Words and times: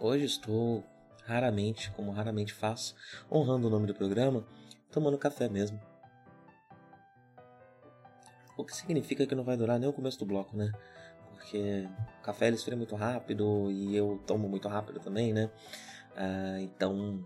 Hoje 0.00 0.26
estou 0.26 0.84
raramente, 1.24 1.90
como 1.90 2.12
raramente 2.12 2.54
faço, 2.54 2.94
honrando 3.28 3.66
o 3.66 3.70
nome 3.70 3.84
do 3.84 3.94
programa, 3.94 4.46
tomando 4.92 5.18
café 5.18 5.48
mesmo. 5.48 5.80
O 8.56 8.64
que 8.64 8.76
significa 8.76 9.26
que 9.26 9.34
não 9.34 9.42
vai 9.42 9.56
durar 9.56 9.76
nem 9.76 9.88
o 9.88 9.92
começo 9.92 10.16
do 10.20 10.24
bloco, 10.24 10.56
né? 10.56 10.70
Porque 11.32 11.88
o 12.20 12.22
café 12.22 12.46
ele 12.46 12.54
esfria 12.54 12.76
muito 12.76 12.94
rápido 12.94 13.72
e 13.72 13.96
eu 13.96 14.22
tomo 14.24 14.48
muito 14.48 14.68
rápido 14.68 15.00
também, 15.00 15.32
né? 15.32 15.50
Ah, 16.16 16.60
então 16.60 17.24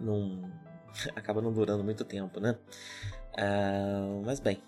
não 0.00 0.42
acaba 1.14 1.40
não 1.40 1.52
durando 1.52 1.84
muito 1.84 2.04
tempo, 2.04 2.40
né? 2.40 2.58
Ah, 3.38 4.20
mas 4.24 4.40
bem, 4.40 4.60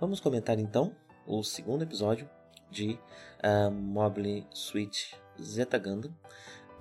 vamos 0.00 0.20
comentar 0.20 0.56
então 0.60 0.94
o 1.26 1.42
segundo 1.42 1.82
episódio 1.82 2.30
de 2.70 2.96
uh, 3.42 3.70
Mobile 3.72 4.46
Suit 4.52 5.25
Zeta 5.40 5.78
Gundam. 5.78 6.14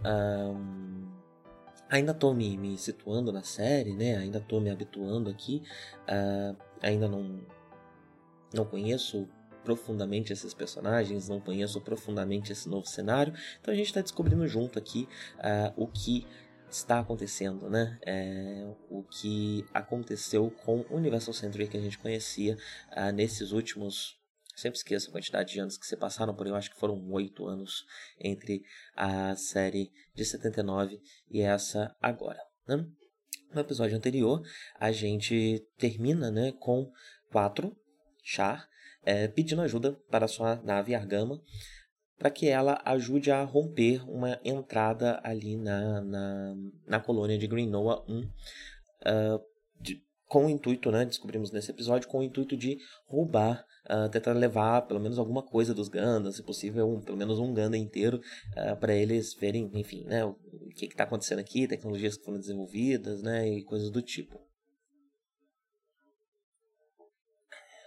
Um, 0.03 1.07
ainda 1.89 2.11
estou 2.11 2.33
me, 2.33 2.57
me, 2.57 2.77
situando 2.77 3.31
na 3.31 3.43
série, 3.43 3.93
né? 3.93 4.17
Ainda 4.17 4.39
estou 4.39 4.59
me 4.61 4.69
habituando 4.69 5.29
aqui. 5.29 5.63
Uh, 6.03 6.55
ainda 6.81 7.07
não, 7.07 7.41
não 8.53 8.65
conheço 8.65 9.27
profundamente 9.63 10.31
esses 10.31 10.53
personagens, 10.53 11.27
não 11.27 11.41
conheço 11.41 11.81
profundamente 11.81 12.51
esse 12.51 12.69
novo 12.69 12.85
cenário. 12.85 13.33
Então 13.59 13.73
a 13.73 13.77
gente 13.77 13.87
está 13.87 14.01
descobrindo 14.01 14.47
junto 14.47 14.77
aqui 14.77 15.09
uh, 15.39 15.73
o 15.75 15.87
que 15.87 16.25
está 16.69 16.99
acontecendo, 16.99 17.69
né? 17.69 17.97
É, 18.05 18.67
o 18.89 19.03
que 19.03 19.65
aconteceu 19.73 20.51
com 20.63 20.85
o 20.89 20.95
Universal 20.95 21.33
Century 21.33 21.67
que 21.67 21.77
a 21.77 21.81
gente 21.81 21.97
conhecia 21.97 22.57
uh, 22.91 23.11
nesses 23.11 23.51
últimos 23.51 24.17
Sempre 24.55 24.77
esqueço 24.77 25.09
a 25.09 25.11
quantidade 25.11 25.53
de 25.53 25.59
anos 25.59 25.77
que 25.77 25.85
se 25.85 25.97
passaram, 25.97 26.33
porém 26.33 26.51
eu 26.51 26.57
acho 26.57 26.71
que 26.71 26.79
foram 26.79 27.11
oito 27.11 27.45
anos 27.45 27.85
entre 28.19 28.63
a 28.95 29.35
série 29.35 29.91
de 30.13 30.23
79 30.23 31.01
e 31.29 31.41
essa 31.41 31.95
agora. 32.01 32.39
Né? 32.67 32.85
No 33.53 33.61
episódio 33.61 33.97
anterior, 33.97 34.41
a 34.79 34.91
gente 34.91 35.65
termina 35.77 36.31
né, 36.31 36.53
com 36.59 36.91
quatro 37.31 37.75
Char 38.23 38.67
é, 39.03 39.27
pedindo 39.27 39.61
ajuda 39.61 39.93
para 40.09 40.27
sua 40.27 40.55
nave 40.63 40.95
Argama 40.95 41.39
para 42.17 42.29
que 42.29 42.47
ela 42.47 42.81
ajude 42.85 43.29
a 43.29 43.43
romper 43.43 44.01
uma 44.09 44.39
entrada 44.43 45.19
ali 45.23 45.57
na, 45.57 46.01
na, 46.01 46.55
na 46.87 46.99
colônia 46.99 47.37
de 47.37 47.47
Green 47.47 47.69
Noah 47.69 48.03
1. 48.07 48.19
Uh, 48.21 48.29
de, 49.79 50.01
com 50.25 50.45
o 50.45 50.49
intuito, 50.49 50.91
né, 50.91 51.05
descobrimos 51.05 51.51
nesse 51.51 51.71
episódio, 51.71 52.07
com 52.07 52.19
o 52.19 52.23
intuito 52.23 52.55
de 52.55 52.77
roubar, 53.05 53.65
uh, 53.89 54.09
tentar 54.09 54.33
levar 54.33 54.81
pelo 54.83 54.99
menos 54.99 55.17
alguma 55.17 55.41
coisa 55.43 55.73
dos 55.73 55.87
Gundams, 55.87 56.35
se 56.35 56.43
possível, 56.43 56.89
um, 56.89 57.01
pelo 57.01 57.17
menos 57.17 57.39
um 57.39 57.53
Gundam 57.53 57.75
inteiro, 57.75 58.17
uh, 58.17 58.71
ah, 58.71 58.75
para 58.75 58.93
eles 58.93 59.33
verem, 59.33 59.69
enfim, 59.73 60.03
né, 60.05 60.25
o 60.25 60.35
que 60.75 60.85
está 60.85 61.03
acontecendo 61.03 61.39
aqui, 61.39 61.67
tecnologias 61.67 62.17
que 62.17 62.25
foram 62.25 62.39
desenvolvidas, 62.39 63.21
né, 63.21 63.47
e 63.47 63.63
coisas 63.63 63.89
do 63.89 64.01
tipo. 64.01 64.39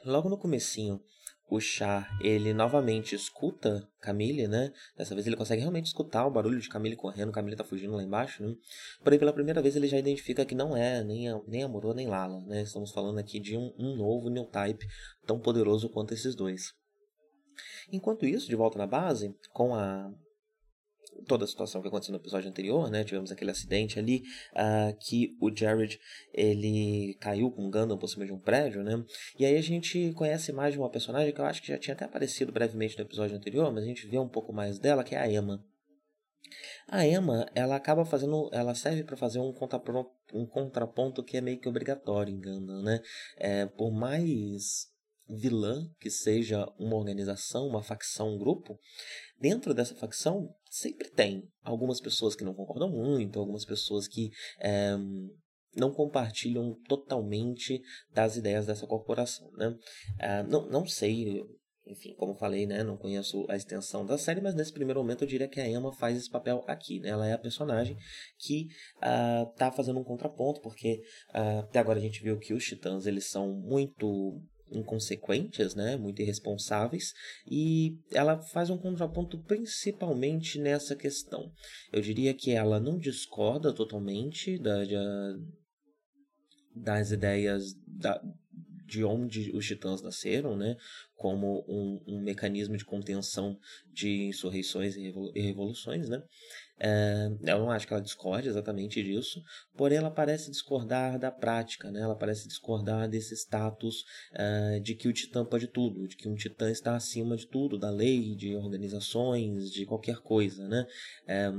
Logo 0.04 0.28
no 0.28 0.38
comecinho 0.38 1.02
o 1.50 1.60
Char, 1.60 2.18
ele 2.20 2.52
novamente 2.52 3.14
escuta 3.14 3.88
Camille, 4.00 4.46
né? 4.46 4.70
Dessa 4.96 5.14
vez 5.14 5.26
ele 5.26 5.36
consegue 5.36 5.60
realmente 5.60 5.86
escutar 5.86 6.26
o 6.26 6.30
barulho 6.30 6.60
de 6.60 6.68
Camille 6.68 6.94
correndo, 6.94 7.32
Camille 7.32 7.56
tá 7.56 7.64
fugindo 7.64 7.94
lá 7.94 8.02
embaixo, 8.02 8.42
né? 8.42 8.54
Porém, 9.02 9.18
pela 9.18 9.32
primeira 9.32 9.62
vez 9.62 9.74
ele 9.74 9.88
já 9.88 9.98
identifica 9.98 10.44
que 10.44 10.54
não 10.54 10.76
é 10.76 11.02
nem, 11.02 11.28
a, 11.28 11.40
nem 11.46 11.62
Amorô 11.62 11.94
nem 11.94 12.06
Lala, 12.06 12.40
né? 12.46 12.62
Estamos 12.62 12.92
falando 12.92 13.18
aqui 13.18 13.40
de 13.40 13.56
um, 13.56 13.72
um 13.78 13.96
novo 13.96 14.28
New 14.28 14.44
Type 14.44 14.86
tão 15.26 15.40
poderoso 15.40 15.88
quanto 15.88 16.12
esses 16.12 16.34
dois. 16.34 16.74
Enquanto 17.90 18.26
isso, 18.26 18.48
de 18.48 18.54
volta 18.54 18.78
na 18.78 18.86
base, 18.86 19.34
com 19.52 19.74
a 19.74 20.12
toda 21.26 21.44
a 21.44 21.48
situação 21.48 21.80
que 21.80 21.88
aconteceu 21.88 22.12
no 22.12 22.18
episódio 22.18 22.48
anterior, 22.48 22.90
né? 22.90 23.04
Tivemos 23.04 23.30
aquele 23.30 23.50
acidente 23.50 23.98
ali 23.98 24.22
uh, 24.52 24.96
que 25.00 25.36
o 25.40 25.54
Jared 25.54 25.98
ele 26.32 27.16
caiu 27.20 27.50
com 27.50 27.66
um 27.66 27.70
Gundam 27.70 27.98
por 27.98 28.08
cima 28.08 28.26
de 28.26 28.32
um 28.32 28.38
prédio, 28.38 28.82
né? 28.82 29.04
E 29.38 29.44
aí 29.44 29.56
a 29.56 29.62
gente 29.62 30.12
conhece 30.12 30.52
mais 30.52 30.72
de 30.72 30.78
uma 30.78 30.90
personagem 30.90 31.32
que 31.32 31.40
eu 31.40 31.44
acho 31.44 31.62
que 31.62 31.68
já 31.68 31.78
tinha 31.78 31.94
até 31.94 32.04
aparecido 32.04 32.52
brevemente 32.52 32.96
no 32.96 33.04
episódio 33.04 33.36
anterior, 33.36 33.72
mas 33.72 33.84
a 33.84 33.86
gente 33.86 34.06
vê 34.06 34.18
um 34.18 34.28
pouco 34.28 34.52
mais 34.52 34.78
dela, 34.78 35.04
que 35.04 35.14
é 35.14 35.18
a 35.18 35.30
Emma. 35.30 35.64
A 36.86 37.06
Emma, 37.06 37.46
ela 37.54 37.76
acaba 37.76 38.04
fazendo, 38.04 38.48
ela 38.52 38.74
serve 38.74 39.04
para 39.04 39.16
fazer 39.16 39.38
um 39.38 39.52
contraponto, 39.52 40.10
um 40.32 40.46
contraponto 40.46 41.22
que 41.22 41.36
é 41.36 41.40
meio 41.40 41.60
que 41.60 41.68
obrigatório 41.68 42.32
em 42.32 42.40
Gundam, 42.40 42.82
né? 42.82 43.00
É, 43.36 43.66
por 43.66 43.90
mais 43.90 44.88
vilã 45.28 45.86
que 46.00 46.10
seja 46.10 46.66
uma 46.78 46.96
organização, 46.96 47.66
uma 47.66 47.82
facção, 47.82 48.34
um 48.34 48.38
grupo, 48.38 48.78
dentro 49.38 49.74
dessa 49.74 49.94
facção 49.94 50.54
sempre 50.70 51.10
tem 51.10 51.42
algumas 51.62 52.00
pessoas 52.00 52.34
que 52.34 52.44
não 52.44 52.54
concordam 52.54 52.90
muito, 52.90 53.38
algumas 53.38 53.64
pessoas 53.64 54.06
que 54.06 54.30
é, 54.60 54.96
não 55.76 55.92
compartilham 55.92 56.74
totalmente 56.88 57.80
das 58.12 58.36
ideias 58.36 58.66
dessa 58.66 58.86
corporação, 58.86 59.50
né? 59.52 59.76
É, 60.18 60.42
não, 60.42 60.68
não 60.68 60.86
sei, 60.86 61.42
enfim, 61.86 62.14
como 62.14 62.34
falei, 62.34 62.66
né, 62.66 62.82
não 62.82 62.96
conheço 62.96 63.46
a 63.48 63.56
extensão 63.56 64.04
da 64.04 64.18
série, 64.18 64.40
mas 64.40 64.54
nesse 64.54 64.72
primeiro 64.72 65.00
momento 65.00 65.24
eu 65.24 65.28
diria 65.28 65.48
que 65.48 65.60
a 65.60 65.68
Emma 65.68 65.92
faz 65.92 66.16
esse 66.16 66.30
papel 66.30 66.64
aqui, 66.66 67.00
né? 67.00 67.10
Ela 67.10 67.26
é 67.26 67.32
a 67.32 67.38
personagem 67.38 67.96
que 68.38 68.68
uh, 68.98 69.46
tá 69.56 69.70
fazendo 69.70 70.00
um 70.00 70.04
contraponto, 70.04 70.60
porque 70.60 71.02
uh, 71.30 71.60
até 71.60 71.78
agora 71.78 71.98
a 71.98 72.02
gente 72.02 72.22
viu 72.22 72.38
que 72.38 72.52
os 72.52 72.64
titãs, 72.64 73.06
eles 73.06 73.30
são 73.30 73.52
muito 73.52 74.40
inconsequentes, 74.70 75.74
né, 75.74 75.96
muito 75.96 76.22
irresponsáveis, 76.22 77.12
e 77.46 77.98
ela 78.10 78.40
faz 78.40 78.70
um 78.70 78.78
contraponto 78.78 79.38
principalmente 79.44 80.58
nessa 80.58 80.94
questão. 80.94 81.52
Eu 81.92 82.00
diria 82.00 82.34
que 82.34 82.52
ela 82.52 82.80
não 82.80 82.98
discorda 82.98 83.72
totalmente 83.72 84.58
da, 84.58 84.84
de, 84.84 84.94
das 86.74 87.10
ideias 87.10 87.74
da, 87.86 88.22
de 88.86 89.04
onde 89.04 89.50
os 89.54 89.66
titãs 89.66 90.00
nasceram, 90.00 90.56
né, 90.56 90.76
como 91.14 91.64
um, 91.68 92.02
um 92.06 92.22
mecanismo 92.22 92.76
de 92.76 92.84
contenção 92.84 93.58
de 93.92 94.24
insurreições 94.24 94.96
e 94.96 95.12
revoluções, 95.34 96.08
né, 96.08 96.22
é, 96.80 97.28
eu 97.42 97.58
não 97.58 97.70
acho 97.70 97.86
que 97.86 97.92
ela 97.92 98.02
discorde 98.02 98.48
exatamente 98.48 99.02
disso, 99.02 99.42
porém 99.76 99.98
ela 99.98 100.10
parece 100.10 100.50
discordar 100.50 101.18
da 101.18 101.30
prática, 101.30 101.90
né? 101.90 102.00
ela 102.00 102.16
parece 102.16 102.46
discordar 102.46 103.08
desse 103.08 103.34
status 103.34 104.04
é, 104.32 104.80
de 104.80 104.94
que 104.94 105.08
o 105.08 105.12
titã 105.12 105.44
pode 105.44 105.66
tudo, 105.68 106.06
de 106.06 106.16
que 106.16 106.28
um 106.28 106.34
titã 106.34 106.70
está 106.70 106.94
acima 106.94 107.36
de 107.36 107.46
tudo, 107.46 107.78
da 107.78 107.90
lei, 107.90 108.34
de 108.36 108.54
organizações, 108.54 109.70
de 109.70 109.84
qualquer 109.84 110.18
coisa. 110.18 110.68
Né? 110.68 110.86
É, 111.26 111.50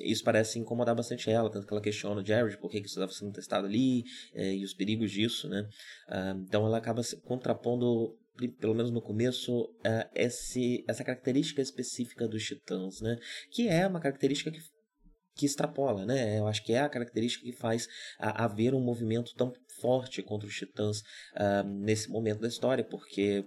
isso 0.00 0.24
parece 0.24 0.58
incomodar 0.58 0.94
bastante 0.94 1.30
ela, 1.30 1.50
tanto 1.50 1.66
que 1.66 1.72
ela 1.72 1.82
questiona 1.82 2.20
o 2.20 2.24
Jared 2.24 2.56
por 2.58 2.70
que 2.70 2.78
isso 2.78 2.88
estava 2.88 3.12
sendo 3.12 3.32
testado 3.32 3.66
ali 3.66 4.04
é, 4.34 4.54
e 4.54 4.64
os 4.64 4.72
perigos 4.72 5.10
disso. 5.10 5.48
Né? 5.48 5.68
Então 6.46 6.66
ela 6.66 6.78
acaba 6.78 7.02
se 7.02 7.16
contrapondo 7.22 8.16
pelo 8.60 8.74
menos 8.74 8.90
no 8.90 9.02
começo, 9.02 9.64
uh, 9.64 10.08
esse, 10.14 10.84
essa 10.88 11.04
característica 11.04 11.60
específica 11.60 12.26
dos 12.26 12.42
titãs, 12.44 13.00
né? 13.00 13.16
Que 13.50 13.68
é 13.68 13.86
uma 13.86 14.00
característica 14.00 14.50
que, 14.50 14.58
que 15.34 15.46
extrapola, 15.46 16.06
né? 16.06 16.38
Eu 16.38 16.46
acho 16.46 16.64
que 16.64 16.72
é 16.72 16.80
a 16.80 16.88
característica 16.88 17.44
que 17.44 17.52
faz 17.52 17.86
a, 18.18 18.44
haver 18.44 18.74
um 18.74 18.80
movimento 18.80 19.34
tão 19.34 19.52
forte 19.80 20.22
contra 20.22 20.48
os 20.48 20.54
titãs 20.54 21.00
uh, 21.34 21.68
nesse 21.68 22.08
momento 22.08 22.40
da 22.40 22.48
história, 22.48 22.84
porque 22.84 23.44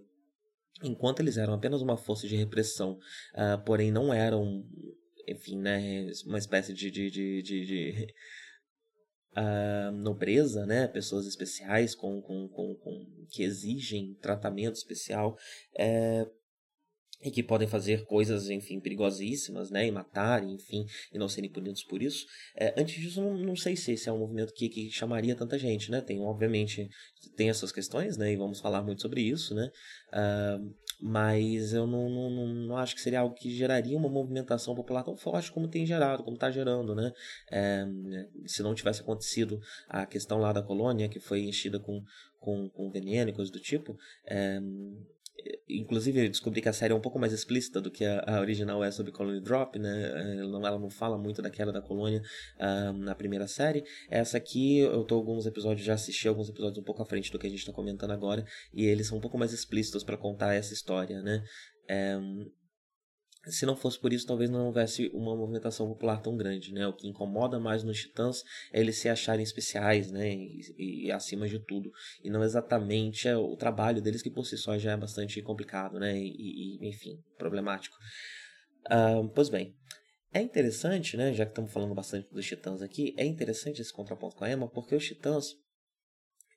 enquanto 0.83 1.21
eles 1.21 1.37
eram 1.37 1.53
apenas 1.53 1.81
uma 1.81 1.97
força 1.97 2.27
de 2.27 2.35
repressão, 2.35 2.93
uh, 3.33 3.63
porém 3.65 3.91
não 3.91 4.13
eram 4.13 4.63
enfim, 5.27 5.57
né, 5.59 6.05
uma 6.25 6.37
espécie 6.37 6.73
de, 6.73 6.91
de, 6.91 7.09
de, 7.09 7.41
de, 7.41 8.13
de 9.35 9.39
uh, 9.39 9.91
nobreza, 9.91 10.65
né, 10.65 10.87
pessoas 10.87 11.25
especiais 11.25 11.93
com, 11.93 12.21
com, 12.21 12.47
com, 12.47 12.75
com 12.75 13.25
que 13.29 13.43
exigem 13.43 14.13
tratamento 14.21 14.75
especial, 14.75 15.37
é, 15.77 16.25
e 17.23 17.31
que 17.31 17.41
podem 17.41 17.67
fazer 17.67 18.05
coisas, 18.05 18.49
enfim, 18.49 18.79
perigosíssimas, 18.79 19.71
né, 19.71 19.87
e 19.87 19.91
matar, 19.91 20.43
enfim, 20.43 20.85
e 21.11 21.17
não 21.17 21.27
serem 21.27 21.49
punidos 21.49 21.83
por 21.83 22.01
isso. 22.01 22.25
É, 22.55 22.79
antes 22.79 23.01
disso, 23.01 23.21
não, 23.21 23.35
não 23.37 23.55
sei 23.55 23.75
se 23.75 23.93
esse 23.93 24.07
é 24.07 24.11
um 24.11 24.19
movimento 24.19 24.53
que, 24.53 24.69
que 24.69 24.91
chamaria 24.91 25.35
tanta 25.35 25.57
gente, 25.57 25.89
né, 25.89 26.01
tem, 26.01 26.21
obviamente, 26.21 26.87
tem 27.35 27.49
essas 27.49 27.71
questões, 27.71 28.17
né, 28.17 28.31
e 28.31 28.35
vamos 28.35 28.59
falar 28.59 28.83
muito 28.83 29.01
sobre 29.01 29.21
isso, 29.21 29.55
né, 29.55 29.71
uh, 30.13 30.75
mas 30.99 31.73
eu 31.73 31.85
não, 31.85 32.09
não, 32.09 32.47
não, 32.47 32.77
acho 32.77 32.95
que 32.95 33.01
seria 33.01 33.19
algo 33.19 33.35
que 33.35 33.49
geraria 33.49 33.97
uma 33.97 34.09
movimentação 34.09 34.75
popular 34.75 35.03
tão 35.03 35.15
forte 35.15 35.51
como 35.51 35.67
tem 35.67 35.85
gerado, 35.85 36.23
como 36.23 36.35
está 36.35 36.49
gerando, 36.49 36.95
né, 36.95 37.11
é, 37.51 37.85
se 38.45 38.63
não 38.63 38.73
tivesse 38.73 39.01
acontecido 39.01 39.59
a 39.87 40.05
questão 40.05 40.39
lá 40.39 40.51
da 40.51 40.61
colônia, 40.61 41.09
que 41.09 41.19
foi 41.19 41.41
enchida 41.41 41.79
com, 41.79 42.03
com, 42.39 42.69
com 42.69 42.89
veneno 42.89 43.29
e 43.29 43.33
coisas 43.33 43.51
do 43.51 43.59
tipo, 43.59 43.97
é, 44.25 44.59
inclusive 45.67 46.25
eu 46.25 46.29
descobri 46.29 46.61
que 46.61 46.69
a 46.69 46.73
série 46.73 46.93
é 46.93 46.95
um 46.95 47.01
pouco 47.01 47.19
mais 47.19 47.33
explícita 47.33 47.81
do 47.81 47.91
que 47.91 48.05
a, 48.05 48.23
a 48.27 48.39
original 48.39 48.83
é 48.83 48.91
sobre 48.91 49.11
Colony 49.11 49.41
Drop, 49.41 49.77
né? 49.77 50.37
Ela 50.39 50.49
não, 50.49 50.67
ela 50.67 50.79
não 50.79 50.89
fala 50.89 51.17
muito 51.17 51.41
da 51.41 51.49
queda 51.49 51.71
da 51.71 51.81
colônia 51.81 52.21
uh, 52.59 52.93
na 52.93 53.15
primeira 53.15 53.47
série. 53.47 53.83
Essa 54.09 54.37
aqui, 54.37 54.79
eu 54.79 55.03
tô 55.03 55.15
alguns 55.15 55.45
episódios, 55.45 55.85
já 55.85 55.93
assisti 55.93 56.27
alguns 56.27 56.49
episódios 56.49 56.77
um 56.77 56.83
pouco 56.83 57.01
à 57.01 57.05
frente 57.05 57.31
do 57.31 57.39
que 57.39 57.47
a 57.47 57.49
gente 57.49 57.65
tá 57.65 57.73
comentando 57.73 58.11
agora, 58.11 58.45
e 58.73 58.85
eles 58.85 59.07
são 59.07 59.17
um 59.17 59.21
pouco 59.21 59.37
mais 59.37 59.53
explícitos 59.53 60.03
para 60.03 60.17
contar 60.17 60.53
essa 60.53 60.73
história, 60.73 61.21
né? 61.21 61.43
É, 61.87 62.17
se 63.47 63.65
não 63.65 63.75
fosse 63.75 63.99
por 63.99 64.11
isso, 64.11 64.25
talvez 64.25 64.49
não 64.49 64.67
houvesse 64.67 65.09
uma 65.13 65.35
movimentação 65.35 65.87
popular 65.87 66.21
tão 66.21 66.35
grande, 66.35 66.73
né? 66.73 66.87
O 66.87 66.93
que 66.93 67.07
incomoda 67.07 67.59
mais 67.59 67.83
nos 67.83 67.99
Titãs 67.99 68.43
é 68.73 68.79
eles 68.79 68.97
se 68.97 69.07
acharem 69.09 69.43
especiais, 69.43 70.11
né? 70.11 70.33
E, 70.33 71.05
e, 71.05 71.11
acima 71.11 71.47
de 71.47 71.59
tudo. 71.59 71.91
E 72.23 72.29
não 72.29 72.43
exatamente 72.43 73.27
é 73.27 73.37
o 73.37 73.55
trabalho 73.55 74.01
deles, 74.01 74.21
que 74.21 74.29
por 74.29 74.45
si 74.45 74.57
só 74.57 74.77
já 74.77 74.93
é 74.93 74.97
bastante 74.97 75.41
complicado, 75.41 75.99
né? 75.99 76.17
E, 76.17 76.79
e 76.79 76.87
enfim, 76.87 77.21
problemático. 77.37 77.95
Uh, 78.87 79.27
pois 79.29 79.49
bem, 79.49 79.75
é 80.33 80.41
interessante, 80.41 81.15
né? 81.15 81.33
Já 81.33 81.45
que 81.45 81.51
estamos 81.51 81.71
falando 81.71 81.93
bastante 81.93 82.29
dos 82.31 82.45
Titãs 82.45 82.81
aqui, 82.81 83.13
é 83.17 83.25
interessante 83.25 83.81
esse 83.81 83.93
contraponto 83.93 84.35
com 84.35 84.43
a 84.43 84.51
Emma, 84.51 84.67
porque 84.69 84.95
os 84.95 85.05
Titãs, 85.05 85.55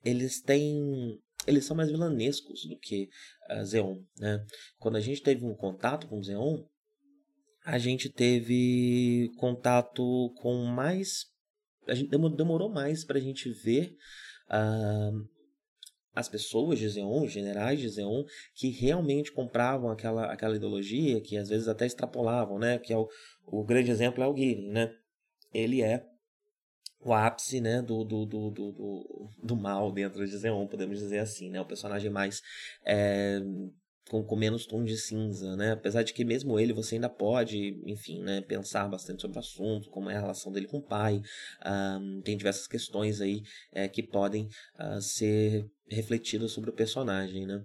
eles 0.03 0.41
têm 0.41 1.19
eles 1.47 1.65
são 1.65 1.75
mais 1.75 1.89
vilanescos 1.89 2.65
do 2.65 2.77
que 2.77 3.09
uh, 3.49 3.63
Zeon, 3.63 4.01
né? 4.17 4.45
Quando 4.77 4.97
a 4.97 4.99
gente 4.99 5.21
teve 5.21 5.45
um 5.45 5.55
contato 5.55 6.07
com 6.07 6.21
Zeon, 6.21 6.63
a 7.65 7.77
gente 7.77 8.09
teve 8.09 9.31
contato 9.37 10.33
com 10.41 10.63
mais. 10.65 11.25
A 11.87 11.93
gente 11.93 12.09
demorou 12.09 12.69
mais 12.69 13.03
para 13.03 13.17
a 13.17 13.21
gente 13.21 13.49
ver 13.49 13.95
uh, 14.49 15.27
as 16.13 16.27
pessoas 16.27 16.79
de 16.79 16.87
Zeon, 16.89 17.23
os 17.23 17.31
generais 17.31 17.79
de 17.79 17.89
Zeon, 17.89 18.23
que 18.55 18.69
realmente 18.69 19.31
compravam 19.31 19.89
aquela, 19.89 20.31
aquela 20.31 20.55
ideologia, 20.55 21.21
que 21.21 21.37
às 21.37 21.49
vezes 21.49 21.67
até 21.67 21.85
extrapolavam, 21.85 22.59
né? 22.59 22.77
Que 22.77 22.93
é 22.93 22.97
o, 22.97 23.07
o 23.45 23.63
grande 23.63 23.91
exemplo 23.91 24.23
é 24.23 24.27
o 24.27 24.35
Girin, 24.35 24.69
né? 24.69 24.93
Ele 25.53 25.81
é 25.81 26.05
o 27.01 27.13
ápice 27.13 27.61
né, 27.61 27.81
do, 27.81 28.03
do, 28.03 28.25
do, 28.25 28.51
do, 28.51 29.29
do, 29.41 29.55
mal 29.55 29.91
dentro 29.91 30.25
de 30.25 30.37
Zeon, 30.37 30.67
podemos 30.67 30.99
dizer 30.99 31.19
assim, 31.19 31.49
né? 31.49 31.61
O 31.61 31.65
personagem 31.65 32.09
mais 32.11 32.41
é, 32.85 33.39
com, 34.09 34.23
com 34.23 34.35
menos 34.35 34.65
tom 34.65 34.83
de 34.83 34.97
cinza, 34.97 35.55
né? 35.55 35.71
Apesar 35.71 36.03
de 36.03 36.13
que 36.13 36.25
mesmo 36.25 36.59
ele 36.59 36.73
você 36.73 36.95
ainda 36.95 37.09
pode, 37.09 37.79
enfim, 37.85 38.21
né, 38.21 38.41
pensar 38.41 38.87
bastante 38.87 39.21
sobre 39.21 39.37
o 39.37 39.39
assunto, 39.39 39.89
como 39.89 40.09
é 40.09 40.15
a 40.15 40.19
relação 40.19 40.51
dele 40.51 40.67
com 40.67 40.77
o 40.77 40.81
pai. 40.81 41.21
Um, 41.65 42.21
tem 42.21 42.35
diversas 42.35 42.67
questões 42.67 43.21
aí 43.21 43.43
é, 43.71 43.87
que 43.87 44.03
podem 44.03 44.49
uh, 44.79 45.01
ser 45.01 45.69
refletidas 45.91 46.51
sobre 46.51 46.69
o 46.69 46.73
personagem, 46.73 47.45
né? 47.45 47.63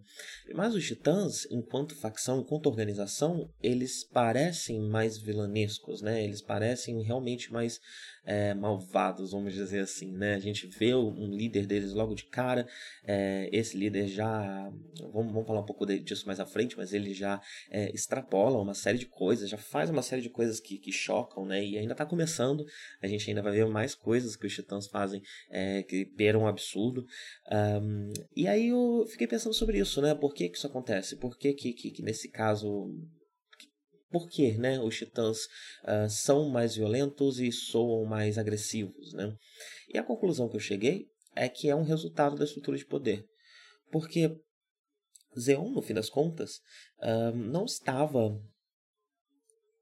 Mas 0.55 0.75
os 0.75 0.85
Titãs, 0.85 1.47
enquanto 1.51 1.95
facção, 1.95 2.41
enquanto 2.41 2.67
organização, 2.67 3.51
eles 3.63 4.05
parecem 4.05 4.81
mais 4.81 5.19
vilanescos, 5.19 6.01
né? 6.01 6.25
Eles 6.25 6.41
parecem 6.41 7.03
realmente 7.03 7.53
mais 7.53 7.81
é, 8.25 8.55
malvados, 8.55 9.33
vamos 9.33 9.53
dizer 9.53 9.81
assim, 9.81 10.11
né? 10.13 10.35
A 10.35 10.41
gente 10.41 10.67
vê 10.67 10.95
um 10.95 11.31
líder 11.31 11.67
deles 11.67 11.93
logo 11.93 12.15
de 12.15 12.25
cara, 12.25 12.67
é, 13.05 13.49
esse 13.53 13.77
líder 13.77 14.07
já, 14.07 14.71
vamos, 15.13 15.33
vamos 15.33 15.47
falar 15.47 15.61
um 15.61 15.67
pouco 15.67 15.87
disso 15.87 16.27
mais 16.27 16.41
à 16.41 16.47
frente, 16.47 16.77
mas 16.77 16.93
ele 16.93 17.13
já 17.13 17.41
é, 17.71 17.91
extrapola 17.95 18.61
uma 18.61 18.75
série 18.75 18.99
de 18.99 19.07
coisas, 19.07 19.49
já 19.51 19.59
faz 19.59 19.91
uma 19.91 20.03
série 20.03 20.23
de 20.23 20.31
coisas 20.31 20.61
que, 20.61 20.79
que 20.79 20.93
chocam, 20.93 21.45
né? 21.45 21.65
E 21.65 21.79
ainda 21.79 21.93
está 21.93 22.07
começando, 22.07 22.65
a 23.03 23.07
gente 23.07 23.29
ainda 23.29 23.43
vai 23.43 23.53
ver 23.53 23.67
mais 23.67 23.95
coisas 23.95 24.37
que 24.37 24.47
os 24.47 24.55
Titãs 24.55 24.87
fazem 24.87 25.23
é, 25.51 25.83
que 25.83 26.05
beiram 26.05 26.43
um 26.43 26.47
absurdo. 26.47 27.07
Um, 27.51 28.13
e 28.35 28.47
aí 28.47 28.69
eu 28.69 29.07
fiquei 29.09 29.27
pensando 29.27 29.55
sobre 29.55 29.79
isso, 29.79 30.01
né? 30.01 30.15
Por 30.15 30.33
que, 30.33 30.49
que 30.49 30.57
isso 30.57 30.67
acontece? 30.67 31.17
Por 31.17 31.37
que, 31.37 31.53
que, 31.53 31.73
que, 31.73 31.91
que 31.91 32.03
nesse 32.03 32.29
caso 32.29 32.91
por 34.15 34.29
que 34.29 34.53
né, 34.53 34.79
os 34.79 34.97
titãs 34.97 35.47
uh, 35.83 36.09
são 36.09 36.49
mais 36.49 36.77
violentos 36.77 37.41
e 37.41 37.51
soam 37.51 38.05
mais 38.05 38.39
agressivos. 38.39 39.13
Né? 39.13 39.37
E 39.93 39.99
a 39.99 40.05
conclusão 40.05 40.49
que 40.49 40.55
eu 40.55 40.61
cheguei 40.61 41.09
é 41.35 41.49
que 41.49 41.69
é 41.69 41.75
um 41.75 41.83
resultado 41.83 42.37
da 42.37 42.45
estrutura 42.45 42.79
de 42.79 42.87
poder. 42.87 43.27
Porque 43.91 44.41
Zeon, 45.37 45.71
no 45.71 45.83
fim 45.83 45.95
das 45.95 46.09
contas, 46.09 46.59
uh, 47.01 47.35
não 47.35 47.65
estava 47.65 48.41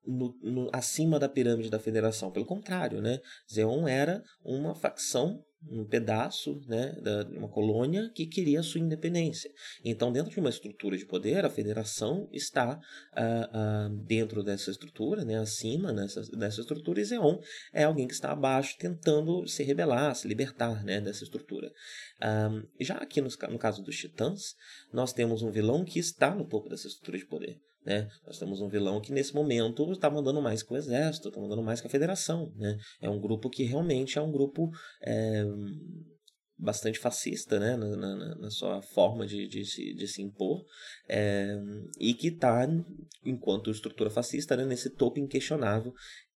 no, 0.03 0.35
no, 0.41 0.71
acima 0.73 1.19
da 1.19 1.29
pirâmide 1.29 1.69
da 1.69 1.79
federação. 1.79 2.33
Pelo 2.33 2.47
contrário, 2.47 3.03
né? 3.03 3.21
Zeon 3.53 3.87
era 3.87 4.25
uma 4.43 4.75
facção 4.75 5.45
um 5.71 5.85
pedaço, 5.85 6.61
né, 6.67 6.93
da, 7.01 7.25
uma 7.31 7.49
colônia 7.49 8.11
que 8.15 8.27
queria 8.27 8.61
a 8.61 8.63
sua 8.63 8.81
independência. 8.81 9.51
Então, 9.85 10.13
dentro 10.13 10.31
de 10.31 10.41
uma 10.41 10.51
estrutura 10.51 10.97
de 10.97 11.07
poder, 11.07 11.45
a 11.45 11.51
federação 11.51 12.29
está 12.33 12.79
uh, 12.79 13.93
uh, 13.93 13.97
dentro 14.05 14.43
dessa 14.43 14.71
estrutura, 14.71 15.25
né, 15.25 15.39
acima 15.39 15.93
dessa, 15.93 16.23
dessa 16.37 16.61
estrutura, 16.61 17.01
e 17.01 17.05
Zeon 17.05 17.39
é 17.73 17.85
alguém 17.85 18.07
que 18.07 18.15
está 18.15 18.33
abaixo 18.33 18.77
tentando 18.79 19.47
se 19.47 19.63
rebelar, 19.63 20.15
se 20.15 20.29
libertar 20.29 20.85
né, 20.85 21.01
dessa 21.01 21.25
estrutura. 21.25 21.73
Um, 22.23 22.67
já 22.81 22.97
aqui 22.97 23.21
no, 23.21 23.29
no 23.51 23.59
caso 23.59 23.83
dos 23.83 23.97
Titãs, 23.97 24.55
nós 24.93 25.13
temos 25.13 25.43
um 25.43 25.51
vilão 25.51 25.85
que 25.85 25.99
está 25.99 26.35
no 26.35 26.47
topo 26.47 26.69
dessa 26.69 26.87
estrutura 26.87 27.19
de 27.19 27.27
poder. 27.27 27.61
Né? 27.85 28.09
Nós 28.27 28.39
temos 28.39 28.61
um 28.61 28.69
vilão 28.69 29.01
que 29.01 29.13
nesse 29.13 29.35
momento 29.35 29.91
está 29.93 30.09
mandando 30.09 30.41
mais 30.41 30.63
que 30.63 30.73
o 30.73 30.77
exército, 30.77 31.29
está 31.29 31.41
mandando 31.41 31.63
mais 31.63 31.81
que 31.81 31.87
a 31.87 31.91
federação. 31.91 32.53
Né? 32.57 32.79
É 33.01 33.11
um 33.11 33.21
grupo 33.21 33.51
que 33.51 33.65
realmente 33.65 34.19
é 34.19 34.23
um 34.23 34.31
grupo 34.31 34.71
é, 35.03 35.45
bastante 36.57 36.99
fascista 36.99 37.59
né? 37.59 37.77
na, 37.77 37.97
na, 37.97 38.35
na, 38.37 38.51
sua 38.51 38.81
forma 38.81 39.27
de, 39.27 39.49
de, 39.49 39.65
se, 39.65 39.95
de 39.95 40.07
se 40.07 40.23
impor 40.23 40.65
é, 41.09 41.57
e 41.99 42.15
que 42.15 42.29
está, 42.29 42.69
enquanto 43.25 43.71
estrutura 43.71 44.11
fascista, 44.11 44.57
né? 44.57 44.65
nesse 44.65 44.91
topo 44.91 45.19
inquestionável 45.19 45.93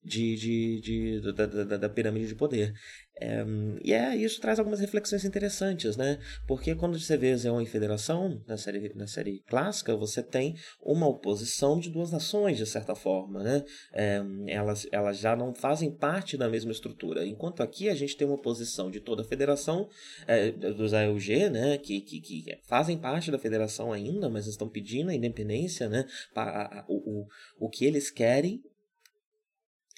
de, 0.07 0.37
de, 0.37 0.81
de, 0.81 1.33
da, 1.33 1.47
da, 1.47 1.77
da 1.77 1.89
pirâmide 1.89 2.29
de 2.29 2.35
poder. 2.35 2.73
É, 3.19 3.43
e 3.83 3.95
é, 3.95 4.15
isso 4.15 4.41
traz 4.41 4.59
algumas 4.59 4.79
reflexões 4.79 5.25
interessantes, 5.25 5.97
né? 5.97 6.19
Porque 6.47 6.75
quando 6.75 6.99
você 6.99 7.17
vê 7.17 7.35
Zeon 7.35 7.63
e 7.63 7.67
Federação, 7.67 8.43
na 8.47 8.59
série, 8.59 8.93
na 8.95 9.07
série 9.07 9.43
clássica, 9.49 9.97
você 9.97 10.23
tem 10.23 10.55
uma 10.83 11.09
oposição 11.09 11.81
de 11.81 11.91
duas 11.91 12.13
nações, 12.13 12.59
de 12.59 12.67
certa 12.67 12.95
forma, 12.95 13.43
né? 13.43 13.65
É, 13.93 14.23
elas, 14.49 14.87
elas 14.93 15.19
já 15.19 15.35
não 15.35 15.55
fazem 15.55 15.91
parte 15.91 16.37
da 16.37 16.49
mesma 16.49 16.71
estrutura. 16.71 17.27
Enquanto 17.27 17.63
aqui 17.63 17.89
a 17.89 17.95
gente 17.95 18.17
tem 18.17 18.27
uma 18.27 18.37
oposição 18.37 18.91
de 18.91 19.01
toda 19.01 19.23
a 19.23 19.27
Federação, 19.27 19.89
é, 20.27 20.53
dos 20.53 20.93
AUG, 20.93 21.49
né? 21.49 21.79
Que, 21.79 22.03
que, 22.03 22.21
que 22.21 22.45
fazem 22.65 22.99
parte 22.99 23.31
da 23.31 23.39
Federação 23.39 23.93
ainda, 23.93 24.29
mas 24.29 24.47
estão 24.47 24.69
pedindo 24.69 25.11
a 25.11 25.15
independência, 25.15 25.89
né? 25.89 26.05
Para, 26.35 26.85
o, 26.87 27.23
o, 27.23 27.27
o 27.59 27.71
que 27.71 27.87
eles 27.87 28.11
querem 28.11 28.63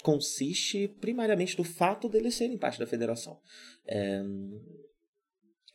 consiste 0.09 0.89
primariamente 0.89 1.55
do 1.55 1.63
fato 1.63 2.09
deles 2.09 2.35
serem 2.35 2.57
parte 2.57 2.79
da 2.79 2.87
federação. 2.87 3.39
É, 3.87 4.23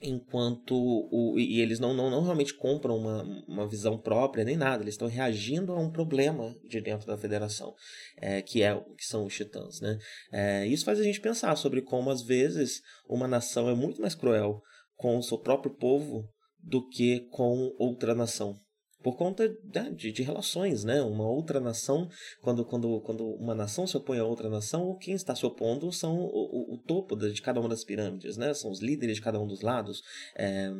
enquanto 0.02 0.74
o, 0.76 1.38
e 1.38 1.62
eles 1.62 1.80
não, 1.80 1.94
não, 1.94 2.10
não 2.10 2.24
realmente 2.24 2.56
compram 2.56 2.98
uma, 2.98 3.22
uma 3.48 3.70
visão 3.70 3.96
própria 3.96 4.44
nem 4.44 4.58
nada, 4.58 4.82
eles 4.84 4.96
estão 4.96 5.08
reagindo 5.08 5.72
a 5.72 5.80
um 5.80 5.92
problema 5.92 6.52
de 6.68 6.82
dentro 6.82 7.06
da 7.06 7.16
federação, 7.16 7.76
é, 8.18 8.42
que, 8.42 8.64
é, 8.64 8.76
que 8.98 9.06
são 9.06 9.24
os 9.24 9.36
titãs. 9.36 9.80
Né? 9.80 10.00
É, 10.32 10.66
isso 10.66 10.84
faz 10.84 11.00
a 11.00 11.04
gente 11.04 11.22
pensar 11.22 11.56
sobre 11.56 11.84
como, 11.84 12.10
às 12.10 12.24
vezes, 12.24 12.82
uma 13.08 13.28
nação 13.28 13.70
é 13.70 13.76
muito 13.76 14.02
mais 14.02 14.16
cruel 14.16 14.64
com 14.96 15.16
o 15.16 15.22
seu 15.22 15.38
próprio 15.38 15.76
povo 15.76 16.28
do 16.58 16.90
que 16.90 17.28
com 17.30 17.72
outra 17.78 18.16
nação 18.16 18.58
por 19.04 19.18
conta 19.18 19.48
né, 19.76 19.92
de, 19.92 20.12
de, 20.12 20.24
relações, 20.24 20.84
né? 20.86 21.02
Uma 21.02 21.30
outra 21.30 21.60
nação, 21.60 22.10
quando, 22.42 22.64
quando, 22.64 23.02
quando 23.02 23.26
uma 23.36 23.54
nação 23.54 23.86
se 23.86 23.98
opõe 23.98 24.18
a 24.18 24.26
outra 24.26 24.50
nação, 24.50 24.98
quem 24.98 25.14
está 25.14 25.36
se 25.36 25.46
opondo 25.46 25.92
são 25.92 26.18
o, 26.18 26.72
o, 26.72 26.76
o 26.76 26.78
topo 26.78 27.16
de 27.16 27.42
cada 27.42 27.60
uma 27.60 27.68
das 27.68 27.84
pirâmides, 27.84 28.38
né? 28.38 28.54
São 28.54 28.72
os 28.72 28.82
líderes 28.82 29.18
de 29.18 29.22
cada 29.22 29.40
um 29.40 29.46
dos 29.46 29.62
lados. 29.62 30.02
É, 30.36 30.72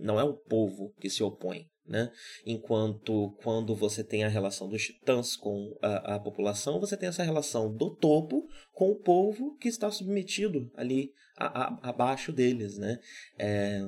não 0.00 0.18
é 0.18 0.24
o 0.24 0.34
povo 0.34 0.94
que 1.00 1.10
se 1.10 1.24
opõe, 1.24 1.66
né? 1.84 2.10
Enquanto 2.46 3.36
quando 3.42 3.74
você 3.74 4.04
tem 4.04 4.22
a 4.22 4.28
relação 4.28 4.68
dos 4.68 4.82
titãs 4.82 5.36
com 5.36 5.76
a, 5.82 6.14
a, 6.14 6.20
população, 6.20 6.78
você 6.78 6.96
tem 6.96 7.08
essa 7.08 7.24
relação 7.24 7.74
do 7.74 7.90
topo 7.96 8.46
com 8.72 8.90
o 8.90 8.96
povo 8.96 9.56
que 9.56 9.68
está 9.68 9.90
submetido 9.90 10.70
ali 10.76 11.12
a, 11.36 11.64
a, 11.64 11.88
abaixo 11.90 12.32
deles, 12.32 12.78
né? 12.78 12.98
É, 13.38 13.80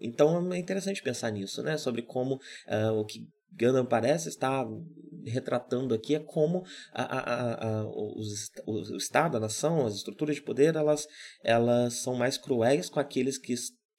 então 0.00 0.52
é 0.52 0.58
interessante 0.58 1.02
pensar 1.02 1.30
nisso, 1.30 1.62
né? 1.62 1.76
Sobre 1.76 2.02
como 2.02 2.34
uh, 2.36 2.92
o 2.98 3.04
que 3.04 3.26
Gundam 3.56 3.86
parece 3.86 4.28
estar 4.28 4.66
retratando 5.24 5.94
aqui 5.94 6.14
é 6.14 6.20
como 6.20 6.64
a, 6.92 7.82
a, 7.82 7.86
os, 7.86 8.50
o, 8.66 8.94
o 8.94 8.96
Estado, 8.96 9.36
a 9.36 9.40
nação, 9.40 9.86
as 9.86 9.94
estruturas 9.94 10.36
de 10.36 10.42
poder, 10.42 10.74
elas, 10.74 11.06
elas 11.42 11.94
são 11.94 12.14
mais 12.14 12.36
cruéis 12.36 12.88
com 12.88 13.00
aqueles 13.00 13.38
que 13.38 13.54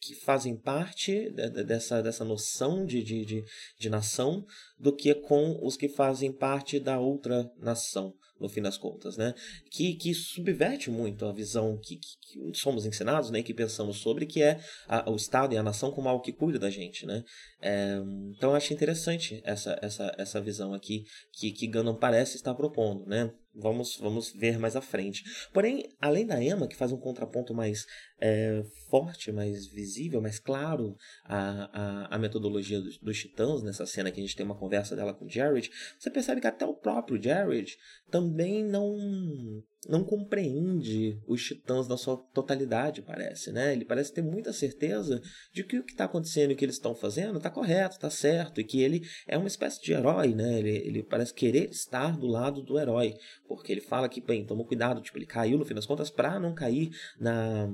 que 0.06 0.14
fazem 0.14 0.56
parte 0.56 1.32
dessa, 1.32 2.04
dessa 2.04 2.24
noção 2.24 2.86
de, 2.86 3.02
de, 3.02 3.26
de, 3.26 3.44
de, 3.80 3.90
nação 3.90 4.46
do 4.78 4.96
que 4.96 5.16
com 5.16 5.58
os 5.64 5.76
que 5.76 5.90
fazem 5.90 6.32
parte 6.32 6.80
da 6.80 7.00
outra 7.00 7.52
nação, 7.58 8.14
no 8.40 8.50
fim 8.50 8.62
das 8.62 8.78
contas, 8.78 9.18
né? 9.18 9.34
Que, 9.70 9.96
que 9.96 10.14
subverte 10.14 10.90
muito 10.90 11.26
a 11.26 11.32
visão 11.32 11.78
que, 11.78 11.98
que, 11.98 12.18
que 12.52 12.58
somos 12.58 12.86
ensinados, 12.86 13.30
né? 13.30 13.42
Que 13.42 13.54
pensamos 13.54 13.98
sobre, 13.98 14.26
que 14.26 14.42
é 14.42 14.60
a, 14.88 15.10
o 15.10 15.16
Estado 15.16 15.54
e 15.54 15.58
a 15.58 15.64
nação 15.64 15.92
como 15.92 16.10
algo 16.10 16.24
que 16.24 16.34
cuida 16.34 16.60
da 16.60 16.70
gente, 16.70 17.06
né? 17.06 17.24
É, 17.62 17.98
então 18.38 18.52
eu 18.52 18.56
acho 18.56 18.74
interessante 18.74 19.42
essa, 19.44 19.80
essa, 19.82 20.14
essa 20.18 20.42
visão 20.42 20.74
aqui 20.74 21.06
que, 21.32 21.52
que 21.52 21.68
Gundam 21.68 21.96
parece 21.96 22.36
estar 22.36 22.54
propondo, 22.54 23.06
né? 23.06 23.32
Vamos, 23.58 23.98
vamos 23.98 24.34
ver 24.34 24.60
mais 24.60 24.76
à 24.76 24.82
frente. 24.82 25.24
Porém, 25.54 25.90
além 26.02 26.26
da 26.26 26.44
Emma, 26.44 26.68
que 26.68 26.76
faz 26.76 26.92
um 26.92 27.00
contraponto 27.00 27.54
mais 27.54 27.86
é, 28.20 28.62
forte, 28.90 29.32
mais 29.32 29.66
visível, 29.68 30.22
mais 30.22 30.40
claro 30.40 30.98
à, 31.24 31.70
à, 32.12 32.16
à 32.16 32.20
metodologia 32.20 32.82
dos, 32.82 32.98
dos, 32.98 33.18
titãs, 33.18 33.64
nessa 33.64 33.86
cena 33.86 34.12
que 34.12 34.20
a 34.20 34.24
gente 34.24 34.36
tem 34.36 34.46
uma 34.46 34.58
conversa 34.58 34.94
dela 34.94 35.14
com 35.14 35.30
Jared, 35.30 35.72
você 35.98 36.12
percebe 36.12 36.42
que 36.42 36.48
até 36.48 36.66
o 36.66 36.74
próprio 36.74 37.22
Jared 37.22 37.78
também 38.12 38.25
não 38.64 39.64
não 39.88 40.04
compreende 40.04 41.20
os 41.28 41.44
titãs 41.44 41.88
na 41.88 41.98
sua 41.98 42.18
totalidade, 42.34 43.02
parece, 43.02 43.52
né? 43.52 43.74
Ele 43.74 43.86
parece 43.86 44.14
ter 44.14 44.22
muita 44.22 44.52
certeza 44.52 45.22
de 45.54 45.64
que 45.64 45.78
o 45.78 45.84
que 45.84 45.92
está 45.92 46.06
acontecendo 46.06 46.52
e 46.52 46.54
o 46.54 46.58
que 46.58 46.66
eles 46.66 46.76
estão 46.76 46.96
fazendo 46.96 47.38
está 47.38 47.50
correto, 47.50 47.96
está 47.96 48.10
certo, 48.10 48.60
e 48.60 48.64
que 48.64 48.82
ele 48.82 49.02
é 49.28 49.38
uma 49.38 49.48
espécie 49.48 49.82
de 49.82 49.94
herói, 49.94 50.34
né? 50.34 50.60
Ele, 50.60 50.72
ele 50.72 51.04
parece 51.04 51.34
querer 51.34 51.70
estar 51.70 52.18
do 52.18 52.28
lado 52.28 52.62
do 52.64 52.80
herói, 52.80 53.14
porque 53.48 53.72
ele 53.72 53.82
fala 53.82 54.10
que, 54.10 54.22
bem, 54.22 54.46
toma 54.46 54.66
cuidado, 54.66 55.02
tipo, 55.02 55.18
ele 55.18 55.26
caiu 55.26 55.58
no 55.58 55.66
fim 55.66 55.76
das 55.76 55.86
contas 55.86 56.10
para 56.10 56.40
não 56.40 56.54
cair 56.54 56.90
na 57.20 57.70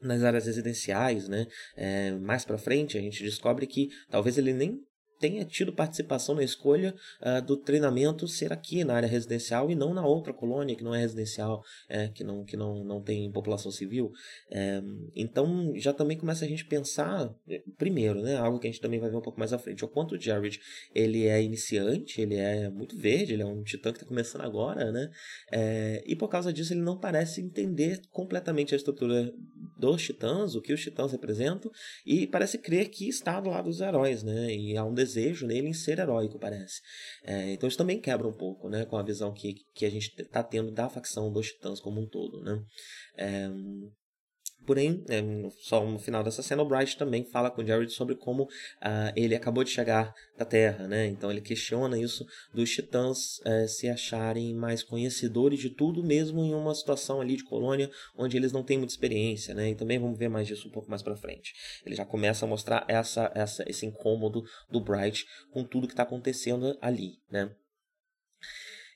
nas 0.00 0.22
áreas 0.22 0.46
residenciais, 0.46 1.28
né? 1.28 1.46
É, 1.76 2.12
mais 2.12 2.42
para 2.42 2.56
frente 2.56 2.96
a 2.96 3.00
gente 3.02 3.22
descobre 3.22 3.66
que 3.66 3.88
talvez 4.08 4.38
ele 4.38 4.54
nem 4.54 4.80
tenha 5.20 5.44
tido 5.44 5.72
participação 5.72 6.34
na 6.34 6.42
escolha 6.42 6.94
uh, 7.20 7.44
do 7.44 7.56
treinamento 7.56 8.26
ser 8.26 8.52
aqui 8.52 8.82
na 8.82 8.94
área 8.94 9.08
residencial 9.08 9.70
e 9.70 9.74
não 9.74 9.92
na 9.92 10.04
outra 10.04 10.32
colônia 10.32 10.74
que 10.74 10.82
não 10.82 10.94
é 10.94 10.98
residencial, 10.98 11.62
é, 11.88 12.08
que, 12.08 12.24
não, 12.24 12.42
que 12.44 12.56
não, 12.56 12.82
não 12.82 13.02
tem 13.02 13.30
população 13.30 13.70
civil. 13.70 14.10
É, 14.50 14.82
então 15.14 15.72
já 15.76 15.92
também 15.92 16.16
começa 16.16 16.44
a 16.44 16.48
gente 16.48 16.64
pensar, 16.64 17.32
eh, 17.48 17.62
primeiro, 17.76 18.22
né, 18.22 18.36
algo 18.36 18.58
que 18.58 18.66
a 18.66 18.70
gente 18.70 18.80
também 18.80 18.98
vai 18.98 19.10
ver 19.10 19.16
um 19.16 19.20
pouco 19.20 19.38
mais 19.38 19.52
à 19.52 19.58
frente, 19.58 19.84
o 19.84 19.88
quanto 19.88 20.14
o 20.14 20.20
Jared 20.20 20.58
ele 20.94 21.26
é 21.26 21.42
iniciante, 21.42 22.20
ele 22.20 22.36
é 22.36 22.70
muito 22.70 22.96
verde, 22.96 23.34
ele 23.34 23.42
é 23.42 23.46
um 23.46 23.62
titã 23.62 23.92
que 23.92 23.98
está 23.98 24.06
começando 24.06 24.42
agora, 24.42 24.90
né? 24.90 25.10
É, 25.52 26.02
e 26.06 26.16
por 26.16 26.28
causa 26.28 26.52
disso 26.52 26.72
ele 26.72 26.80
não 26.80 26.98
parece 26.98 27.42
entender 27.42 28.00
completamente 28.10 28.74
a 28.74 28.76
estrutura 28.76 29.32
dos 29.78 30.02
titãs, 30.02 30.54
o 30.54 30.62
que 30.62 30.72
os 30.72 30.80
titãs 30.80 31.12
representam, 31.12 31.70
e 32.06 32.26
parece 32.26 32.58
crer 32.58 32.88
que 32.88 33.08
está 33.08 33.40
do 33.40 33.50
lado 33.50 33.64
dos 33.64 33.80
heróis, 33.80 34.22
né? 34.22 34.54
E 34.54 34.76
há 34.76 34.84
um 34.84 34.94
desejo 34.94 35.09
desejo 35.10 35.46
nele 35.46 35.68
em 35.68 35.72
ser 35.72 35.98
heróico, 35.98 36.38
parece. 36.38 36.80
É, 37.24 37.52
então 37.52 37.68
isso 37.68 37.78
também 37.78 38.00
quebra 38.00 38.26
um 38.26 38.32
pouco, 38.32 38.68
né, 38.68 38.84
com 38.84 38.96
a 38.96 39.02
visão 39.02 39.32
que, 39.32 39.54
que 39.74 39.84
a 39.84 39.90
gente 39.90 40.12
está 40.20 40.42
tendo 40.42 40.70
da 40.70 40.88
facção 40.88 41.32
dos 41.32 41.48
Titãs 41.48 41.80
como 41.80 42.00
um 42.00 42.08
todo, 42.08 42.42
né. 42.42 42.62
É, 43.16 43.48
Porém, 44.70 45.02
é, 45.08 45.20
só 45.58 45.84
no 45.84 45.98
final 45.98 46.22
dessa 46.22 46.44
cena, 46.44 46.62
o 46.62 46.64
Bright 46.64 46.96
também 46.96 47.24
fala 47.24 47.50
com 47.50 47.60
o 47.60 47.66
Jared 47.66 47.92
sobre 47.92 48.14
como 48.14 48.44
uh, 48.44 49.12
ele 49.16 49.34
acabou 49.34 49.64
de 49.64 49.70
chegar 49.70 50.14
da 50.38 50.44
Terra, 50.44 50.86
né? 50.86 51.08
Então 51.08 51.28
ele 51.28 51.40
questiona 51.40 51.98
isso 51.98 52.24
dos 52.54 52.70
titãs 52.70 53.38
uh, 53.38 53.66
se 53.66 53.88
acharem 53.88 54.54
mais 54.54 54.84
conhecedores 54.84 55.58
de 55.58 55.70
tudo, 55.70 56.04
mesmo 56.04 56.44
em 56.44 56.54
uma 56.54 56.72
situação 56.72 57.20
ali 57.20 57.34
de 57.34 57.42
colônia 57.42 57.90
onde 58.16 58.36
eles 58.36 58.52
não 58.52 58.62
têm 58.62 58.78
muita 58.78 58.92
experiência, 58.92 59.56
né? 59.56 59.70
E 59.70 59.74
também 59.74 59.98
vamos 59.98 60.16
ver 60.16 60.28
mais 60.28 60.46
disso 60.46 60.68
um 60.68 60.70
pouco 60.70 60.88
mais 60.88 61.02
para 61.02 61.16
frente. 61.16 61.52
Ele 61.84 61.96
já 61.96 62.04
começa 62.04 62.46
a 62.46 62.48
mostrar 62.48 62.84
essa, 62.86 63.28
essa, 63.34 63.68
esse 63.68 63.84
incômodo 63.84 64.44
do 64.70 64.80
Bright 64.80 65.26
com 65.50 65.64
tudo 65.64 65.88
que 65.88 65.94
está 65.94 66.04
acontecendo 66.04 66.78
ali, 66.80 67.14
né? 67.28 67.50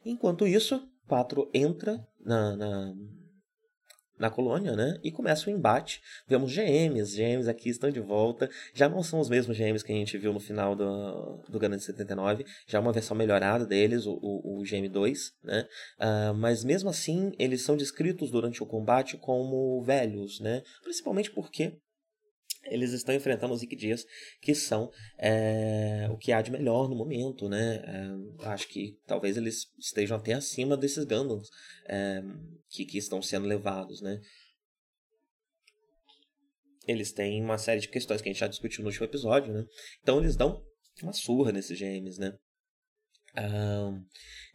Enquanto 0.07 0.47
isso, 0.47 0.89
4 1.09 1.51
entra 1.53 1.99
na, 2.25 2.55
na 2.55 2.95
na 4.19 4.31
colônia, 4.31 4.77
né? 4.77 4.99
E 5.03 5.11
começa 5.11 5.49
o 5.49 5.53
embate. 5.53 6.01
Vemos 6.27 6.53
GMs, 6.53 7.17
GMs 7.17 7.49
aqui 7.49 7.69
estão 7.69 7.91
de 7.91 8.01
volta. 8.01 8.49
Já 8.73 8.89
não 8.89 9.03
são 9.03 9.21
os 9.21 9.29
mesmos 9.29 9.57
GMs 9.57 9.85
que 9.85 9.93
a 9.93 9.97
gente 9.97 10.17
viu 10.19 10.33
no 10.33 10.41
final 10.41 10.75
do, 10.75 11.41
do 11.49 11.59
Gundam 11.59 11.79
79, 11.79 12.45
já 12.67 12.79
é 12.79 12.81
uma 12.81 12.93
versão 12.93 13.17
melhorada 13.17 13.67
deles, 13.67 14.07
o, 14.07 14.13
o, 14.23 14.61
o 14.61 14.63
GM2, 14.63 15.33
né? 15.43 15.67
Uh, 15.99 16.35
mas 16.35 16.65
mesmo 16.65 16.89
assim, 16.89 17.33
eles 17.39 17.63
são 17.63 17.77
descritos 17.77 18.31
durante 18.31 18.63
o 18.63 18.67
combate 18.67 19.17
como 19.17 19.83
velhos, 19.83 20.41
né? 20.41 20.63
Principalmente 20.83 21.31
porque 21.31 21.79
eles 22.67 22.93
estão 22.93 23.15
enfrentando 23.15 23.55
os 23.55 23.61
Dias, 23.61 24.05
que 24.41 24.55
são 24.55 24.91
é, 25.19 26.09
o 26.11 26.17
que 26.17 26.33
há 26.33 26.41
de 26.41 26.51
melhor 26.51 26.89
no 26.89 26.97
momento, 26.97 27.49
né? 27.49 27.83
É, 27.85 28.47
acho 28.47 28.69
que 28.69 28.99
talvez 29.07 29.37
eles 29.37 29.67
estejam 29.79 30.17
até 30.17 30.33
acima 30.33 30.77
desses 30.77 31.05
Gundams 31.05 31.49
é, 31.87 32.23
que, 32.69 32.85
que 32.85 32.99
estão 32.99 33.21
sendo 33.21 33.47
levados, 33.47 34.01
né? 34.01 34.21
Eles 36.87 37.13
têm 37.13 37.43
uma 37.43 37.59
série 37.59 37.81
de 37.81 37.89
questões 37.89 38.21
que 38.21 38.29
a 38.29 38.33
gente 38.33 38.41
já 38.41 38.47
discutiu 38.47 38.83
no 38.83 38.89
último 38.89 39.07
episódio, 39.07 39.53
né? 39.53 39.65
Então 40.03 40.19
eles 40.19 40.37
dão 40.37 40.63
uma 41.03 41.13
surra 41.13 41.51
nesses 41.51 41.79
GMs, 41.79 42.21
né? 42.21 42.37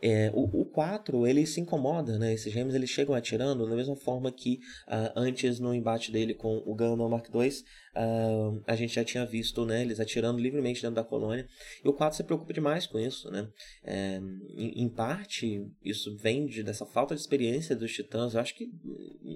É, 0.01 0.31
o, 0.33 0.61
o 0.61 0.65
4 0.65 1.27
ele 1.27 1.45
se 1.45 1.59
incomoda, 1.59 2.17
né? 2.17 2.33
Esses 2.33 2.51
gêmeos 2.51 2.73
eles 2.73 2.89
chegam 2.89 3.13
atirando 3.13 3.67
da 3.67 3.75
mesma 3.75 3.95
forma 3.95 4.31
que 4.31 4.59
uh, 4.87 5.11
antes 5.15 5.59
no 5.59 5.73
embate 5.73 6.11
dele 6.11 6.33
com 6.33 6.57
o 6.65 6.75
Gundam 6.75 7.09
Mark 7.09 7.27
II 7.27 7.49
uh, 7.49 8.63
a 8.65 8.75
gente 8.75 8.95
já 8.95 9.03
tinha 9.03 9.25
visto, 9.25 9.65
né? 9.65 9.81
Eles 9.81 9.99
atirando 9.99 10.39
livremente 10.39 10.81
dentro 10.81 10.95
da 10.95 11.03
colônia. 11.03 11.47
E 11.83 11.87
o 11.87 11.93
4 11.93 12.15
se 12.15 12.23
preocupa 12.23 12.53
demais 12.53 12.87
com 12.87 12.97
isso, 12.97 13.29
né? 13.29 13.47
É, 13.83 14.21
em, 14.55 14.83
em, 14.83 14.89
parte 14.89 15.67
isso 15.83 16.15
vem 16.15 16.45
de, 16.45 16.63
dessa 16.63 16.85
falta 16.85 17.13
de 17.13 17.19
experiência 17.21 17.75
dos 17.75 17.91
titãs. 17.91 18.33
Eu 18.33 18.39
acho 18.39 18.55
que 18.55 18.69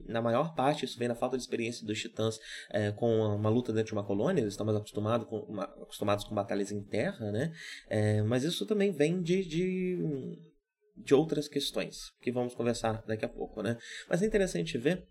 na 0.07 0.21
maior 0.21 0.55
parte 0.55 0.85
isso 0.85 0.97
vem 0.97 1.07
da 1.07 1.15
falta 1.15 1.35
de 1.35 1.43
experiência 1.43 1.85
dos 1.85 1.99
titãs 1.99 2.39
é, 2.69 2.91
com 2.91 3.19
uma 3.19 3.49
luta 3.49 3.73
dentro 3.73 3.87
de 3.87 3.93
uma 3.93 4.03
colônia. 4.05 4.41
Eles 4.41 4.53
estão 4.53 4.65
mais 4.65 4.77
acostumados 4.77 5.27
com, 5.27 5.39
uma, 5.39 5.63
acostumados 5.63 6.23
com 6.23 6.33
batalhas 6.33 6.71
em 6.71 6.81
terra, 6.81 7.31
né? 7.31 7.51
É, 7.89 8.21
mas 8.21 8.43
isso 8.43 8.65
também 8.65 8.91
vem 8.91 9.21
de, 9.21 9.43
de 9.43 10.52
de 10.95 11.13
outras 11.13 11.47
questões 11.47 12.11
que 12.21 12.31
vamos 12.31 12.53
conversar 12.53 13.03
daqui 13.05 13.25
a 13.25 13.29
pouco, 13.29 13.61
né? 13.61 13.77
Mas 14.09 14.21
é 14.21 14.25
interessante 14.25 14.77
ver 14.77 15.07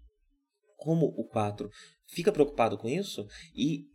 como 0.76 1.06
o 1.06 1.24
4 1.24 1.70
fica 2.06 2.32
preocupado 2.32 2.76
com 2.76 2.88
isso 2.88 3.26
e 3.54 3.86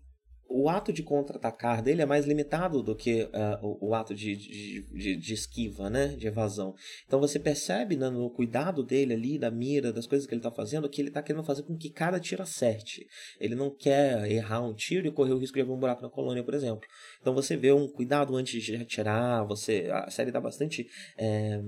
o 0.50 0.70
ato 0.70 0.94
de 0.94 1.04
contra-atacar 1.04 1.82
dele 1.82 2.01
é 2.01 2.06
mais 2.06 2.25
limitado 2.25 2.82
do 2.82 2.96
que 2.96 3.24
uh, 3.24 3.66
o, 3.66 3.89
o, 3.89 3.96
ato 3.96 4.16
de, 4.16 4.36
de, 4.36 5.16
de, 5.16 5.34
esquiva, 5.34 5.89
né? 5.89 6.08
De 6.10 6.27
evasão. 6.27 6.74
Então 7.06 7.20
você 7.20 7.38
percebe 7.39 7.96
né, 7.96 8.10
no 8.10 8.30
cuidado 8.30 8.84
dele 8.84 9.13
ali, 9.13 9.38
da 9.38 9.51
mira, 9.51 9.92
das 9.92 10.08
coisas 10.08 10.27
que 10.27 10.34
ele 10.34 10.39
está 10.39 10.51
fazendo, 10.51 10.89
que 10.89 11.01
ele 11.01 11.10
está 11.10 11.22
querendo 11.22 11.44
fazer 11.44 11.63
com 11.63 11.77
que 11.77 11.89
cada 11.89 12.20
tiro 12.20 12.42
acerte. 12.42 13.08
Ele 13.39 13.56
não 13.56 13.70
quer 13.70 14.30
errar 14.32 14.62
um 14.62 14.74
tiro 14.74 15.08
e 15.08 15.12
correr 15.12 15.34
o 15.34 15.38
risco 15.38 15.56
de 15.56 15.62
abrir 15.62 15.74
um 15.74 15.80
buraco 15.80 16.01
na 16.01 16.10
colônia, 16.10 16.44
por 16.44 16.54
exemplo. 16.54 16.88
Então 17.20 17.34
você 17.34 17.58
vê 17.58 17.72
um 17.72 17.88
cuidado 17.88 18.36
antes 18.36 18.63
de 18.63 18.75
atirar, 18.75 19.46
você, 19.46 19.89
a 19.92 20.10
série 20.10 20.32
dá 20.32 20.39
bastante 20.39 20.88
é, 21.18 21.62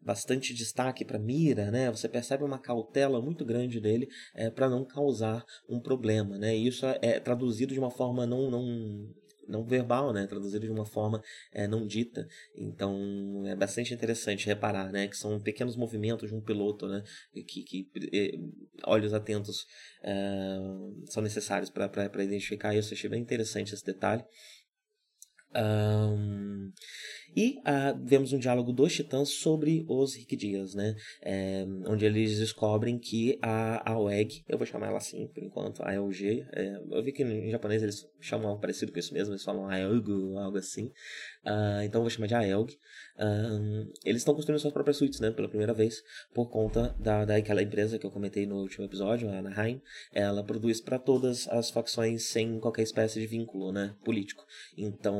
bastante 0.00 0.54
destaque 0.54 1.04
para 1.04 1.18
mira, 1.18 1.70
né? 1.70 1.90
Você 1.90 2.08
percebe 2.08 2.44
uma 2.44 2.58
cautela 2.58 3.20
muito 3.20 3.44
grande 3.44 3.80
dele 3.80 4.08
é, 4.34 4.50
para 4.50 4.68
não 4.68 4.84
causar 4.84 5.44
um 5.68 5.80
problema, 5.80 6.38
né? 6.38 6.56
E 6.56 6.66
isso 6.66 6.86
é, 6.86 7.20
traduzido 7.20 7.72
de 7.72 7.80
uma 7.80 7.90
forma 7.90 8.26
não 8.26 8.50
não 8.50 9.08
não 9.48 9.64
verbal, 9.64 10.12
né? 10.12 10.26
Traduzido 10.26 10.66
de 10.66 10.70
uma 10.70 10.84
forma 10.84 11.22
é, 11.52 11.66
não 11.66 11.86
dita. 11.86 12.28
Então 12.54 13.42
é 13.46 13.56
bastante 13.56 13.94
interessante 13.94 14.46
reparar, 14.46 14.92
né? 14.92 15.08
Que 15.08 15.16
são 15.16 15.40
pequenos 15.40 15.76
movimentos 15.76 16.28
de 16.28 16.34
um 16.34 16.40
piloto, 16.40 16.86
né? 16.86 17.02
Que, 17.32 17.62
que 17.62 17.90
é, 18.12 18.32
olhos 18.84 19.14
atentos 19.14 19.66
é, 20.02 20.58
são 21.06 21.22
necessários 21.22 21.70
para 21.70 22.22
identificar 22.22 22.74
isso. 22.74 22.92
Achei 22.92 23.08
bem 23.08 23.22
interessante 23.22 23.74
esse 23.74 23.84
detalhe. 23.84 24.22
Um, 25.54 26.70
E 27.36 27.58
uh, 27.58 27.98
vemos 28.04 28.32
um 28.32 28.38
diálogo 28.38 28.72
dos 28.72 28.92
titãs 28.92 29.28
sobre 29.30 29.84
os 29.88 30.14
Rick 30.14 30.36
Dias, 30.36 30.74
né? 30.74 30.94
É, 31.22 31.64
onde 31.86 32.04
eles 32.04 32.38
descobrem 32.38 32.98
que 32.98 33.38
a, 33.42 33.92
a 33.92 33.98
WEG, 33.98 34.44
eu 34.48 34.58
vou 34.58 34.66
chamar 34.66 34.88
ela 34.88 34.98
assim 34.98 35.26
por 35.28 35.42
enquanto, 35.42 35.82
a 35.82 35.92
LG, 35.92 36.46
é, 36.52 36.80
eu 36.90 37.02
vi 37.02 37.12
que 37.12 37.22
em 37.22 37.50
japonês 37.50 37.82
eles 37.82 38.06
chamam 38.20 38.48
algo 38.48 38.60
parecido 38.60 38.92
com 38.92 38.98
isso 38.98 39.14
mesmo, 39.14 39.32
eles 39.32 39.44
falam 39.44 39.68
Aelg, 39.68 40.08
algo 40.36 40.58
assim. 40.58 40.86
Uh, 41.44 41.82
então 41.84 42.00
eu 42.00 42.02
vou 42.02 42.10
chamar 42.10 42.26
de 42.26 42.34
Aelg. 42.34 42.72
Uh, 43.16 43.90
eles 44.04 44.22
estão 44.22 44.34
construindo 44.34 44.60
suas 44.60 44.72
próprias 44.72 44.96
suítes, 44.96 45.20
né? 45.20 45.30
Pela 45.30 45.48
primeira 45.48 45.72
vez, 45.72 46.02
por 46.34 46.48
conta 46.48 46.94
da, 46.98 47.24
daquela 47.24 47.62
empresa 47.62 47.98
que 47.98 48.06
eu 48.06 48.10
comentei 48.10 48.46
no 48.46 48.56
último 48.56 48.84
episódio, 48.84 49.28
a 49.28 49.38
Anaheim. 49.38 49.80
Ela 50.12 50.44
produz 50.44 50.80
para 50.80 50.98
todas 50.98 51.48
as 51.48 51.70
facções 51.70 52.24
sem 52.24 52.58
qualquer 52.58 52.82
espécie 52.82 53.20
de 53.20 53.26
vínculo, 53.26 53.72
né? 53.72 53.94
Político. 54.04 54.44
Então, 54.76 55.16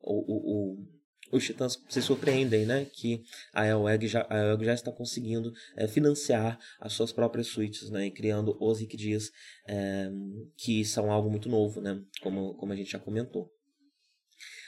o, 0.00 0.14
o, 0.32 0.72
o 0.72 0.94
os 1.34 1.44
titãs 1.44 1.78
se 1.88 2.00
surpreendem, 2.00 2.64
né? 2.64 2.86
Que 2.92 3.22
a 3.52 3.66
Elweg 3.66 4.06
já, 4.06 4.26
a 4.28 4.62
já 4.62 4.74
está 4.74 4.92
conseguindo 4.92 5.52
é, 5.76 5.88
financiar 5.88 6.58
as 6.80 6.92
suas 6.92 7.12
próprias 7.12 7.48
suítes, 7.48 7.90
né? 7.90 8.06
E 8.06 8.10
criando 8.10 8.56
os 8.60 8.80
Rick 8.80 8.96
Dias, 8.96 9.30
é, 9.68 10.10
que 10.56 10.84
são 10.84 11.10
algo 11.10 11.30
muito 11.30 11.48
novo, 11.48 11.80
né? 11.80 12.00
Como, 12.22 12.54
como 12.54 12.72
a 12.72 12.76
gente 12.76 12.90
já 12.92 12.98
comentou. 12.98 13.50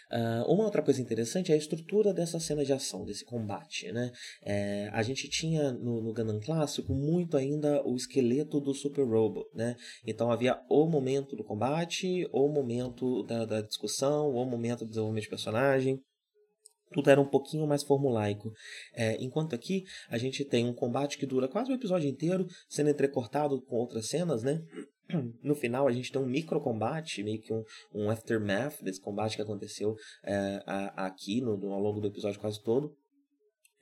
Uh, 0.06 0.48
uma 0.48 0.64
outra 0.64 0.82
coisa 0.82 1.02
interessante 1.02 1.50
é 1.50 1.54
a 1.56 1.58
estrutura 1.58 2.14
dessa 2.14 2.38
cena 2.38 2.64
de 2.64 2.72
ação, 2.72 3.04
desse 3.04 3.24
combate. 3.24 3.90
Né? 3.90 4.12
É, 4.44 4.88
a 4.92 5.02
gente 5.02 5.28
tinha 5.28 5.72
no, 5.72 6.00
no 6.00 6.14
Gundam 6.14 6.38
clássico 6.38 6.94
muito 6.94 7.36
ainda 7.36 7.84
o 7.84 7.96
esqueleto 7.96 8.60
do 8.60 8.72
Super 8.72 9.04
Robo. 9.04 9.44
Né? 9.52 9.76
Então 10.06 10.30
havia 10.30 10.62
o 10.70 10.86
momento 10.86 11.34
do 11.34 11.42
combate, 11.42 12.28
o 12.32 12.48
momento 12.48 13.24
da, 13.24 13.44
da 13.44 13.60
discussão, 13.60 14.30
o 14.30 14.44
momento 14.44 14.84
do 14.84 14.90
desenvolvimento 14.90 15.24
de 15.24 15.30
personagem 15.30 16.00
tudo 16.96 17.10
era 17.10 17.20
um 17.20 17.28
pouquinho 17.28 17.66
mais 17.66 17.82
formulaico. 17.82 18.50
É, 18.94 19.22
enquanto 19.22 19.54
aqui 19.54 19.84
a 20.08 20.16
gente 20.16 20.42
tem 20.46 20.64
um 20.64 20.72
combate 20.72 21.18
que 21.18 21.26
dura 21.26 21.46
quase 21.46 21.70
o 21.70 21.74
episódio 21.74 22.08
inteiro, 22.08 22.46
sendo 22.70 22.88
entrecortado 22.88 23.60
com 23.66 23.76
outras 23.76 24.08
cenas, 24.08 24.42
né? 24.42 24.62
No 25.40 25.54
final 25.54 25.86
a 25.86 25.92
gente 25.92 26.10
tem 26.10 26.20
um 26.20 26.26
micro 26.26 26.60
combate, 26.60 27.22
meio 27.22 27.40
que 27.40 27.52
um, 27.52 27.62
um 27.94 28.10
aftermath 28.10 28.82
desse 28.82 29.00
combate 29.00 29.36
que 29.36 29.42
aconteceu 29.42 29.94
é, 30.24 30.60
aqui 30.96 31.40
no, 31.40 31.52
ao 31.70 31.80
longo 31.80 32.00
do 32.00 32.08
episódio 32.08 32.40
quase 32.40 32.60
todo. 32.62 32.96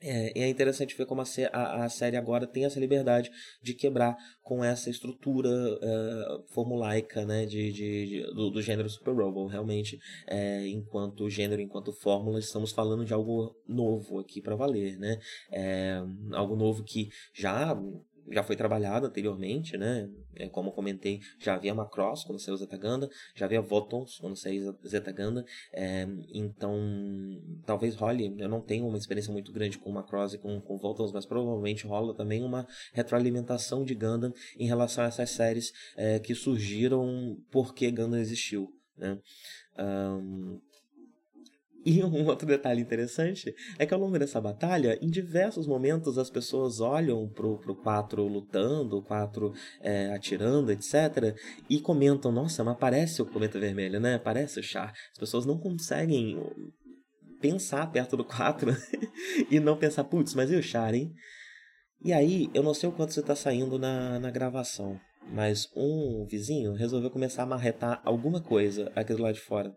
É, 0.01 0.41
é 0.43 0.49
interessante 0.49 0.95
ver 0.95 1.05
como 1.05 1.21
a, 1.21 1.25
a, 1.53 1.85
a, 1.85 1.89
série 1.89 2.17
agora 2.17 2.45
tem 2.45 2.65
essa 2.65 2.79
liberdade 2.79 3.31
de 3.61 3.73
quebrar 3.73 4.17
com 4.43 4.63
essa 4.63 4.89
estrutura 4.89 5.49
uh, 5.49 6.43
formulaica 6.53 7.25
né, 7.25 7.45
de, 7.45 7.71
de, 7.71 8.05
de 8.05 8.21
do, 8.33 8.49
do, 8.49 8.61
gênero 8.61 8.89
Super 8.89 9.15
Robo. 9.15 9.47
Realmente, 9.47 9.97
é, 10.27 10.67
enquanto 10.67 11.29
gênero, 11.29 11.61
enquanto 11.61 11.93
fórmula, 11.93 12.39
estamos 12.39 12.71
falando 12.71 13.05
de 13.05 13.13
algo 13.13 13.55
novo 13.67 14.19
aqui 14.19 14.41
para 14.41 14.55
valer. 14.55 14.97
Né? 14.97 15.17
É, 15.51 16.01
algo 16.33 16.55
novo 16.55 16.83
que 16.83 17.09
já 17.33 17.75
já 18.29 18.43
foi 18.43 18.55
trabalhado 18.55 19.05
anteriormente, 19.05 19.77
né? 19.77 20.09
É, 20.35 20.49
como 20.49 20.71
comentei, 20.71 21.21
já 21.39 21.55
havia 21.55 21.73
Macross 21.73 22.23
quando 22.23 22.39
saiu 22.39 22.57
Zetaganda, 22.57 23.09
já 23.33 23.45
havia 23.45 23.61
Votons 23.61 24.17
quando 24.19 24.35
saiu 24.35 24.77
Zetaganda, 24.85 25.45
é, 25.71 26.07
então 26.33 26.77
talvez 27.65 27.95
role, 27.95 28.35
eu 28.37 28.49
não 28.49 28.61
tenho 28.61 28.85
uma 28.87 28.97
experiência 28.97 29.31
muito 29.31 29.51
grande 29.51 29.77
com 29.77 29.91
Macross 29.91 30.33
e 30.33 30.37
com, 30.37 30.59
com 30.59 30.77
Votons, 30.77 31.11
mas 31.11 31.25
provavelmente 31.25 31.87
rola 31.87 32.13
também 32.13 32.43
uma 32.43 32.67
retroalimentação 32.93 33.83
de 33.83 33.95
Gundam 33.95 34.33
em 34.57 34.67
relação 34.67 35.03
a 35.03 35.07
essas 35.07 35.29
séries 35.29 35.71
é, 35.95 36.19
que 36.19 36.35
surgiram 36.35 37.37
porque 37.49 37.89
Gundam 37.91 38.19
existiu, 38.19 38.69
né? 38.97 39.17
Um, 39.77 40.59
e 41.87 42.03
um 42.03 42.25
outro 42.25 42.47
detalhe 42.47 42.81
interessante 42.81 43.53
é 43.77 43.85
que 43.85 43.93
ao 43.93 43.99
longo 43.99 44.17
dessa 44.17 44.41
batalha, 44.41 44.97
em 45.01 45.09
diversos 45.09 45.67
momentos 45.67 46.17
as 46.17 46.31
pessoas 46.31 46.79
olham 46.79 47.29
pro, 47.29 47.59
pro 47.59 47.75
4 47.75 48.27
lutando, 48.27 48.97
o 48.97 49.03
4 49.03 49.53
é, 49.81 50.11
atirando, 50.11 50.71
etc. 50.71 51.35
E 51.69 51.79
comentam, 51.79 52.31
nossa, 52.31 52.63
mas 52.63 52.77
parece 52.77 53.21
o 53.21 53.25
cometa 53.25 53.59
vermelho, 53.59 53.99
né? 53.99 54.17
Parece 54.17 54.59
o 54.59 54.63
Char. 54.63 54.91
As 55.11 55.19
pessoas 55.19 55.45
não 55.45 55.59
conseguem 55.59 56.41
pensar 57.39 57.91
perto 57.91 58.17
do 58.17 58.25
4 58.25 58.75
e 59.51 59.59
não 59.59 59.77
pensar, 59.77 60.05
putz, 60.05 60.33
mas 60.33 60.51
e 60.51 60.55
o 60.55 60.63
Char, 60.63 60.95
hein? 60.95 61.13
E 62.03 62.11
aí, 62.11 62.49
eu 62.53 62.63
não 62.63 62.73
sei 62.73 62.89
o 62.89 62.91
quanto 62.91 63.13
você 63.13 63.19
está 63.19 63.35
saindo 63.35 63.77
na, 63.77 64.19
na 64.19 64.31
gravação, 64.31 64.99
mas 65.31 65.67
um 65.75 66.25
vizinho 66.29 66.73
resolveu 66.73 67.09
começar 67.09 67.43
a 67.43 67.47
marretar 67.47 68.01
alguma 68.03 68.41
coisa 68.41 68.91
aqui 68.95 69.13
do 69.13 69.21
lado 69.21 69.35
de 69.35 69.41
fora. 69.41 69.75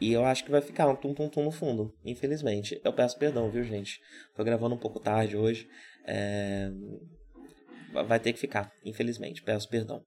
E 0.00 0.12
eu 0.12 0.24
acho 0.24 0.44
que 0.44 0.50
vai 0.50 0.60
ficar 0.60 0.88
um 0.88 0.96
tum-tum-tum 0.96 1.44
no 1.44 1.50
fundo, 1.50 1.94
infelizmente. 2.04 2.80
Eu 2.84 2.92
peço 2.92 3.18
perdão, 3.18 3.50
viu, 3.50 3.64
gente? 3.64 4.00
Tô 4.34 4.44
gravando 4.44 4.74
um 4.74 4.78
pouco 4.78 5.00
tarde 5.00 5.36
hoje. 5.36 5.68
É... 6.06 6.70
Vai 8.06 8.20
ter 8.20 8.32
que 8.32 8.38
ficar, 8.38 8.70
infelizmente. 8.84 9.42
Peço 9.42 9.68
perdão. 9.68 10.04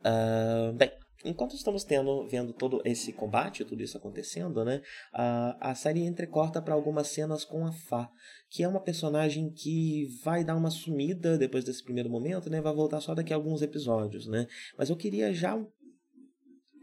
Uh, 0.00 0.72
bem, 0.74 0.90
enquanto 1.24 1.54
estamos 1.54 1.82
tendo, 1.84 2.26
vendo 2.28 2.52
todo 2.52 2.80
esse 2.84 3.12
combate, 3.12 3.64
tudo 3.64 3.82
isso 3.82 3.98
acontecendo, 3.98 4.64
né? 4.64 4.80
Uh, 5.12 5.56
a 5.60 5.74
série 5.74 6.04
entrecorta 6.04 6.62
para 6.62 6.74
algumas 6.74 7.08
cenas 7.08 7.44
com 7.44 7.66
a 7.66 7.72
Fá, 7.72 8.08
que 8.48 8.62
é 8.62 8.68
uma 8.68 8.80
personagem 8.80 9.50
que 9.50 10.06
vai 10.22 10.44
dar 10.44 10.56
uma 10.56 10.70
sumida 10.70 11.36
depois 11.36 11.64
desse 11.64 11.82
primeiro 11.82 12.08
momento, 12.08 12.48
né? 12.48 12.60
Vai 12.60 12.72
voltar 12.72 13.00
só 13.00 13.14
daqui 13.14 13.32
a 13.32 13.36
alguns 13.36 13.60
episódios, 13.60 14.26
né? 14.26 14.46
Mas 14.78 14.88
eu 14.88 14.96
queria 14.96 15.34
já 15.34 15.60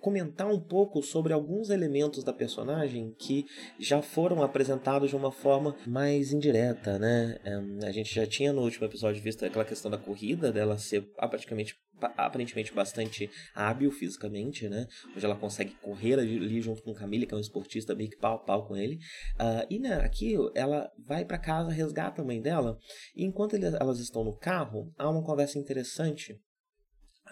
comentar 0.07 0.47
um 0.47 0.57
pouco 0.57 1.03
sobre 1.03 1.33
alguns 1.33 1.69
elementos 1.69 2.23
da 2.23 2.31
personagem 2.31 3.13
que 3.19 3.45
já 3.77 4.01
foram 4.01 4.41
apresentados 4.41 5.09
de 5.09 5.17
uma 5.17 5.33
forma 5.33 5.75
mais 5.85 6.31
indireta, 6.31 6.97
né? 6.97 7.37
A 7.85 7.91
gente 7.91 8.15
já 8.15 8.25
tinha 8.25 8.53
no 8.53 8.61
último 8.61 8.85
episódio 8.85 9.21
visto 9.21 9.43
aquela 9.43 9.65
questão 9.65 9.91
da 9.91 9.97
corrida, 9.97 10.49
dela 10.49 10.77
ser 10.77 11.01
praticamente 11.29 11.75
aparentemente 11.99 12.73
bastante 12.73 13.29
hábil 13.53 13.91
fisicamente, 13.91 14.69
né? 14.69 14.87
Onde 15.13 15.25
ela 15.25 15.35
consegue 15.35 15.75
correr 15.81 16.13
ali 16.13 16.61
junto 16.61 16.81
com 16.81 16.93
Camille, 16.93 17.25
que 17.25 17.33
é 17.33 17.37
um 17.37 17.41
esportista 17.41 17.93
meio 17.93 18.09
que 18.09 18.17
pau 18.17 18.35
a 18.35 18.39
pau 18.39 18.65
com 18.65 18.77
ele. 18.77 18.95
Uh, 19.35 19.67
e 19.69 19.77
né, 19.77 19.95
aqui 19.95 20.35
ela 20.55 20.89
vai 21.05 21.25
para 21.25 21.37
casa, 21.37 21.69
resgata 21.69 22.21
a 22.21 22.25
mãe 22.25 22.41
dela, 22.41 22.77
e 23.13 23.25
enquanto 23.25 23.57
elas 23.57 23.99
estão 23.99 24.23
no 24.23 24.37
carro, 24.37 24.93
há 24.97 25.09
uma 25.09 25.23
conversa 25.23 25.59
interessante 25.59 26.39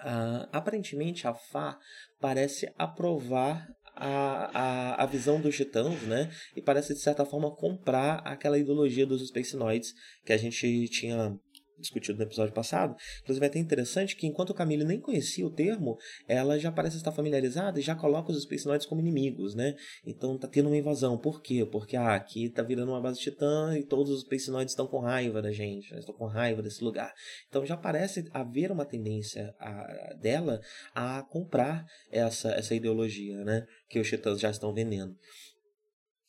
Uh, 0.05 0.47
aparentemente, 0.51 1.27
a 1.27 1.33
Fá 1.33 1.79
parece 2.21 2.71
aprovar 2.77 3.67
a, 3.95 4.51
a, 4.53 5.03
a 5.03 5.05
visão 5.07 5.41
dos 5.41 5.55
titãs, 5.55 5.99
né? 6.03 6.31
E 6.55 6.61
parece, 6.61 6.93
de 6.93 6.99
certa 6.99 7.25
forma, 7.25 7.49
comprar 7.55 8.17
aquela 8.19 8.59
ideologia 8.59 9.05
dos 9.05 9.27
Space 9.27 9.57
Noids 9.57 9.95
que 10.23 10.31
a 10.31 10.37
gente 10.37 10.87
tinha 10.89 11.39
discutido 11.79 12.17
no 12.17 12.23
episódio 12.23 12.53
passado. 12.53 12.95
Inclusive 13.21 13.45
é 13.45 13.49
até 13.49 13.59
interessante 13.59 14.15
que 14.15 14.27
enquanto 14.27 14.53
Camille 14.53 14.83
nem 14.83 14.99
conhecia 14.99 15.45
o 15.45 15.51
termo, 15.51 15.97
ela 16.27 16.57
já 16.57 16.71
parece 16.71 16.97
estar 16.97 17.11
familiarizada 17.11 17.79
e 17.79 17.83
já 17.83 17.95
coloca 17.95 18.31
os 18.31 18.41
Space 18.43 18.65
como 18.87 19.01
inimigos, 19.01 19.55
né? 19.55 19.75
Então 20.05 20.37
tá 20.37 20.47
tendo 20.47 20.67
uma 20.67 20.77
invasão. 20.77 21.17
Por 21.17 21.41
quê? 21.41 21.65
Porque 21.69 21.95
ah, 21.95 22.15
aqui 22.15 22.49
tá 22.49 22.63
virando 22.63 22.91
uma 22.91 23.01
base 23.01 23.19
titã 23.19 23.77
e 23.77 23.83
todos 23.83 24.11
os 24.11 24.21
Space 24.21 24.51
estão 24.65 24.87
com 24.87 24.99
raiva 24.99 25.41
da 25.41 25.51
gente, 25.51 25.91
né? 25.91 25.99
estão 25.99 26.15
com 26.15 26.25
raiva 26.25 26.61
desse 26.61 26.83
lugar. 26.83 27.13
Então 27.47 27.65
já 27.65 27.77
parece 27.77 28.27
haver 28.31 28.71
uma 28.71 28.85
tendência 28.85 29.53
a, 29.59 30.13
dela 30.19 30.59
a 30.93 31.23
comprar 31.23 31.85
essa, 32.11 32.49
essa 32.51 32.75
ideologia, 32.75 33.43
né? 33.43 33.65
Que 33.89 33.99
os 33.99 34.07
titãs 34.07 34.39
já 34.39 34.49
estão 34.49 34.73
vendendo. 34.73 35.15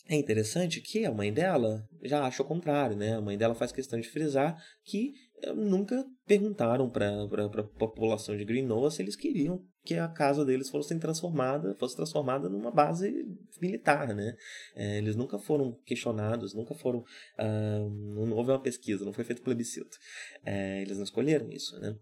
É 0.08 0.14
interessante 0.14 0.80
que 0.80 1.04
a 1.04 1.10
mãe 1.10 1.32
dela 1.32 1.84
já 2.04 2.24
acha 2.24 2.40
o 2.40 2.46
contrário, 2.46 2.96
né? 2.96 3.16
A 3.16 3.20
mãe 3.20 3.36
dela 3.36 3.56
faz 3.56 3.72
questão 3.72 3.98
de 3.98 4.08
frisar 4.08 4.56
que 4.84 5.12
nunca 5.54 6.04
perguntaram 6.26 6.90
para 6.90 7.24
a 7.44 7.62
população 7.78 8.36
de 8.36 8.44
Greenoa 8.44 8.90
se 8.90 9.02
eles 9.02 9.16
queriam 9.16 9.64
que 9.84 9.94
a 9.94 10.08
casa 10.08 10.44
deles 10.44 10.68
fosse 10.68 10.98
transformada, 10.98 11.74
fosse 11.78 11.94
transformada 11.94 12.48
numa 12.48 12.70
base 12.70 13.24
militar, 13.60 14.14
né? 14.14 14.36
É, 14.74 14.98
eles 14.98 15.14
nunca 15.14 15.38
foram 15.38 15.72
questionados, 15.84 16.54
nunca 16.54 16.74
foram, 16.74 17.04
não 17.38 18.32
houve 18.32 18.50
uma 18.50 18.60
pesquisa, 18.60 19.04
não 19.04 19.12
foi 19.12 19.24
feito 19.24 19.42
plebiscito. 19.42 19.96
É, 20.44 20.82
eles 20.82 20.96
não 20.96 21.04
escolheram 21.04 21.50
isso, 21.50 21.78
né? 21.78 21.96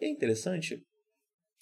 É 0.00 0.08
interessante 0.08 0.84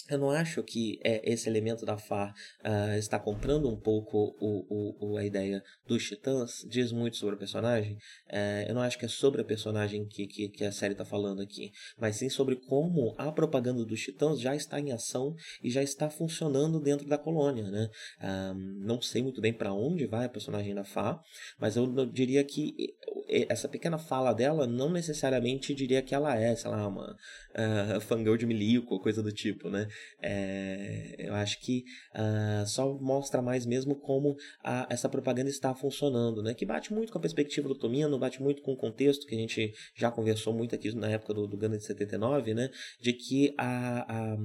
eu 0.08 0.18
não 0.18 0.30
acho 0.30 0.62
que 0.62 0.98
é, 1.02 1.20
esse 1.30 1.48
elemento 1.48 1.84
da 1.84 1.96
FAR 1.96 2.34
uh, 2.64 2.96
está 2.96 3.18
comprando 3.18 3.68
um 3.68 3.76
pouco 3.76 4.36
o, 4.40 4.66
o, 4.68 5.12
o, 5.12 5.16
a 5.16 5.24
ideia 5.24 5.62
dos 5.86 6.04
titãs, 6.04 6.64
diz 6.68 6.92
muito 6.92 7.16
sobre 7.16 7.34
o 7.34 7.38
personagem. 7.38 7.94
Uh, 8.28 8.68
eu 8.68 8.74
não 8.74 8.82
acho 8.82 8.98
que 8.98 9.04
é 9.04 9.08
sobre 9.08 9.40
a 9.40 9.44
personagem 9.44 10.06
que, 10.06 10.26
que, 10.26 10.48
que 10.48 10.64
a 10.64 10.72
série 10.72 10.92
está 10.92 11.04
falando 11.04 11.42
aqui, 11.42 11.72
mas 11.98 12.16
sim 12.16 12.28
sobre 12.28 12.56
como 12.56 13.14
a 13.18 13.32
propaganda 13.32 13.84
dos 13.84 14.00
titãs 14.00 14.40
já 14.40 14.54
está 14.54 14.78
em 14.80 14.92
ação 14.92 15.34
e 15.62 15.70
já 15.70 15.82
está 15.82 16.08
funcionando 16.08 16.80
dentro 16.80 17.06
da 17.08 17.18
colônia. 17.18 17.64
Né? 17.70 17.90
Uh, 18.20 18.54
não 18.54 19.00
sei 19.00 19.22
muito 19.22 19.40
bem 19.40 19.52
para 19.52 19.72
onde 19.72 20.06
vai 20.06 20.26
a 20.26 20.28
personagem 20.28 20.74
da 20.74 20.84
FAR, 20.84 21.20
mas 21.58 21.76
eu, 21.76 21.86
diria 22.06 22.44
que 22.44 22.94
essa 23.28 23.68
pequena 23.68 23.98
fala 23.98 24.32
dela 24.32 24.66
não 24.66 24.90
necessariamente 24.90 25.74
diria 25.74 26.02
que 26.02 26.14
ela 26.14 26.36
é, 26.36 26.54
sei 26.54 26.70
lá, 26.70 26.86
uma 26.86 27.12
uh, 27.12 28.00
fangirl 28.00 28.36
de 28.36 28.46
milico 28.46 28.94
ou 28.94 29.00
coisa 29.00 29.22
do 29.22 29.32
tipo, 29.32 29.68
né? 29.68 29.88
É, 30.20 31.14
eu 31.18 31.34
acho 31.34 31.60
que 31.60 31.84
uh, 32.14 32.66
só 32.66 32.94
mostra 32.98 33.42
mais 33.42 33.66
mesmo 33.66 33.94
como 33.94 34.36
a, 34.62 34.86
essa 34.90 35.08
propaganda 35.08 35.50
está 35.50 35.74
funcionando, 35.74 36.42
né? 36.42 36.54
Que 36.54 36.64
bate 36.64 36.92
muito 36.92 37.12
com 37.12 37.18
a 37.18 37.20
perspectiva 37.20 37.68
do 37.68 37.78
Tomino, 37.78 38.18
bate 38.18 38.42
muito 38.42 38.62
com 38.62 38.72
o 38.72 38.76
contexto 38.76 39.26
que 39.26 39.34
a 39.34 39.38
gente 39.38 39.72
já 39.94 40.10
conversou 40.10 40.52
muito 40.52 40.74
aqui 40.74 40.94
na 40.94 41.10
época 41.10 41.34
do, 41.34 41.46
do 41.46 41.56
Ganda 41.56 41.76
de 41.76 41.84
79, 41.84 42.54
né? 42.54 42.70
De 43.00 43.12
que 43.12 43.54
a, 43.58 44.32
a 44.34 44.36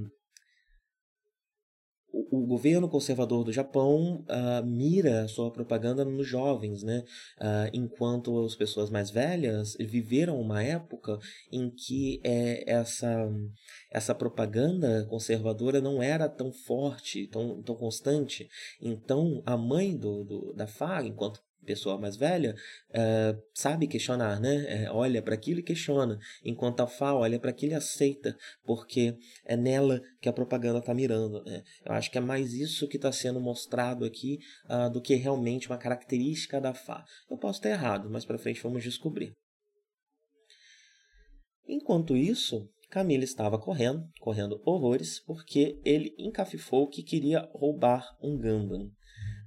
o, 2.11 2.45
governo 2.45 2.89
conservador 2.89 3.43
do 3.43 3.51
Japão 3.51 4.25
uh, 4.27 4.65
mira 4.65 5.27
sua 5.27 5.51
propaganda 5.51 6.03
nos 6.03 6.27
jovens, 6.27 6.83
né? 6.83 7.03
Uh, 7.39 7.69
enquanto 7.73 8.43
as 8.43 8.55
pessoas 8.55 8.89
mais 8.89 9.09
velhas 9.09 9.75
viveram 9.79 10.39
uma 10.39 10.61
época 10.61 11.17
em 11.51 11.69
que 11.69 12.19
é, 12.23 12.69
essa, 12.69 13.29
essa 13.89 14.13
propaganda 14.13 15.05
conservadora 15.09 15.79
não 15.79 16.01
era 16.01 16.27
tão 16.27 16.51
forte, 16.51 17.27
tão, 17.27 17.61
tão 17.61 17.75
constante. 17.75 18.49
Então, 18.81 19.41
a 19.45 19.55
mãe 19.55 19.95
do, 19.95 20.23
do 20.23 20.53
da 20.53 20.67
Fá, 20.67 21.03
enquanto 21.03 21.41
pessoa 21.65 21.97
mais 21.97 22.15
velha 22.15 22.55
uh, 22.89 23.41
sabe 23.53 23.87
questionar, 23.87 24.39
né? 24.39 24.83
É, 24.83 24.91
olha 24.91 25.21
para 25.21 25.35
aquilo 25.35 25.59
e 25.59 25.63
questiona, 25.63 26.17
enquanto 26.43 26.81
a 26.81 26.87
Fá 26.87 27.13
olha 27.13 27.39
para 27.39 27.51
aquilo 27.51 27.73
e 27.73 27.75
aceita, 27.75 28.35
porque 28.63 29.15
é 29.45 29.55
nela 29.55 30.01
que 30.19 30.29
a 30.29 30.33
propaganda 30.33 30.79
está 30.79 30.93
mirando. 30.93 31.43
Né? 31.43 31.63
Eu 31.85 31.93
acho 31.93 32.11
que 32.11 32.17
é 32.17 32.21
mais 32.21 32.53
isso 32.53 32.87
que 32.87 32.97
está 32.97 33.11
sendo 33.11 33.39
mostrado 33.39 34.05
aqui 34.05 34.39
uh, 34.69 34.89
do 34.89 35.01
que 35.01 35.15
realmente 35.15 35.67
uma 35.67 35.77
característica 35.77 36.59
da 36.59 36.73
Fá. 36.73 37.03
Eu 37.29 37.37
posso 37.37 37.59
estar 37.59 37.69
errado, 37.69 38.09
mas 38.09 38.25
para 38.25 38.37
frente 38.37 38.61
vamos 38.61 38.83
descobrir. 38.83 39.33
Enquanto 41.67 42.17
isso, 42.17 42.67
Camila 42.89 43.23
estava 43.23 43.57
correndo, 43.57 44.05
correndo 44.19 44.61
horrores, 44.65 45.23
porque 45.23 45.79
ele 45.85 46.13
encafifou 46.17 46.89
que 46.89 47.03
queria 47.03 47.47
roubar 47.53 48.05
um 48.21 48.37
Gundam 48.37 48.91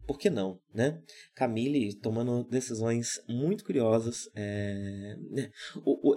por 0.07 0.19
que 0.19 0.29
não, 0.29 0.61
né? 0.73 1.01
Camille 1.35 1.95
tomando 1.95 2.45
decisões 2.45 3.23
muito 3.29 3.65
curiosas. 3.65 4.29
É... 4.35 5.17
Né? 5.31 5.51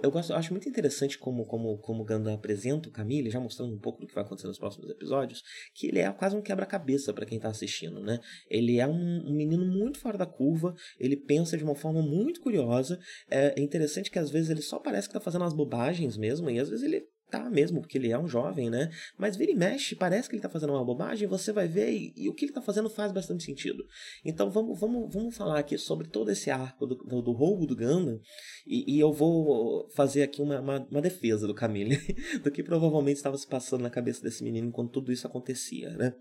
Eu, 0.02 0.10
gosto, 0.10 0.34
acho 0.34 0.52
muito 0.52 0.68
interessante 0.68 1.18
como, 1.18 1.44
como, 1.46 1.78
como 1.78 2.04
Ganda 2.04 2.34
apresenta 2.34 2.88
o 2.88 2.92
Camille, 2.92 3.30
já 3.30 3.40
mostrando 3.40 3.74
um 3.74 3.78
pouco 3.78 4.00
do 4.00 4.06
que 4.06 4.14
vai 4.14 4.24
acontecer 4.24 4.46
nos 4.46 4.58
próximos 4.58 4.90
episódios, 4.90 5.42
que 5.74 5.86
ele 5.86 6.00
é 6.00 6.12
quase 6.12 6.36
um 6.36 6.42
quebra-cabeça 6.42 7.12
para 7.12 7.26
quem 7.26 7.36
está 7.36 7.48
assistindo, 7.48 8.00
né? 8.00 8.20
Ele 8.48 8.78
é 8.78 8.86
um, 8.86 9.28
um, 9.28 9.34
menino 9.34 9.64
muito 9.64 9.98
fora 9.98 10.18
da 10.18 10.26
curva, 10.26 10.74
ele 10.98 11.16
pensa 11.16 11.56
de 11.56 11.64
uma 11.64 11.74
forma 11.74 12.02
muito 12.02 12.40
curiosa. 12.40 12.98
É, 13.30 13.58
é 13.58 13.62
interessante 13.62 14.10
que 14.10 14.18
às 14.18 14.30
vezes 14.30 14.50
ele 14.50 14.62
só 14.62 14.78
parece 14.78 15.08
que 15.08 15.12
está 15.12 15.20
fazendo 15.20 15.42
umas 15.42 15.54
bobagens 15.54 16.16
mesmo, 16.16 16.50
e 16.50 16.58
às 16.58 16.68
vezes 16.68 16.84
ele 16.84 17.06
tá 17.30 17.48
mesmo, 17.50 17.80
porque 17.80 17.98
ele 17.98 18.10
é 18.10 18.18
um 18.18 18.26
jovem, 18.26 18.70
né? 18.70 18.90
Mas 19.16 19.36
vira 19.36 19.52
e 19.52 19.54
mexe, 19.54 19.94
parece 19.94 20.28
que 20.28 20.34
ele 20.34 20.42
tá 20.42 20.48
fazendo 20.48 20.72
uma 20.72 20.84
bobagem, 20.84 21.28
você 21.28 21.52
vai 21.52 21.68
ver 21.68 21.92
e, 21.92 22.12
e 22.16 22.28
o 22.28 22.34
que 22.34 22.46
ele 22.46 22.52
tá 22.52 22.62
fazendo 22.62 22.88
faz 22.88 23.12
bastante 23.12 23.44
sentido. 23.44 23.84
Então 24.24 24.50
vamos, 24.50 24.78
vamos, 24.78 25.12
vamos 25.12 25.36
falar 25.36 25.58
aqui 25.58 25.76
sobre 25.78 26.08
todo 26.08 26.30
esse 26.30 26.50
arco 26.50 26.86
do, 26.86 26.94
do, 26.96 27.22
do 27.22 27.32
roubo 27.32 27.66
do 27.66 27.76
Ganda 27.76 28.20
e, 28.66 28.96
e, 28.96 29.00
eu 29.00 29.12
vou 29.12 29.88
fazer 29.90 30.22
aqui 30.22 30.42
uma, 30.42 30.60
uma, 30.60 30.86
uma 30.90 31.02
defesa 31.02 31.46
do 31.46 31.54
Camille, 31.54 31.98
do 32.42 32.50
que 32.50 32.62
provavelmente 32.62 33.16
estava 33.16 33.36
se 33.36 33.46
passando 33.46 33.82
na 33.82 33.90
cabeça 33.90 34.22
desse 34.22 34.42
menino 34.42 34.68
enquanto 34.68 34.92
tudo 34.92 35.12
isso 35.12 35.26
acontecia, 35.26 35.90
né? 35.90 36.14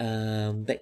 Uh, 0.00 0.64
bem, 0.64 0.80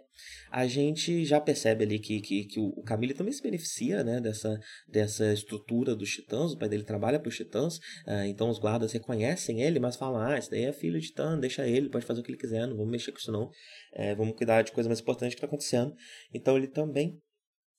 a 0.51 0.67
gente 0.67 1.25
já 1.25 1.41
percebe 1.41 1.85
ali 1.85 1.99
que, 1.99 2.21
que, 2.21 2.45
que 2.45 2.61
o 2.61 2.83
Camille 2.83 3.15
também 3.15 3.33
se 3.33 3.43
beneficia 3.43 4.03
né, 4.03 4.21
dessa, 4.21 4.59
dessa 4.87 5.33
estrutura 5.33 5.95
dos 5.95 6.11
titãs. 6.11 6.53
O 6.53 6.59
pai 6.59 6.69
dele 6.69 6.85
trabalha 6.85 7.19
para 7.19 7.29
os 7.29 7.37
titãs, 7.37 7.77
uh, 8.07 8.25
então 8.27 8.49
os 8.49 8.59
guardas 8.59 8.93
reconhecem 8.93 9.63
ele, 9.63 9.79
mas 9.79 9.97
falam: 9.97 10.21
ah, 10.21 10.39
esse 10.39 10.51
daí 10.51 10.65
é 10.65 10.73
filho 10.73 11.01
de 11.01 11.09
titã, 11.09 11.39
deixa 11.39 11.67
ele, 11.67 11.89
pode 11.89 12.07
fazer 12.07 12.21
o 12.21 12.25
que 12.25 12.31
ele 12.31 12.39
quiser, 12.39 12.67
não 12.67 12.77
vamos 12.77 12.91
mexer 12.91 13.13
com 13.13 13.19
isso 13.19 13.33
não. 13.33 13.51
É, 13.95 14.15
vamos 14.15 14.37
cuidar 14.37 14.63
de 14.63 14.73
coisa 14.73 14.89
mais 14.89 15.01
importante 15.01 15.31
que 15.31 15.37
está 15.37 15.47
acontecendo. 15.47 15.95
Então 16.33 16.57
ele 16.57 16.69
também 16.69 17.19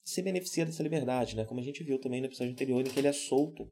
se 0.04 0.22
beneficia 0.22 0.66
dessa 0.66 0.82
liberdade, 0.82 1.36
né? 1.36 1.44
Como 1.44 1.60
a 1.60 1.62
gente 1.62 1.84
viu 1.84 1.98
também 1.98 2.20
no 2.20 2.26
episódio 2.26 2.52
anterior, 2.52 2.80
em 2.80 2.90
que 2.90 2.98
ele 2.98 3.08
é 3.08 3.12
solto 3.12 3.70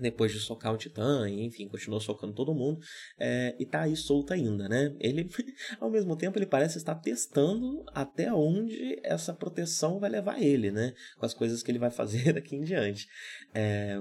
depois 0.00 0.32
de 0.32 0.40
socar 0.40 0.72
o 0.72 0.76
Titã, 0.76 1.28
enfim, 1.28 1.68
continuou 1.68 2.00
socando 2.00 2.32
todo 2.32 2.54
mundo, 2.54 2.80
é, 3.18 3.54
e 3.58 3.66
tá 3.66 3.82
aí 3.82 3.96
solto 3.96 4.32
ainda, 4.32 4.68
né? 4.68 4.94
Ele, 4.98 5.28
ao 5.80 5.90
mesmo 5.90 6.16
tempo, 6.16 6.38
ele 6.38 6.46
parece 6.46 6.78
estar 6.78 6.94
testando 6.96 7.84
até 7.92 8.32
onde 8.32 9.00
essa 9.02 9.32
proteção 9.32 9.98
vai 9.98 10.10
levar 10.10 10.42
ele, 10.42 10.70
né? 10.70 10.94
Com 11.18 11.26
as 11.26 11.34
coisas 11.34 11.62
que 11.62 11.70
ele 11.70 11.78
vai 11.78 11.90
fazer 11.90 12.32
daqui 12.32 12.56
em 12.56 12.62
diante. 12.62 13.06
É, 13.54 13.96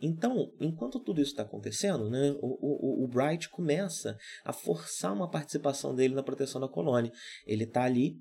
então, 0.00 0.52
enquanto 0.60 1.00
tudo 1.00 1.20
isso 1.20 1.30
está 1.30 1.42
acontecendo, 1.42 2.10
né, 2.10 2.34
o, 2.40 3.02
o, 3.02 3.04
o 3.04 3.08
Bright 3.08 3.48
começa 3.48 4.16
a 4.44 4.52
forçar 4.52 5.12
uma 5.12 5.30
participação 5.30 5.94
dele 5.94 6.14
na 6.14 6.22
proteção 6.22 6.60
da 6.60 6.68
colônia. 6.68 7.12
Ele 7.46 7.66
tá 7.66 7.84
ali 7.84 8.20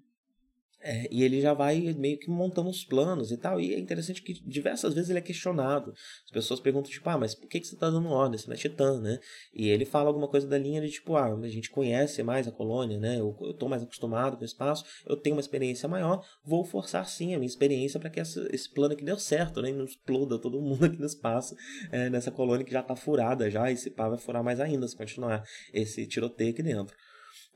é, 0.89 1.06
e 1.12 1.21
ele 1.21 1.41
já 1.41 1.54
vai 1.54 1.82
meio 1.97 2.17
que 2.17 2.30
montando 2.30 2.69
os 2.69 2.86
planos 2.86 3.30
e 3.30 3.36
tal. 3.36 3.60
E 3.60 3.73
é 3.73 3.80
interessante 3.80 4.21
que 4.21 4.34
diversas 4.47 4.93
vezes 4.93 5.10
ele 5.10 5.19
é 5.19 5.21
questionado. 5.21 5.93
As 6.23 6.32
pessoas 6.32 6.62
perguntam, 6.62 6.89
tipo, 6.89 7.10
ah, 7.10 7.17
mas 7.17 7.36
por 7.36 7.50
que, 7.50 7.60
que 7.60 7.67
você 7.67 7.76
está 7.76 7.89
dando 7.89 8.08
ordem? 8.08 8.38
Você 8.38 8.47
não 8.47 8.54
é 8.54 8.58
titã, 8.58 9.02
né? 9.02 9.19
E 9.54 9.67
ele 9.67 9.84
fala 9.84 10.08
alguma 10.08 10.30
coisa 10.30 10.47
da 10.47 10.58
linha 10.58 10.80
de 10.80 10.89
tipo, 10.89 11.17
ah, 11.17 11.26
a 11.26 11.50
gente 11.50 11.69
conhece 11.69 12.23
mais 12.23 12.47
a 12.47 12.54
colônia, 12.54 12.97
né? 12.97 13.19
Eu, 13.19 13.34
tô 13.60 13.67
mais 13.67 13.84
acostumado 13.84 14.38
com 14.38 14.43
o 14.43 14.45
espaço, 14.45 14.86
eu 15.06 15.17
tenho 15.17 15.36
uma 15.36 15.41
experiência 15.41 15.89
maior, 15.89 16.26
vou 16.45 16.63
forçar 16.63 17.06
sim 17.06 17.36
a 17.36 17.38
minha 17.38 17.50
experiência 17.50 18.00
para 18.00 18.10
que 18.10 18.21
essa, 18.21 18.47
esse 18.54 18.73
plano 18.73 18.93
aqui 18.93 19.04
deu 19.04 19.19
certo, 19.19 19.62
né? 19.62 19.71
E 19.71 19.73
não 19.73 19.84
exploda 19.84 20.39
todo 20.39 20.62
mundo 20.62 20.86
aqui 20.86 20.97
no 20.97 21.06
espaço, 21.06 21.54
é, 21.91 22.10
nessa 22.10 22.32
colônia 22.32 22.65
que 22.65 22.71
já 22.71 22.80
está 22.80 22.95
furada 22.95 23.52
já, 23.52 23.69
e 23.69 23.73
esse 23.73 23.89
pá 23.89 24.08
vai 24.08 24.17
furar 24.17 24.41
mais 24.41 24.62
ainda 24.62 24.88
se 24.88 24.95
continuar 24.95 25.43
esse 25.73 26.08
tiroteio 26.08 26.52
aqui 26.52 26.63
dentro. 26.63 26.95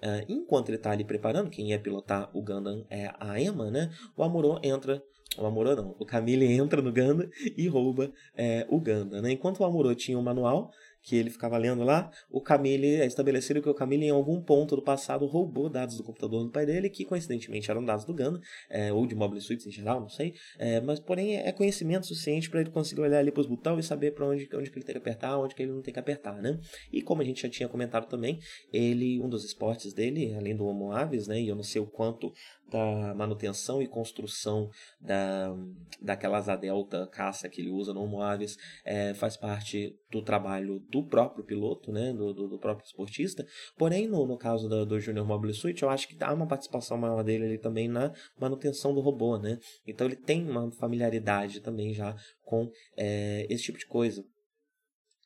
Uh, 0.04 0.26
enquanto 0.28 0.70
ele 0.70 0.78
está 0.78 0.92
ali 0.92 1.04
preparando, 1.04 1.50
quem 1.50 1.70
ia 1.70 1.80
pilotar 1.80 2.30
o 2.36 2.42
Gundam 2.42 2.86
é 2.90 3.12
a 3.20 3.40
Emma, 3.40 3.70
né? 3.70 3.92
O 4.18 4.24
Amuro 4.24 4.60
entra. 4.64 5.02
O 5.38 5.46
Amuro 5.46 5.76
não, 5.76 5.96
o 5.98 6.06
Camille 6.06 6.46
entra 6.46 6.82
no 6.82 6.92
Gundam 6.92 7.30
e 7.56 7.68
rouba 7.68 8.12
é, 8.36 8.66
o 8.70 8.80
Gundam, 8.80 9.22
né? 9.22 9.32
Enquanto 9.32 9.60
o 9.62 9.66
Amuro 9.66 9.94
tinha 9.96 10.18
o 10.18 10.24
manual, 10.24 10.72
que 11.02 11.16
ele 11.16 11.30
ficava 11.30 11.58
lendo 11.58 11.84
lá, 11.84 12.12
o 12.30 12.42
Camille, 12.42 12.96
é 12.96 13.06
estabelecido 13.06 13.62
que 13.62 13.70
o 13.70 13.74
Camille 13.74 14.06
em 14.06 14.10
algum 14.10 14.42
ponto 14.42 14.76
do 14.76 14.82
passado 14.82 15.26
roubou 15.26 15.70
dados 15.70 15.98
do 15.98 16.04
computador 16.04 16.44
do 16.44 16.52
pai 16.52 16.66
dele, 16.66 16.90
que 16.90 17.06
coincidentemente 17.06 17.70
eram 17.70 17.84
dados 17.84 18.06
do 18.06 18.14
Ganda, 18.14 18.40
é, 18.70 18.94
ou 18.94 19.06
de 19.08 19.16
Mobile 19.16 19.42
Suits 19.42 19.66
em 19.66 19.72
geral, 19.72 20.00
não 20.00 20.10
sei, 20.10 20.34
é, 20.60 20.80
mas 20.82 21.00
porém 21.00 21.38
é 21.38 21.52
conhecimento 21.52 22.06
suficiente 22.06 22.50
para 22.50 22.62
ele 22.62 22.70
conseguir 22.70 23.02
olhar 23.02 23.20
ali 23.20 23.32
para 23.32 23.42
os 23.42 23.48
botões 23.48 23.86
e 23.86 23.88
saber 23.88 24.12
para 24.12 24.28
onde, 24.28 24.48
onde 24.54 24.70
que 24.70 24.78
ele 24.78 24.86
tem 24.86 24.94
que 24.94 25.00
apertar, 25.00 25.38
onde 25.38 25.56
que 25.56 25.64
ele 25.64 25.72
não 25.72 25.82
tem 25.82 25.94
que 25.94 26.00
apertar, 26.00 26.42
né? 26.42 26.60
E 26.92 27.02
como 27.02 27.22
a 27.22 27.26
gente 27.26 27.42
já 27.42 27.50
tinha 27.50 27.68
comentado 27.68 28.08
também, 28.08 28.40
ele, 28.72 29.20
um 29.22 29.30
dos 29.30 29.44
esportes 29.44 29.94
dele, 29.94 30.34
além 30.36 30.56
do 30.56 30.66
Homo 30.66 30.92
Aves, 30.92 31.28
né, 31.28 31.40
e 31.40 31.48
eu 31.48 31.56
não 31.56 31.64
sei 31.64 31.82
o 31.82 31.88
quanto 31.88 32.32
da 32.72 33.14
manutenção 33.14 33.82
e 33.82 33.88
construção 33.88 34.70
da, 35.00 35.54
daquela 36.02 36.38
asa 36.38 36.56
delta 36.56 37.06
caça 37.08 37.50
que 37.50 37.60
ele 37.60 37.70
usa 37.70 37.94
no 37.94 38.02
Homo 38.02 38.22
Aves 38.22 38.58
é, 38.86 39.14
faz 39.14 39.36
parte 39.36 39.94
do 40.10 40.22
trabalho 40.22 40.80
do 40.92 41.04
próprio 41.04 41.44
piloto, 41.44 41.92
né, 41.92 42.14
do, 42.14 42.34
do, 42.34 42.48
do 42.50 42.60
próprio 42.60 42.86
esportista. 42.86 43.46
Porém, 43.78 44.08
no, 44.08 44.26
no 44.28 44.38
caso 44.38 44.68
do, 44.68 44.86
do 44.86 45.00
Junior 45.00 45.26
Mobile 45.26 45.54
Suit, 45.54 45.82
eu 45.82 45.90
acho 45.90 46.08
que 46.08 46.22
há 46.22 46.34
uma 46.34 46.48
participação 46.48 46.98
maior 46.98 47.24
dele 47.24 47.46
ali 47.46 47.58
também 47.58 47.88
na 47.88 48.14
manutenção 48.40 48.94
do 48.94 49.00
robô, 49.02 49.38
né? 49.38 49.58
Então 49.88 50.06
ele 50.06 50.16
tem 50.16 50.48
uma 50.48 50.72
familiaridade 50.74 51.62
também 51.62 51.94
já 51.94 52.16
com 52.44 52.70
é, 52.98 53.48
esse 53.50 53.64
tipo 53.64 53.80
de 53.80 53.88
coisa. 53.88 54.24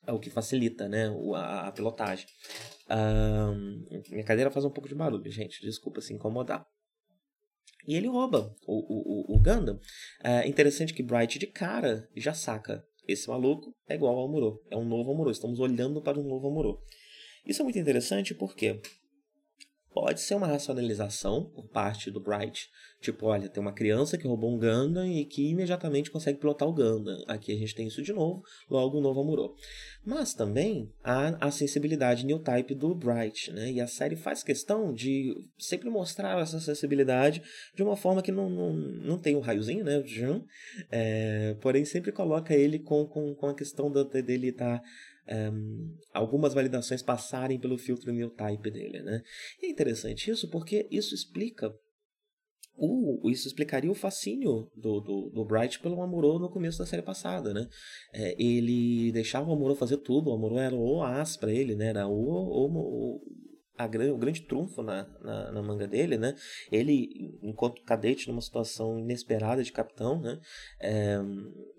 É 0.07 0.11
o 0.11 0.19
que 0.19 0.29
facilita, 0.29 0.87
né, 0.87 1.07
a, 1.33 1.67
a 1.67 1.71
pilotagem. 1.71 2.27
Um, 2.87 4.03
minha 4.11 4.23
cadeira 4.23 4.51
faz 4.51 4.63
um 4.63 4.69
pouco 4.69 4.87
de 4.87 4.93
barulho, 4.93 5.31
gente. 5.31 5.61
Desculpa 5.61 5.99
se 5.99 6.13
incomodar. 6.13 6.63
E 7.87 7.95
ele 7.95 8.07
rouba 8.07 8.55
o, 8.67 9.33
o, 9.33 9.35
o 9.35 9.39
Gundam. 9.39 9.79
É 10.23 10.47
interessante 10.47 10.93
que 10.93 11.03
Bright 11.03 11.39
de 11.39 11.47
cara 11.47 12.07
já 12.15 12.33
saca. 12.33 12.83
Esse 13.07 13.27
maluco 13.29 13.73
é 13.87 13.95
igual 13.95 14.17
ao 14.17 14.25
Amuro. 14.25 14.61
É 14.69 14.75
um 14.75 14.85
novo 14.85 15.11
Amuro. 15.11 15.31
Estamos 15.31 15.59
olhando 15.59 16.01
para 16.01 16.19
um 16.19 16.23
novo 16.23 16.47
Amuro. 16.47 16.79
Isso 17.45 17.61
é 17.61 17.63
muito 17.63 17.77
interessante 17.77 18.33
porque 18.33 18.81
pode 19.95 20.19
ser 20.19 20.35
uma 20.35 20.45
racionalização 20.45 21.49
por 21.55 21.69
parte 21.69 22.11
do 22.11 22.19
Bright. 22.19 22.67
Tipo, 22.99 23.27
olha, 23.27 23.47
tem 23.47 23.61
uma 23.61 23.71
criança 23.71 24.17
que 24.17 24.27
roubou 24.27 24.53
um 24.53 24.59
Gundam 24.59 25.07
e 25.07 25.23
que 25.23 25.49
imediatamente 25.49 26.11
consegue 26.11 26.37
pilotar 26.37 26.67
o 26.67 26.73
Gundam. 26.73 27.23
Aqui 27.27 27.53
a 27.53 27.55
gente 27.55 27.73
tem 27.73 27.87
isso 27.87 28.03
de 28.03 28.11
novo, 28.11 28.43
logo 28.69 28.97
um 28.97 29.01
novo 29.01 29.21
Amuro. 29.21 29.55
Mas 30.05 30.33
também 30.33 30.91
há 31.01 31.37
a 31.39 31.49
sensibilidade 31.49 32.25
new 32.25 32.39
type 32.39 32.75
do 32.75 32.93
Bright, 32.93 33.53
né? 33.53 33.71
E 33.71 33.79
a 33.79 33.87
série 33.87 34.17
faz 34.17 34.43
questão 34.43 34.93
de 34.93 35.33
sempre 35.57 35.89
mostrar 35.89 36.41
essa 36.41 36.59
sensibilidade 36.59 37.41
de 37.73 37.81
uma 37.81 37.95
forma 37.95 38.21
que 38.21 38.33
não, 38.33 38.49
não, 38.49 38.73
não 38.73 39.17
tem 39.17 39.35
o 39.35 39.39
um 39.39 39.41
raiozinho, 39.41 39.85
né? 39.85 40.03
É, 40.91 41.55
porém, 41.61 41.85
sempre 41.85 42.11
coloca 42.11 42.53
ele 42.53 42.79
com, 42.79 43.05
com, 43.05 43.33
com 43.33 43.47
a 43.47 43.55
questão 43.55 43.89
dele 43.89 44.49
estar. 44.49 44.79
Tá 44.79 44.83
um, 45.27 45.97
algumas 46.13 46.53
validações 46.53 47.01
passarem 47.01 47.59
pelo 47.59 47.77
filtro 47.77 48.11
new 48.11 48.29
type 48.29 48.69
dele, 48.69 49.01
né? 49.01 49.21
E 49.61 49.67
é 49.67 49.69
interessante 49.69 50.29
isso 50.29 50.49
porque 50.49 50.87
isso 50.91 51.15
explica 51.15 51.73
o, 52.77 53.29
isso 53.29 53.47
explicaria 53.47 53.89
o 53.89 53.95
fascínio 53.95 54.69
do, 54.75 54.99
do, 54.99 55.29
do 55.29 55.45
Bright 55.45 55.79
pelo 55.79 56.01
Amuro 56.01 56.39
no 56.39 56.49
começo 56.49 56.77
da 56.77 56.85
série 56.85 57.01
passada, 57.01 57.53
né? 57.53 57.67
É, 58.13 58.35
ele 58.41 59.11
deixava 59.11 59.49
o 59.49 59.53
Amuro 59.53 59.75
fazer 59.75 59.97
tudo, 59.97 60.29
o 60.29 60.33
Amuro 60.33 60.57
era 60.57 60.75
o 60.75 61.01
as 61.01 61.37
para 61.37 61.53
ele, 61.53 61.75
né? 61.75 61.87
Era 61.87 62.07
o, 62.07 62.13
o, 62.13 62.67
o 62.67 63.21
a, 63.77 63.85
o 63.85 64.17
grande 64.17 64.41
trunfo 64.41 64.81
na, 64.81 65.07
na, 65.21 65.51
na, 65.51 65.61
manga 65.61 65.87
dele, 65.87 66.17
né? 66.17 66.35
Ele, 66.71 67.37
enquanto 67.41 67.81
cadete, 67.83 68.27
numa 68.27 68.41
situação 68.41 68.99
inesperada 68.99 69.63
de 69.63 69.71
capitão, 69.71 70.21
né? 70.21 70.39
É, 70.79 71.17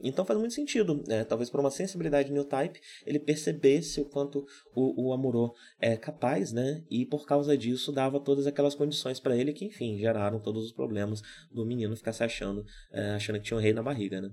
então 0.00 0.24
faz 0.24 0.38
muito 0.38 0.54
sentido, 0.54 1.02
né? 1.06 1.24
talvez 1.24 1.50
por 1.50 1.60
uma 1.60 1.70
sensibilidade 1.70 2.32
new 2.32 2.44
type, 2.44 2.80
ele 3.06 3.18
percebesse 3.18 4.00
o 4.00 4.04
quanto 4.04 4.44
o, 4.74 5.08
o 5.08 5.12
Amuro 5.12 5.52
é 5.80 5.96
capaz, 5.96 6.52
né? 6.52 6.84
E 6.90 7.06
por 7.06 7.26
causa 7.26 7.56
disso 7.56 7.92
dava 7.92 8.20
todas 8.20 8.46
aquelas 8.46 8.74
condições 8.74 9.18
para 9.18 9.36
ele 9.36 9.52
que, 9.52 9.64
enfim, 9.64 9.98
geraram 9.98 10.40
todos 10.40 10.64
os 10.64 10.72
problemas 10.72 11.22
do 11.50 11.64
menino 11.64 11.96
ficar 11.96 12.12
se 12.12 12.22
achando, 12.22 12.64
é, 12.92 13.14
achando 13.14 13.38
que 13.38 13.46
tinha 13.46 13.56
um 13.56 13.60
rei 13.60 13.72
na 13.72 13.82
barriga, 13.82 14.20
né? 14.20 14.30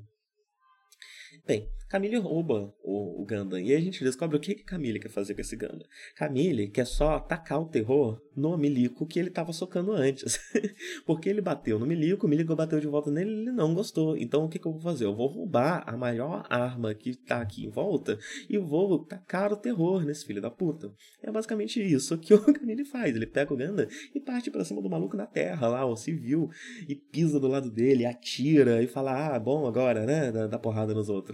Bem, 1.46 1.70
Camille 1.94 2.18
rouba 2.18 2.74
o, 2.84 3.22
o 3.22 3.26
Gundam. 3.26 3.60
E 3.60 3.72
a 3.72 3.80
gente 3.80 4.04
descobre 4.04 4.36
o 4.36 4.40
que, 4.40 4.56
que 4.56 4.64
Camille 4.64 5.00
quer 5.00 5.10
fazer 5.10 5.36
com 5.36 5.42
esse 5.42 5.56
Gundam. 5.56 5.86
Camille 6.16 6.68
quer 6.68 6.88
só 6.88 7.18
atacar 7.18 7.62
o 7.62 7.68
terror 7.68 8.20
no 8.36 8.58
Milico 8.58 9.06
que 9.06 9.20
ele 9.20 9.28
estava 9.28 9.54
socando 9.54 9.92
antes. 9.92 10.40
Porque 11.06 11.30
ele 11.30 11.40
bateu 11.40 11.78
no 11.78 11.86
Milico, 11.86 12.26
o 12.26 12.30
Milico 12.30 12.56
bateu 12.56 12.80
de 12.80 12.88
volta 12.88 13.12
nele 13.12 13.32
ele 13.32 13.52
não 13.52 13.76
gostou. 13.76 14.18
Então 14.18 14.46
o 14.46 14.50
que, 14.50 14.58
que 14.58 14.66
eu 14.66 14.72
vou 14.72 14.82
fazer? 14.82 15.06
Eu 15.06 15.16
vou 15.16 15.28
roubar 15.28 15.84
a 15.86 15.96
maior 15.96 16.44
arma 16.50 16.96
que 16.96 17.12
está 17.12 17.42
aqui 17.42 17.64
em 17.64 17.70
volta 17.70 18.18
e 18.50 18.58
vou 18.58 19.06
tacar 19.06 19.54
o 19.54 19.58
terror 19.58 20.04
nesse 20.04 20.26
filho 20.26 20.42
da 20.42 20.50
puta. 20.50 20.92
É 21.22 21.32
basicamente 21.32 21.80
isso 21.80 22.18
que 22.18 22.34
o 22.34 22.42
Camille 22.42 22.86
faz. 22.86 23.16
Ele 23.16 23.28
pega 23.28 23.54
o 23.54 23.58
Gundam 23.58 23.88
e 24.16 24.20
parte 24.20 24.50
para 24.50 24.66
cima 24.66 24.82
do 24.82 24.90
maluco 24.90 25.16
na 25.16 25.28
terra 25.28 25.68
lá, 25.68 25.86
o 25.86 25.96
civil, 25.96 26.50
e 26.88 26.96
pisa 26.96 27.40
do 27.40 27.48
lado 27.48 27.70
dele, 27.70 28.04
atira 28.04 28.82
e 28.82 28.88
fala: 28.88 29.36
ah, 29.36 29.40
bom 29.40 29.68
agora, 29.68 30.08
né? 30.08 30.32
Dá 30.32 30.58
porrada 30.58 30.94
nos 30.96 31.08
outros. 31.08 31.33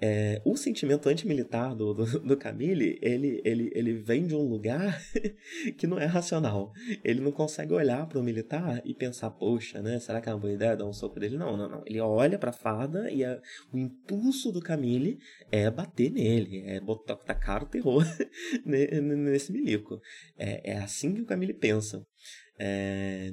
É, 0.00 0.40
o 0.44 0.56
sentimento 0.56 1.08
antimilitar 1.08 1.74
do, 1.74 1.92
do, 1.92 2.20
do 2.20 2.36
Camille, 2.36 3.00
ele, 3.02 3.42
ele, 3.44 3.68
ele 3.74 3.94
vem 3.94 4.28
de 4.28 4.34
um 4.34 4.48
lugar 4.48 4.96
que 5.76 5.88
não 5.88 5.98
é 5.98 6.04
racional. 6.04 6.72
Ele 7.02 7.20
não 7.20 7.32
consegue 7.32 7.72
olhar 7.72 8.06
para 8.06 8.18
o 8.18 8.22
militar 8.22 8.80
e 8.84 8.94
pensar, 8.94 9.30
poxa, 9.30 9.82
né? 9.82 9.98
Será 9.98 10.20
que 10.20 10.28
é 10.28 10.32
uma 10.32 10.38
boa 10.38 10.52
ideia 10.52 10.76
dar 10.76 10.86
um 10.86 10.92
soco 10.92 11.18
dele? 11.18 11.36
Não, 11.36 11.56
não, 11.56 11.68
não. 11.68 11.82
Ele 11.84 12.00
olha 12.00 12.38
para 12.38 12.50
a 12.50 12.52
fada 12.52 13.10
e 13.10 13.24
a, 13.24 13.40
o 13.72 13.78
impulso 13.78 14.52
do 14.52 14.60
Camille 14.60 15.18
é 15.50 15.68
bater 15.68 16.12
nele, 16.12 16.62
é 16.64 16.80
botar, 16.80 17.16
tacar 17.16 17.64
o 17.64 17.66
terror 17.66 18.04
nesse 18.64 19.50
milico. 19.50 20.00
É, 20.36 20.74
é 20.74 20.78
assim 20.78 21.12
que 21.12 21.22
o 21.22 21.26
Camille 21.26 21.54
pensa. 21.54 22.06
É, 22.56 23.32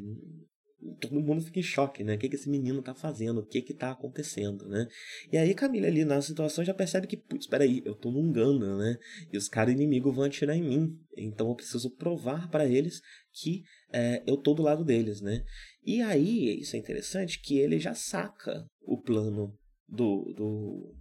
todo 0.99 1.19
mundo 1.19 1.41
fica 1.41 1.59
em 1.59 1.63
choque, 1.63 2.03
né? 2.03 2.15
O 2.15 2.17
que, 2.17 2.29
que 2.29 2.35
esse 2.35 2.49
menino 2.49 2.81
tá 2.81 2.93
fazendo? 2.93 3.39
O 3.39 3.45
que 3.45 3.61
que 3.61 3.73
tá 3.73 3.91
acontecendo, 3.91 4.67
né? 4.67 4.87
E 5.31 5.37
aí 5.37 5.53
Camila 5.53 5.87
ali 5.87 6.05
na 6.05 6.21
situação 6.21 6.63
já 6.63 6.73
percebe 6.73 7.07
que, 7.07 7.17
putz, 7.17 7.47
peraí, 7.47 7.81
eu 7.85 7.95
tô 7.95 8.11
num 8.11 8.31
Gundam, 8.31 8.77
né? 8.77 8.97
E 9.31 9.37
os 9.37 9.47
caras 9.47 9.73
inimigos 9.73 10.15
vão 10.15 10.25
atirar 10.25 10.55
em 10.55 10.63
mim. 10.63 10.99
Então 11.17 11.49
eu 11.49 11.55
preciso 11.55 11.89
provar 11.95 12.49
para 12.49 12.65
eles 12.65 13.01
que 13.33 13.63
é, 13.91 14.23
eu 14.27 14.37
tô 14.37 14.53
do 14.53 14.63
lado 14.63 14.83
deles, 14.83 15.21
né? 15.21 15.43
E 15.83 16.01
aí, 16.01 16.59
isso 16.59 16.75
é 16.75 16.79
interessante, 16.79 17.39
que 17.39 17.57
ele 17.57 17.79
já 17.79 17.93
saca 17.93 18.65
o 18.81 18.99
plano 19.01 19.53
do, 19.87 20.33
do, 20.35 20.95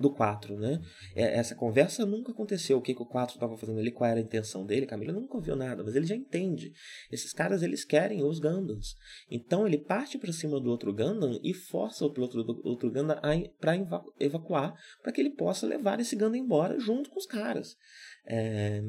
do 0.00 0.10
4, 0.10 0.58
né? 0.58 0.80
É, 1.14 1.36
essa 1.38 1.54
conversa 1.54 2.06
nunca 2.06 2.32
aconteceu. 2.32 2.78
O 2.78 2.80
que, 2.80 2.94
que 2.94 3.02
o 3.02 3.06
4 3.06 3.34
estava 3.34 3.56
fazendo 3.56 3.78
ali, 3.78 3.92
qual 3.92 4.08
era 4.08 4.18
a 4.18 4.22
intenção 4.22 4.64
dele, 4.64 4.86
Camila 4.86 5.12
nunca 5.12 5.36
ouviu 5.36 5.54
nada, 5.54 5.84
mas 5.84 5.94
ele 5.94 6.06
já 6.06 6.16
entende. 6.16 6.72
Esses 7.12 7.32
caras, 7.32 7.62
eles 7.62 7.84
querem 7.84 8.24
os 8.24 8.40
Gundams. 8.40 8.94
Então 9.30 9.66
ele 9.66 9.76
parte 9.76 10.18
para 10.18 10.32
cima 10.32 10.58
do 10.58 10.70
outro 10.70 10.92
Gundam 10.92 11.38
e 11.44 11.52
força 11.52 12.06
o 12.06 12.08
do 12.08 12.22
outro 12.64 12.90
Gundam 12.90 13.20
para 13.60 13.76
evacuar, 14.18 14.74
para 15.02 15.12
que 15.12 15.20
ele 15.20 15.30
possa 15.30 15.66
levar 15.66 16.00
esse 16.00 16.16
Gundam 16.16 16.36
embora 16.36 16.80
junto 16.80 17.10
com 17.10 17.18
os 17.18 17.26
caras. 17.26 17.76
É, 18.26 18.82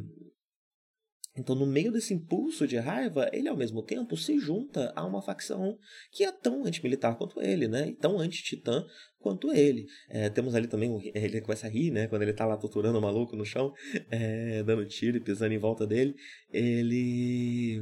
então, 1.36 1.56
no 1.56 1.66
meio 1.66 1.92
desse 1.92 2.14
impulso 2.14 2.68
de 2.68 2.78
raiva, 2.78 3.30
ele 3.32 3.48
ao 3.48 3.56
mesmo 3.56 3.82
tempo 3.82 4.18
se 4.18 4.38
junta 4.38 4.92
a 4.96 5.06
uma 5.06 5.22
facção 5.22 5.78
que 6.12 6.26
é 6.26 6.32
tão 6.32 6.66
antimilitar 6.66 7.18
quanto 7.18 7.42
ele, 7.42 7.68
né? 7.70 7.88
E 7.90 7.94
tão 7.94 8.20
anti-titã 8.20 8.86
quanto 9.18 9.52
ele. 9.54 9.88
É, 10.10 10.30
temos 10.30 10.56
ali 10.56 10.68
também, 10.68 11.12
ele 11.16 11.40
começa 11.40 11.68
a 11.68 11.70
rir, 11.70 11.90
né? 11.90 12.08
Quando 12.08 12.24
ele 12.24 12.34
tá 12.34 12.46
lá 12.46 12.58
torturando 12.58 12.98
o 12.98 13.02
maluco 13.02 13.36
no 13.36 13.46
chão, 13.46 13.74
é, 14.12 14.62
dando 14.64 14.86
tiro 14.86 15.18
e 15.18 15.22
pisando 15.22 15.54
em 15.54 15.60
volta 15.60 15.88
dele. 15.88 16.16
Ele. 16.52 17.82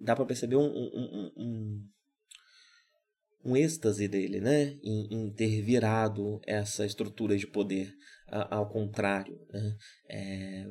dá 0.00 0.16
para 0.16 0.24
perceber 0.24 0.56
um, 0.56 0.66
um, 0.66 1.30
um, 1.36 1.88
um, 3.44 3.56
êxtase 3.56 4.08
dele, 4.08 4.40
né? 4.40 4.78
Em, 4.82 5.14
em, 5.14 5.30
ter 5.30 5.60
virado 5.60 6.40
essa 6.46 6.86
estrutura 6.86 7.36
de 7.36 7.46
poder 7.46 7.92
ao 8.30 8.66
contrário. 8.68 9.38
Né? 9.52 9.76
É, 10.08 10.66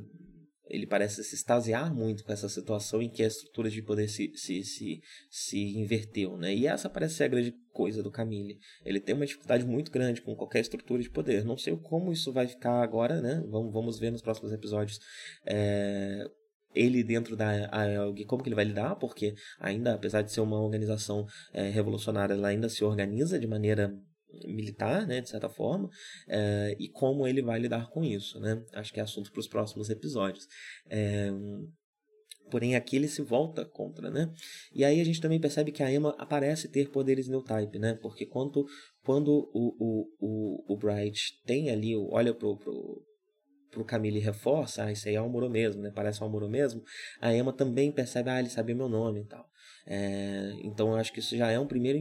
ele 0.69 0.86
parece 0.86 1.23
se 1.23 1.36
extasiar 1.36 1.93
muito 1.93 2.23
com 2.23 2.32
essa 2.32 2.49
situação 2.49 3.01
em 3.01 3.10
que 3.10 3.23
a 3.23 3.27
estrutura 3.27 3.69
de 3.69 3.82
poder 3.82 4.08
se, 4.08 4.32
se, 4.36 4.63
se, 4.63 5.01
se 5.30 5.77
inverteu, 5.77 6.38
né? 6.38 6.53
E 6.53 6.67
essa 6.67 6.89
parece 6.89 7.15
ser 7.15 7.25
a 7.25 7.27
grande 7.30 7.53
coisa 7.71 8.01
do 8.01 8.12
Camille. 8.12 8.60
Ele 8.86 8.99
tem 8.99 9.15
uma 9.15 9.25
dificuldade 9.25 9.65
muito 9.65 9.91
grande 9.91 10.21
com 10.21 10.36
qualquer 10.36 10.62
estrutura 10.62 11.01
de 11.01 11.10
poder. 11.10 11.45
Não 11.45 11.58
sei 11.58 11.75
como 11.77 12.12
isso 12.12 12.32
vai 12.34 12.47
ficar 12.47 12.82
agora, 12.82 13.21
né? 13.21 13.43
Vamos, 13.49 13.71
vamos 13.71 13.99
ver 13.99 14.12
nos 14.12 14.21
próximos 14.21 14.51
episódios. 14.51 14.99
É, 15.45 16.25
ele 16.73 17.03
dentro 17.03 17.36
da 17.36 17.49
AELG, 17.71 18.25
como 18.25 18.43
que 18.43 18.49
ele 18.49 18.56
vai 18.56 18.65
lidar, 18.65 18.95
porque 18.95 19.34
ainda, 19.60 19.93
apesar 19.93 20.21
de 20.21 20.32
ser 20.32 20.41
uma 20.41 20.62
organização 20.62 21.25
é, 21.53 21.69
revolucionária, 21.69 22.34
ela 22.34 22.49
ainda 22.49 22.69
se 22.69 22.84
organiza 22.84 23.39
de 23.39 23.47
maneira 23.47 23.93
militar, 24.45 25.07
né, 25.07 25.21
de 25.21 25.29
certa 25.29 25.49
forma, 25.49 25.89
é, 26.27 26.75
e 26.79 26.89
como 26.89 27.27
ele 27.27 27.41
vai 27.41 27.59
lidar 27.59 27.89
com 27.89 28.03
isso, 28.03 28.39
né? 28.39 28.63
Acho 28.73 28.93
que 28.93 28.99
é 28.99 29.03
assunto 29.03 29.31
para 29.31 29.39
os 29.39 29.47
próximos 29.47 29.89
episódios. 29.89 30.45
É, 30.89 31.31
porém, 32.49 32.75
aqui 32.75 32.95
ele 32.95 33.07
se 33.07 33.21
volta 33.21 33.65
contra, 33.65 34.09
né? 34.09 34.31
E 34.73 34.83
aí 34.83 34.99
a 35.01 35.03
gente 35.03 35.21
também 35.21 35.39
percebe 35.39 35.71
que 35.71 35.83
a 35.83 35.91
Emma 35.91 36.15
aparece 36.17 36.69
ter 36.69 36.89
poderes 36.89 37.27
new 37.27 37.41
type, 37.41 37.79
né? 37.79 37.97
Porque 38.01 38.25
quando, 38.25 38.65
quando 39.03 39.49
o, 39.53 39.75
o, 39.79 40.07
o, 40.19 40.73
o 40.73 40.77
Bright 40.77 41.41
tem 41.45 41.69
ali, 41.69 41.95
olha 41.95 42.33
pro, 42.33 42.57
pro, 42.57 43.03
pro 43.71 43.85
Camille 43.85 44.19
reforça, 44.19 44.85
ah, 44.85 44.91
isso 44.91 45.07
aí 45.07 45.15
é 45.15 45.21
o 45.21 45.25
Amuro 45.25 45.49
mesmo, 45.49 45.81
né? 45.81 45.91
Parece 45.93 46.21
o 46.21 46.25
Amuro 46.25 46.49
mesmo. 46.49 46.81
A 47.21 47.33
Emma 47.33 47.53
também 47.53 47.91
percebe, 47.91 48.29
ah, 48.29 48.39
ele 48.39 48.49
sabia 48.49 48.75
meu 48.75 48.89
nome 48.89 49.21
e 49.21 49.25
tal. 49.25 49.45
É, 49.89 50.52
então 50.63 50.89
eu 50.89 50.95
acho 50.97 51.13
que 51.13 51.19
isso 51.19 51.36
já 51.38 51.50
é 51.50 51.58
um 51.58 51.65
primeiro, 51.65 51.97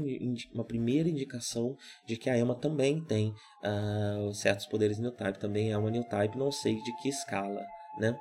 uma 0.52 0.64
primeira 0.64 1.08
indicação 1.08 1.76
de 2.04 2.16
que 2.16 2.28
a 2.28 2.36
Emma 2.36 2.54
também 2.54 3.00
tem 3.04 3.32
uh, 3.62 4.34
certos 4.34 4.66
poderes 4.66 4.98
new 4.98 5.12
type, 5.12 5.38
também 5.38 5.70
é 5.70 5.78
uma 5.78 5.90
new 5.90 6.02
type, 6.02 6.36
não 6.36 6.50
sei 6.50 6.74
de 6.82 6.96
que 6.96 7.08
escala, 7.08 7.64
né? 8.00 8.18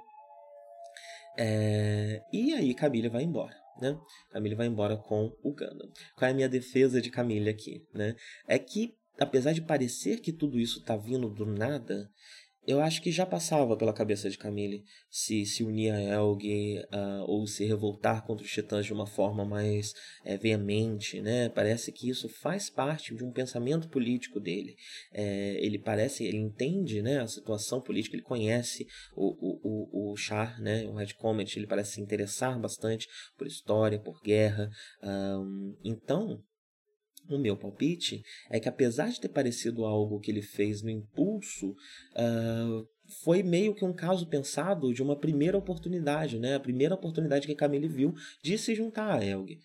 É, 1.37 2.21
e 2.31 2.53
aí 2.53 2.73
Camille 2.73 3.09
vai 3.09 3.23
embora. 3.23 3.55
Né? 3.81 3.97
Camille 4.31 4.55
vai 4.55 4.67
embora 4.67 4.95
com 4.95 5.35
o 5.43 5.51
Gundam. 5.51 5.91
Qual 6.15 6.29
é 6.29 6.31
a 6.31 6.35
minha 6.35 6.47
defesa 6.47 7.01
de 7.01 7.09
Camille 7.09 7.49
aqui? 7.49 7.85
Né? 7.93 8.15
É 8.47 8.57
que, 8.57 8.95
apesar 9.19 9.51
de 9.51 9.61
parecer 9.61 10.21
que 10.21 10.31
tudo 10.31 10.57
isso 10.57 10.79
está 10.79 10.95
vindo 10.95 11.29
do 11.29 11.45
nada, 11.45 12.09
eu 12.67 12.81
acho 12.81 13.01
que 13.01 13.11
já 13.11 13.25
passava 13.25 13.77
pela 13.77 13.93
cabeça 13.93 14.29
de 14.29 14.37
Camille 14.37 14.83
se 15.09 15.45
se 15.45 15.63
unir 15.63 15.91
a 15.91 16.01
Elg 16.01 16.43
uh, 16.91 17.23
ou 17.27 17.45
se 17.47 17.65
revoltar 17.65 18.25
contra 18.25 18.45
os 18.45 18.51
titãs 18.51 18.85
de 18.85 18.93
uma 18.93 19.05
forma 19.05 19.45
mais 19.45 19.93
é, 20.23 20.37
veemente, 20.37 21.21
né? 21.21 21.49
Parece 21.49 21.91
que 21.91 22.09
isso 22.09 22.27
faz 22.27 22.69
parte 22.69 23.15
de 23.15 23.23
um 23.23 23.31
pensamento 23.31 23.89
político 23.89 24.39
dele. 24.39 24.75
É, 25.13 25.57
ele 25.63 25.79
parece, 25.79 26.23
ele 26.23 26.37
entende, 26.37 27.01
né, 27.01 27.21
a 27.21 27.27
situação 27.27 27.81
política, 27.81 28.15
ele 28.15 28.23
conhece 28.23 28.85
o, 29.15 29.27
o, 29.39 30.11
o, 30.11 30.11
o 30.11 30.15
Char, 30.17 30.59
né, 30.59 30.85
o 30.85 30.93
Red 30.93 31.13
Comet, 31.13 31.57
ele 31.57 31.67
parece 31.67 31.93
se 31.93 32.01
interessar 32.01 32.59
bastante 32.59 33.07
por 33.37 33.47
história, 33.47 33.99
por 33.99 34.19
guerra. 34.21 34.69
Um, 35.03 35.75
então, 35.83 36.43
o 37.29 37.37
meu 37.37 37.57
palpite 37.57 38.23
é 38.49 38.59
que 38.59 38.69
apesar 38.69 39.09
de 39.09 39.19
ter 39.19 39.29
parecido 39.29 39.85
algo 39.85 40.19
que 40.19 40.31
ele 40.31 40.41
fez 40.41 40.81
no 40.81 40.89
impulso, 40.89 41.71
uh, 41.71 42.87
foi 43.23 43.43
meio 43.43 43.73
que 43.73 43.85
um 43.85 43.93
caso 43.93 44.27
pensado 44.27 44.93
de 44.93 45.01
uma 45.01 45.15
primeira 45.15 45.57
oportunidade, 45.57 46.39
né? 46.39 46.55
A 46.55 46.59
primeira 46.59 46.95
oportunidade 46.95 47.47
que 47.47 47.55
Camille 47.55 47.87
viu 47.87 48.13
de 48.43 48.57
se 48.57 48.73
juntar 48.73 49.19
a 49.19 49.23
Elg. 49.23 49.59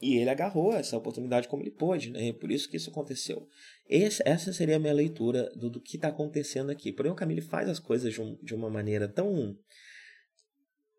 E 0.00 0.16
ele 0.16 0.28
agarrou 0.28 0.74
essa 0.74 0.96
oportunidade 0.96 1.48
como 1.48 1.62
ele 1.62 1.70
pôde, 1.70 2.10
né? 2.10 2.32
Por 2.34 2.50
isso 2.50 2.68
que 2.68 2.76
isso 2.76 2.90
aconteceu. 2.90 3.48
Esse, 3.88 4.22
essa 4.26 4.52
seria 4.52 4.76
a 4.76 4.78
minha 4.78 4.92
leitura 4.92 5.50
do, 5.56 5.70
do 5.70 5.80
que 5.80 5.96
está 5.96 6.08
acontecendo 6.08 6.70
aqui. 6.70 6.92
Porém, 6.92 7.12
o 7.12 7.14
Camille 7.14 7.40
faz 7.40 7.68
as 7.68 7.78
coisas 7.78 8.12
de, 8.12 8.20
um, 8.20 8.36
de 8.42 8.54
uma 8.54 8.68
maneira 8.68 9.08
tão 9.08 9.56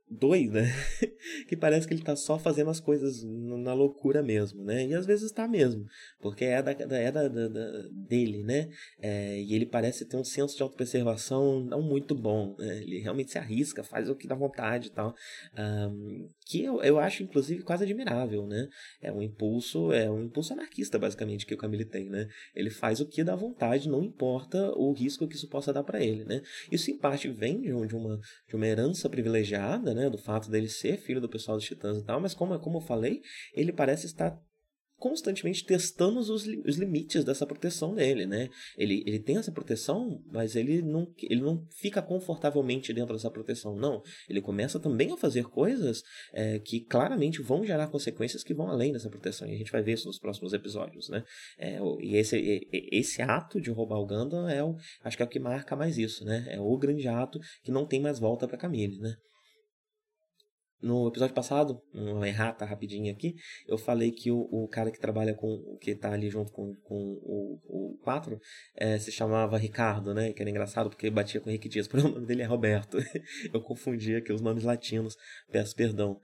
doida 0.09 0.63
que 1.47 1.55
parece 1.55 1.87
que 1.87 1.93
ele 1.93 2.01
tá 2.01 2.15
só 2.15 2.39
fazendo 2.39 2.69
as 2.69 2.79
coisas 2.79 3.23
na 3.23 3.73
loucura 3.73 4.23
mesmo, 4.23 4.63
né? 4.63 4.85
E 4.85 4.93
às 4.93 5.05
vezes 5.05 5.31
tá 5.31 5.47
mesmo, 5.47 5.85
porque 6.19 6.45
é 6.45 6.61
da, 6.61 6.71
é 6.71 7.11
da, 7.11 7.27
da, 7.27 7.47
da 7.47 7.87
dele, 7.91 8.43
né? 8.43 8.69
É, 9.01 9.39
e 9.41 9.53
ele 9.53 9.65
parece 9.65 10.05
ter 10.05 10.15
um 10.15 10.23
senso 10.23 10.55
de 10.55 10.63
autopreservação 10.63 11.59
não 11.59 11.81
muito 11.81 12.15
bom, 12.15 12.55
né? 12.57 12.77
Ele 12.77 12.99
realmente 12.99 13.31
se 13.31 13.37
arrisca, 13.37 13.83
faz 13.83 14.09
o 14.09 14.15
que 14.15 14.27
dá 14.27 14.35
vontade 14.35 14.87
e 14.87 14.91
tal, 14.91 15.13
um, 15.57 16.29
que 16.45 16.63
eu, 16.63 16.81
eu 16.81 16.99
acho 16.99 17.23
inclusive 17.23 17.63
quase 17.63 17.83
admirável, 17.83 18.47
né? 18.47 18.67
É 19.01 19.11
um 19.11 19.21
impulso, 19.21 19.91
é 19.91 20.09
um 20.09 20.23
impulso 20.23 20.53
anarquista 20.53 20.97
basicamente 20.97 21.45
que 21.45 21.53
o 21.53 21.57
Camille 21.57 21.85
tem, 21.85 22.09
né? 22.09 22.27
Ele 22.55 22.69
faz 22.69 23.01
o 23.01 23.05
que 23.05 23.23
dá 23.23 23.35
vontade, 23.35 23.89
não 23.89 24.03
importa 24.03 24.71
o 24.75 24.93
risco 24.93 25.27
que 25.27 25.35
isso 25.35 25.49
possa 25.49 25.73
dar 25.73 25.83
para 25.83 26.03
ele, 26.03 26.23
né? 26.23 26.41
Isso 26.71 26.89
em 26.89 26.97
parte 26.97 27.27
vem 27.27 27.61
de 27.61 27.95
uma, 27.95 28.19
de 28.47 28.55
uma 28.55 28.67
herança 28.67 29.09
privilegiada, 29.09 29.93
né, 29.97 30.09
do 30.09 30.17
fato 30.17 30.49
dele 30.49 30.69
ser 30.69 30.97
filho 30.97 31.19
do 31.19 31.27
pessoal 31.27 31.57
dos 31.57 31.65
Titãs 31.65 31.97
e 31.97 32.03
tal, 32.03 32.21
mas 32.21 32.33
como, 32.33 32.57
como 32.59 32.77
eu 32.77 32.81
falei, 32.81 33.21
ele 33.53 33.73
parece 33.73 34.05
estar 34.05 34.39
constantemente 34.97 35.63
testando 35.63 36.19
os, 36.19 36.29
os 36.29 36.77
limites 36.77 37.23
dessa 37.23 37.45
proteção 37.45 37.93
dele, 37.93 38.25
né? 38.25 38.49
Ele, 38.77 39.03
ele 39.05 39.19
tem 39.19 39.37
essa 39.37 39.51
proteção, 39.51 40.21
mas 40.31 40.55
ele 40.55 40.81
não, 40.81 41.07
ele 41.21 41.41
não 41.41 41.65
fica 41.79 42.01
confortavelmente 42.01 42.91
dentro 42.91 43.13
dessa 43.13 43.29
proteção, 43.29 43.75
não. 43.75 44.01
Ele 44.27 44.41
começa 44.41 44.79
também 44.79 45.11
a 45.11 45.17
fazer 45.17 45.43
coisas 45.43 46.01
é, 46.33 46.59
que 46.59 46.81
claramente 46.81 47.41
vão 47.41 47.63
gerar 47.63 47.87
consequências 47.87 48.43
que 48.43 48.53
vão 48.53 48.67
além 48.67 48.91
dessa 48.91 49.09
proteção, 49.09 49.47
e 49.47 49.53
a 49.53 49.57
gente 49.57 49.71
vai 49.71 49.83
ver 49.83 49.93
isso 49.93 50.07
nos 50.07 50.19
próximos 50.19 50.51
episódios, 50.53 51.09
né? 51.09 51.23
É, 51.59 51.79
e 52.01 52.15
esse, 52.15 52.67
esse 52.71 53.21
ato 53.21 53.61
de 53.61 53.69
roubar 53.69 53.99
o 53.99 54.07
Gundam 54.07 54.49
é 54.49 54.63
o, 54.63 54.75
acho 55.03 55.15
que 55.15 55.23
é 55.23 55.25
o 55.25 55.29
que 55.29 55.39
marca 55.39 55.75
mais 55.75 55.97
isso, 55.97 56.25
né? 56.25 56.45
É 56.49 56.59
o 56.59 56.77
grande 56.77 57.07
ato 57.07 57.39
que 57.63 57.71
não 57.71 57.85
tem 57.85 58.01
mais 58.01 58.19
volta 58.19 58.47
para 58.47 58.57
Camille, 58.57 58.97
né? 58.97 59.15
No 60.81 61.07
episódio 61.07 61.33
passado, 61.33 61.81
uma 61.91 62.27
errata 62.27 62.63
rapidinho 62.63 63.11
aqui, 63.11 63.35
eu 63.67 63.79
falei 63.79 64.11
que 64.11 64.31
o, 64.31 64.41
o 64.51 64.67
cara 64.67 64.91
que 64.91 64.99
trabalha 64.99 65.33
com. 65.33 65.77
que 65.81 65.95
tá 65.95 66.11
ali 66.11 66.29
junto 66.29 66.51
com, 66.51 66.75
com 66.83 67.19
o, 67.23 67.59
o 67.65 67.97
4 68.03 68.39
é, 68.75 68.99
se 68.99 69.11
chamava 69.11 69.57
Ricardo, 69.57 70.13
né? 70.13 70.31
Que 70.33 70.41
era 70.41 70.49
engraçado 70.49 70.89
porque 70.89 71.09
batia 71.09 71.41
com 71.41 71.47
o 71.47 71.49
Henrique 71.49 71.67
Dias, 71.67 71.87
porém 71.87 72.05
o 72.07 72.09
nome 72.09 72.27
dele 72.27 72.43
é 72.43 72.45
Roberto. 72.45 72.97
eu 73.51 73.61
confundi 73.61 74.15
aqui 74.15 74.31
os 74.31 74.41
nomes 74.41 74.63
latinos, 74.63 75.17
peço 75.51 75.75
perdão. 75.75 76.19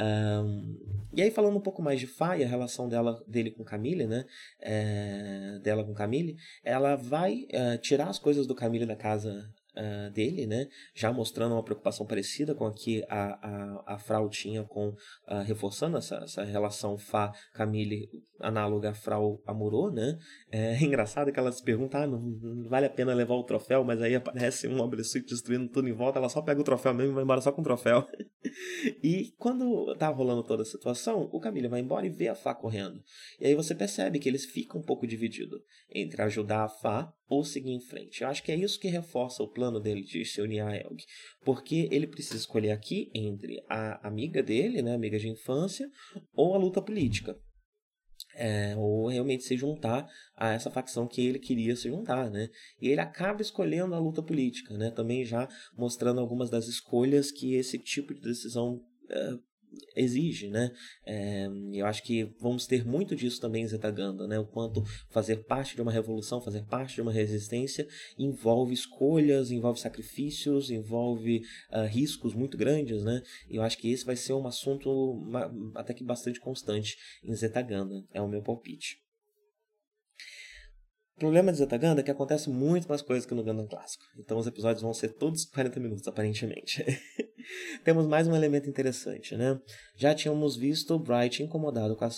Um, 0.00 0.76
e 1.12 1.22
aí 1.22 1.30
falando 1.30 1.56
um 1.56 1.60
pouco 1.60 1.82
mais 1.82 2.00
de 2.00 2.06
Fai, 2.06 2.42
a 2.42 2.48
relação 2.48 2.88
dela 2.88 3.22
dele 3.28 3.50
com 3.50 3.62
Camille, 3.62 4.06
né? 4.06 4.24
É, 4.60 5.58
dela 5.62 5.84
com 5.84 5.92
Camille, 5.92 6.36
ela 6.64 6.96
vai 6.96 7.46
uh, 7.52 7.78
tirar 7.80 8.08
as 8.08 8.18
coisas 8.18 8.46
do 8.46 8.54
Camille 8.54 8.86
da 8.86 8.96
casa 8.96 9.48
uh, 9.76 10.10
dele, 10.10 10.46
né? 10.46 10.66
Já 10.94 11.12
mostrando 11.12 11.52
uma 11.52 11.62
preocupação 11.62 12.06
parecida 12.06 12.54
com 12.54 12.66
a 12.66 12.72
que 12.72 13.04
a, 13.08 13.84
a, 13.86 13.94
a 13.94 13.98
Frau 13.98 14.28
tinha 14.28 14.64
com 14.64 14.88
uh, 14.88 15.42
reforçando 15.44 15.96
essa, 15.96 16.16
essa 16.16 16.44
relação 16.44 16.96
Fá 16.98 17.32
Camille 17.52 18.08
análoga 18.40 18.90
a 18.90 18.94
Frau 18.94 19.42
Amorô, 19.46 19.90
né? 19.90 20.18
É 20.50 20.76
engraçado 20.82 21.32
que 21.32 21.38
ela 21.38 21.52
se 21.52 21.62
pergunta, 21.62 21.98
ah, 21.98 22.06
não, 22.06 22.20
não, 22.20 22.68
vale 22.68 22.86
a 22.86 22.90
pena 22.90 23.14
levar 23.14 23.34
o 23.34 23.44
troféu, 23.44 23.84
mas 23.84 24.00
aí 24.00 24.14
aparece 24.14 24.68
um 24.68 24.80
Obelsuit 24.80 25.26
destruindo 25.26 25.68
tudo 25.68 25.88
em 25.88 25.92
volta, 25.92 26.18
ela 26.18 26.28
só 26.28 26.42
pega 26.42 26.60
o 26.60 26.64
troféu 26.64 26.94
mesmo 26.94 27.12
e 27.12 27.14
vai 27.14 27.24
embora 27.24 27.40
só 27.40 27.52
com 27.52 27.60
o 27.60 27.64
troféu. 27.64 28.06
e 29.02 29.32
quando 29.38 29.94
tá 29.96 30.08
rolando 30.08 30.42
toda 30.42 30.62
a 30.62 30.66
situação, 30.66 31.28
o 31.32 31.40
Camille 31.40 31.68
vai 31.68 31.80
embora 31.80 32.06
e 32.06 32.10
vê 32.10 32.28
a 32.28 32.34
Fá 32.34 32.54
correndo. 32.54 33.00
E 33.40 33.46
aí 33.46 33.54
você 33.54 33.74
percebe 33.74 34.18
que 34.18 34.28
eles 34.28 34.44
ficam 34.44 34.80
um 34.80 34.84
pouco 34.84 35.06
divididos 35.06 35.60
entre 35.90 36.22
ajudar 36.22 36.64
a 36.64 36.68
Fá 36.68 37.12
ou 37.34 37.44
seguir 37.44 37.72
em 37.72 37.80
frente. 37.80 38.22
Eu 38.22 38.28
acho 38.28 38.42
que 38.42 38.52
é 38.52 38.56
isso 38.56 38.78
que 38.78 38.88
reforça 38.88 39.42
o 39.42 39.48
plano 39.48 39.80
dele 39.80 40.02
de 40.02 40.24
se 40.24 40.40
unir 40.40 40.60
a 40.60 40.76
Elg, 40.76 41.02
porque 41.44 41.88
ele 41.90 42.06
precisa 42.06 42.36
escolher 42.36 42.70
aqui 42.70 43.10
entre 43.14 43.62
a 43.68 44.06
amiga 44.06 44.42
dele, 44.42 44.82
né, 44.82 44.94
amiga 44.94 45.18
de 45.18 45.28
infância, 45.28 45.88
ou 46.32 46.54
a 46.54 46.58
luta 46.58 46.80
política. 46.80 47.36
É, 48.36 48.74
ou 48.76 49.08
realmente 49.08 49.44
se 49.44 49.56
juntar 49.56 50.08
a 50.36 50.52
essa 50.52 50.70
facção 50.70 51.06
que 51.06 51.24
ele 51.24 51.38
queria 51.38 51.76
se 51.76 51.88
juntar, 51.88 52.30
né? 52.30 52.48
E 52.80 52.88
ele 52.88 53.00
acaba 53.00 53.42
escolhendo 53.42 53.94
a 53.94 53.98
luta 53.98 54.22
política, 54.22 54.76
né? 54.76 54.90
Também 54.90 55.24
já 55.24 55.48
mostrando 55.76 56.20
algumas 56.20 56.50
das 56.50 56.66
escolhas 56.66 57.30
que 57.30 57.54
esse 57.54 57.78
tipo 57.78 58.12
de 58.12 58.20
decisão 58.20 58.80
é, 59.08 59.38
exige, 59.96 60.48
né? 60.48 60.70
É, 61.06 61.46
eu 61.72 61.86
acho 61.86 62.02
que 62.02 62.24
vamos 62.40 62.66
ter 62.66 62.84
muito 62.86 63.14
disso 63.14 63.40
também 63.40 63.62
em 63.62 63.68
Zetaganda, 63.68 64.26
né? 64.26 64.38
O 64.38 64.46
quanto 64.46 64.82
fazer 65.10 65.44
parte 65.44 65.74
de 65.74 65.82
uma 65.82 65.92
revolução, 65.92 66.40
fazer 66.40 66.64
parte 66.64 66.94
de 66.94 67.02
uma 67.02 67.12
resistência 67.12 67.86
envolve 68.18 68.72
escolhas, 68.72 69.50
envolve 69.50 69.80
sacrifícios, 69.80 70.70
envolve 70.70 71.42
uh, 71.72 71.86
riscos 71.86 72.34
muito 72.34 72.56
grandes, 72.56 73.02
né? 73.02 73.22
E 73.48 73.56
eu 73.56 73.62
acho 73.62 73.78
que 73.78 73.90
esse 73.90 74.04
vai 74.04 74.16
ser 74.16 74.32
um 74.32 74.46
assunto 74.46 75.22
até 75.74 75.92
que 75.92 76.04
bastante 76.04 76.40
constante 76.40 76.96
em 77.22 77.34
Zetaganda, 77.34 78.04
é 78.12 78.20
o 78.20 78.28
meu 78.28 78.42
palpite. 78.42 79.03
O 81.16 81.20
problema 81.20 81.52
de 81.52 81.58
Zetaganda 81.58 82.00
é 82.00 82.04
que 82.04 82.10
acontece 82.10 82.50
muito 82.50 82.88
mais 82.88 83.00
coisas 83.00 83.24
que 83.24 83.34
no 83.34 83.44
Gundam 83.44 83.68
clássico. 83.68 84.04
Então 84.18 84.36
os 84.36 84.48
episódios 84.48 84.82
vão 84.82 84.92
ser 84.92 85.12
todos 85.12 85.44
40 85.44 85.78
minutos, 85.78 86.08
aparentemente. 86.08 86.84
Temos 87.84 88.08
mais 88.08 88.26
um 88.26 88.34
elemento 88.34 88.68
interessante, 88.68 89.36
né? 89.36 89.60
Já 89.96 90.12
tínhamos 90.12 90.56
visto 90.56 90.92
o 90.92 90.98
Bright 90.98 91.40
incomodado 91.40 91.94
com 91.94 92.04
a 92.04 92.08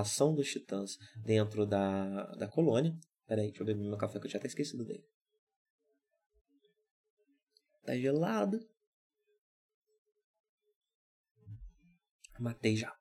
ação, 0.00 0.32
dos, 0.32 0.48
titãs 0.48 0.96
dentro 1.16 1.66
da, 1.66 2.26
da 2.36 2.46
colônia. 2.46 2.96
Peraí, 3.26 3.48
deixa 3.48 3.62
eu 3.62 3.66
beber 3.66 3.82
meu 3.82 3.98
café 3.98 4.20
que 4.20 4.26
eu 4.26 4.30
tinha 4.30 4.38
até 4.38 4.46
esquecido 4.46 4.84
dele. 4.84 5.04
Tá 7.84 7.96
gelado. 7.96 8.60
Matei 12.38 12.76
já. 12.76 12.94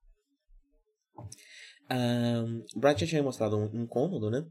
Um, 1.92 2.66
Bright 2.80 3.02
já 3.02 3.08
tinha 3.08 3.24
mostrado 3.24 3.58
um 3.58 3.84
incômodo, 3.84 4.32
né? 4.32 4.44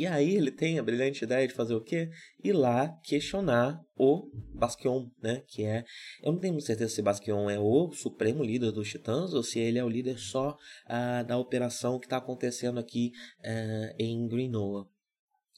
E 0.00 0.06
aí 0.06 0.34
ele 0.34 0.50
tem 0.50 0.78
a 0.78 0.82
brilhante 0.82 1.24
ideia 1.24 1.46
de 1.46 1.52
fazer 1.52 1.74
o 1.74 1.80
quê? 1.82 2.08
Ir 2.42 2.54
lá 2.54 2.88
questionar 3.04 3.84
o 3.94 4.30
Basquion, 4.54 5.10
né? 5.22 5.42
Que 5.46 5.62
é. 5.66 5.84
Eu 6.22 6.32
não 6.32 6.40
tenho 6.40 6.58
certeza 6.62 6.94
se 6.94 7.02
Basquion 7.02 7.50
é 7.50 7.58
o 7.58 7.92
supremo 7.92 8.42
líder 8.42 8.72
dos 8.72 8.88
Titãs 8.88 9.34
ou 9.34 9.42
se 9.42 9.58
ele 9.58 9.78
é 9.78 9.84
o 9.84 9.90
líder 9.90 10.18
só 10.18 10.56
uh, 10.86 11.26
da 11.26 11.36
operação 11.36 11.98
que 11.98 12.06
está 12.06 12.16
acontecendo 12.16 12.80
aqui 12.80 13.12
uh, 13.40 13.94
em 13.98 14.26
Greenoa. 14.26 14.88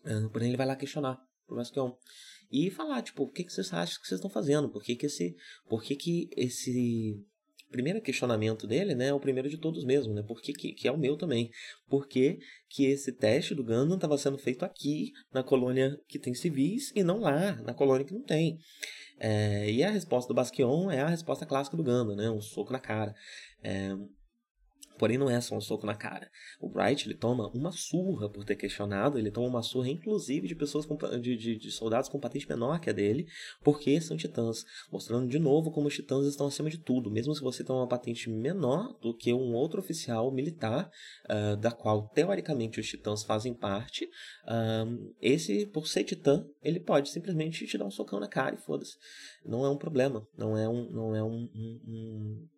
Uh, 0.05 0.29
porém, 0.31 0.49
ele 0.49 0.57
vai 0.57 0.67
lá 0.67 0.75
questionar 0.75 1.25
o 1.47 1.55
Basquion. 1.55 1.93
E 2.51 2.69
falar, 2.69 3.01
tipo, 3.03 3.23
o 3.23 3.31
que, 3.31 3.45
que 3.45 3.53
vocês 3.53 3.73
acham 3.73 4.01
que 4.03 4.09
vocês 4.09 4.19
estão 4.19 4.29
fazendo? 4.29 4.69
Por 4.69 4.83
que, 4.83 4.97
que 4.97 5.07
esse. 5.07 5.37
Por 5.69 5.85
que, 5.85 5.95
que 5.95 6.29
esse 6.37 7.25
primeiro 7.73 8.01
questionamento 8.01 8.67
dele, 8.67 8.95
né, 8.95 9.09
é 9.09 9.15
o 9.15 9.19
primeiro 9.19 9.49
de 9.49 9.59
todos 9.59 9.85
mesmo, 9.85 10.15
né, 10.15 10.23
porque 10.23 10.53
que, 10.53 10.73
que 10.73 10.87
é 10.87 10.93
o 10.93 10.99
meu 10.99 11.17
também, 11.17 11.51
por 11.89 12.07
que, 12.07 12.39
esse 12.79 13.13
teste 13.13 13.55
do 13.55 13.65
Gundam 13.65 13.97
estava 13.97 14.17
sendo 14.17 14.39
feito 14.39 14.65
aqui 14.65 15.11
na 15.33 15.43
colônia 15.43 15.99
que 16.09 16.19
tem 16.19 16.33
civis 16.35 16.93
e 16.95 17.03
não 17.03 17.21
lá 17.21 17.57
na 17.63 17.75
colônia 17.75 18.07
que 18.07 18.15
não 18.15 18.23
tem. 18.23 18.57
É, 19.19 19.71
e 19.71 19.85
a 19.85 19.91
resposta 19.91 20.29
do 20.29 20.35
Basquion 20.35 20.91
é 20.91 21.01
a 21.01 21.09
resposta 21.09 21.45
clássica 21.45 21.77
do 21.77 21.83
Gundam, 21.83 22.17
né, 22.17 22.31
um 22.31 22.41
soco 22.41 22.73
na 22.73 22.79
cara. 22.79 23.15
É, 23.63 23.95
Porém, 24.99 25.19
não 25.19 25.29
é 25.29 25.41
só 25.41 25.57
um 25.57 25.61
soco 25.61 25.87
na 25.87 25.95
cara. 25.95 26.31
O 26.61 26.69
Bright 26.69 27.07
ele 27.07 27.15
toma 27.15 27.49
uma 27.49 27.73
surra 27.73 28.29
por 28.29 28.45
ter 28.45 28.57
questionado, 28.57 29.19
ele 29.19 29.31
toma 29.31 29.49
uma 29.49 29.63
surra, 29.63 29.89
inclusive, 29.89 30.47
de 30.47 30.55
pessoas 30.55 30.87
com, 30.87 30.97
de, 31.21 31.37
de, 31.37 31.57
de, 31.57 31.71
soldados 31.71 32.09
com 32.09 32.21
patente 32.21 32.49
menor 32.49 32.81
que 32.81 32.91
a 32.91 32.93
dele, 32.93 33.27
porque 33.63 34.01
são 34.01 34.17
titãs. 34.17 34.65
Mostrando 34.91 35.29
de 35.29 35.39
novo 35.39 35.71
como 35.71 35.89
os 35.89 35.95
titãs 35.95 36.27
estão 36.27 36.47
acima 36.47 36.71
de 36.71 36.79
tudo. 36.79 37.11
Mesmo 37.11 37.35
se 37.35 37.41
você 37.41 37.65
tem 37.65 37.75
uma 37.75 37.89
patente 37.89 38.31
menor 38.31 38.97
do 39.01 39.17
que 39.17 39.33
um 39.33 39.55
outro 39.55 39.81
oficial 39.81 40.31
militar, 40.31 40.91
uh, 41.25 41.57
da 41.57 41.71
qual 41.71 42.09
teoricamente 42.09 42.81
os 42.81 42.87
titãs 42.87 43.23
fazem 43.23 43.55
parte, 43.55 44.05
uh, 44.05 45.15
esse, 45.21 45.67
por 45.67 45.87
ser 45.87 46.05
titã, 46.05 46.47
ele 46.63 46.81
pode 46.81 47.11
simplesmente 47.11 47.67
te 47.67 47.79
dar 47.79 47.85
um 47.85 47.91
socão 47.91 48.21
na 48.21 48.29
cara 48.29 48.55
e 48.55 48.59
foda-se. 48.59 48.97
Não 49.45 49.65
é 49.65 49.71
um 49.71 49.77
problema. 49.77 50.27
Não 50.37 50.57
é 50.57 50.69
um. 50.69 50.91
Não 50.91 51.15
é 51.15 51.23
um, 51.23 51.49
um, 51.55 51.81
um 51.87 52.49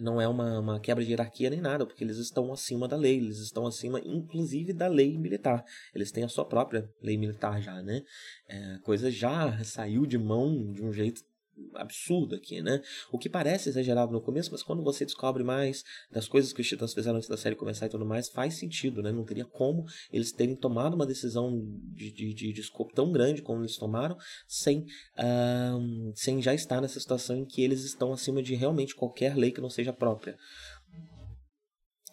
não 0.00 0.20
é 0.20 0.26
uma, 0.26 0.58
uma 0.58 0.80
quebra 0.80 1.04
de 1.04 1.10
hierarquia 1.10 1.50
nem 1.50 1.60
nada, 1.60 1.86
porque 1.86 2.04
eles 2.04 2.16
estão 2.18 2.52
acima 2.52 2.88
da 2.88 2.96
lei, 2.96 3.18
eles 3.18 3.38
estão 3.38 3.66
acima, 3.66 4.00
inclusive, 4.04 4.72
da 4.72 4.88
lei 4.88 5.16
militar. 5.18 5.64
Eles 5.94 6.10
têm 6.10 6.24
a 6.24 6.28
sua 6.28 6.44
própria 6.44 6.88
lei 7.02 7.16
militar 7.16 7.60
já, 7.60 7.82
né? 7.82 8.02
É, 8.48 8.78
coisa 8.82 9.10
já 9.10 9.62
saiu 9.64 10.06
de 10.06 10.18
mão 10.18 10.72
de 10.72 10.82
um 10.82 10.92
jeito 10.92 11.22
absurdo 11.74 12.34
aqui, 12.34 12.62
né? 12.62 12.80
O 13.12 13.18
que 13.18 13.28
parece 13.28 13.68
exagerado 13.68 14.12
no 14.12 14.20
começo, 14.20 14.50
mas 14.52 14.62
quando 14.62 14.82
você 14.82 15.04
descobre 15.04 15.42
mais 15.42 15.84
das 16.10 16.28
coisas 16.28 16.52
que 16.52 16.60
os 16.60 16.68
Titãs 16.68 16.94
fizeram 16.94 17.16
antes 17.16 17.28
da 17.28 17.36
série 17.36 17.56
começar 17.56 17.86
e 17.86 17.88
tudo 17.88 18.04
mais, 18.04 18.28
faz 18.28 18.54
sentido, 18.54 19.02
né? 19.02 19.12
Não 19.12 19.24
teria 19.24 19.44
como 19.44 19.84
eles 20.12 20.32
terem 20.32 20.56
tomado 20.56 20.94
uma 20.94 21.06
decisão 21.06 21.60
de, 21.94 22.10
de, 22.12 22.34
de, 22.34 22.52
de 22.52 22.60
escopo 22.60 22.94
tão 22.94 23.10
grande 23.12 23.42
como 23.42 23.60
eles 23.60 23.76
tomaram, 23.76 24.16
sem, 24.46 24.80
uh, 24.80 26.12
sem 26.14 26.42
já 26.42 26.54
estar 26.54 26.80
nessa 26.80 27.00
situação 27.00 27.36
em 27.36 27.44
que 27.44 27.62
eles 27.62 27.84
estão 27.84 28.12
acima 28.12 28.42
de 28.42 28.54
realmente 28.54 28.94
qualquer 28.94 29.36
lei 29.36 29.50
que 29.50 29.60
não 29.60 29.70
seja 29.70 29.92
própria. 29.92 30.36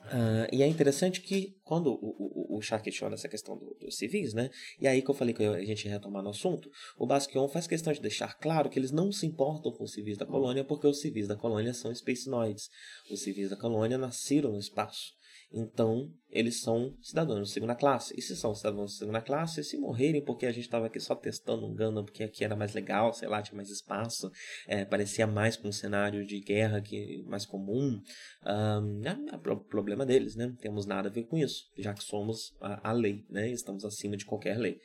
Uh, 0.08 0.48
e 0.52 0.64
é 0.64 0.68
interessante 0.68 1.22
que 1.22 1.58
quando 1.64 1.92
o, 1.92 2.54
o, 2.54 2.58
o 2.58 2.62
Char 2.62 2.82
questiona 2.82 3.16
essa 3.16 3.28
questão 3.28 3.58
dos 3.58 3.78
do 3.78 3.92
civis, 3.92 4.34
né? 4.34 4.50
E 4.80 4.88
aí 4.88 5.02
que 5.02 5.10
eu 5.10 5.16
falei 5.16 5.34
que 5.34 5.44
a 5.44 5.66
gente 5.66 5.86
ia 5.86 5.92
retomar 5.92 6.24
no 6.24 6.30
assunto, 6.30 6.70
o 6.98 7.06
Basquion 7.06 7.48
faz 7.48 7.68
questão 7.68 7.92
de 7.92 8.02
deixar 8.02 8.34
claro 8.36 8.70
que 8.70 8.80
eles 8.80 8.92
não 8.92 9.12
se 9.12 9.26
importam 9.26 9.72
com 9.72 9.84
os 9.84 9.92
civis 9.92 10.18
da 10.18 10.26
colônia, 10.26 10.64
porque 10.64 10.88
os 10.88 11.02
civis 11.02 11.28
da 11.28 11.36
colônia 11.36 11.74
são 11.74 11.92
Noids. 12.28 12.70
Os 13.12 13.22
civis 13.22 13.50
da 13.50 13.58
colônia 13.58 13.98
nasceram 13.98 14.52
no 14.52 14.60
espaço. 14.60 15.18
Então, 15.52 16.12
eles 16.30 16.62
são 16.62 16.94
cidadãos 17.02 17.48
de 17.48 17.54
segunda 17.54 17.74
classe. 17.74 18.14
E 18.18 18.22
se 18.22 18.36
são 18.36 18.54
cidadãos 18.54 18.92
de 18.92 18.98
segunda 18.98 19.22
classe, 19.22 19.64
se 19.64 19.78
morrerem 19.78 20.24
porque 20.24 20.46
a 20.46 20.52
gente 20.52 20.66
estava 20.66 20.88
aqui 20.88 21.00
só 21.00 21.16
testando 21.16 21.66
um 21.66 21.74
Gundam, 21.74 22.04
porque 22.04 22.24
aqui 22.24 22.44
era 22.44 22.56
mais 22.56 22.74
legal, 22.74 23.14
sei 23.14 23.30
lá, 23.30 23.42
tinha 23.42 23.56
mais 23.56 23.70
espaço, 23.70 24.30
é, 24.68 24.84
parecia 24.84 25.26
mais 25.26 25.56
com 25.56 25.70
um 25.70 25.72
cenário 25.72 26.26
de 26.26 26.40
guerra 26.42 26.82
que 26.82 27.24
mais 27.28 27.46
comum, 27.46 28.02
um, 28.46 29.02
é, 29.06 29.36
é 29.36 29.56
problema 29.70 30.06
deles, 30.06 30.36
né? 30.36 30.48
Não 30.48 30.56
temos 30.56 30.86
nada 30.86 31.08
a 31.08 31.12
ver 31.12 31.24
com 31.24 31.38
isso, 31.38 31.72
já 31.78 31.94
que 31.94 32.04
somos 32.04 32.56
a, 32.60 32.90
a 32.90 32.92
lei, 32.92 33.26
né? 33.30 33.50
Estamos 33.50 33.86
acima 33.86 34.18
de 34.18 34.26
qualquer 34.26 34.58
lei. 34.58 34.80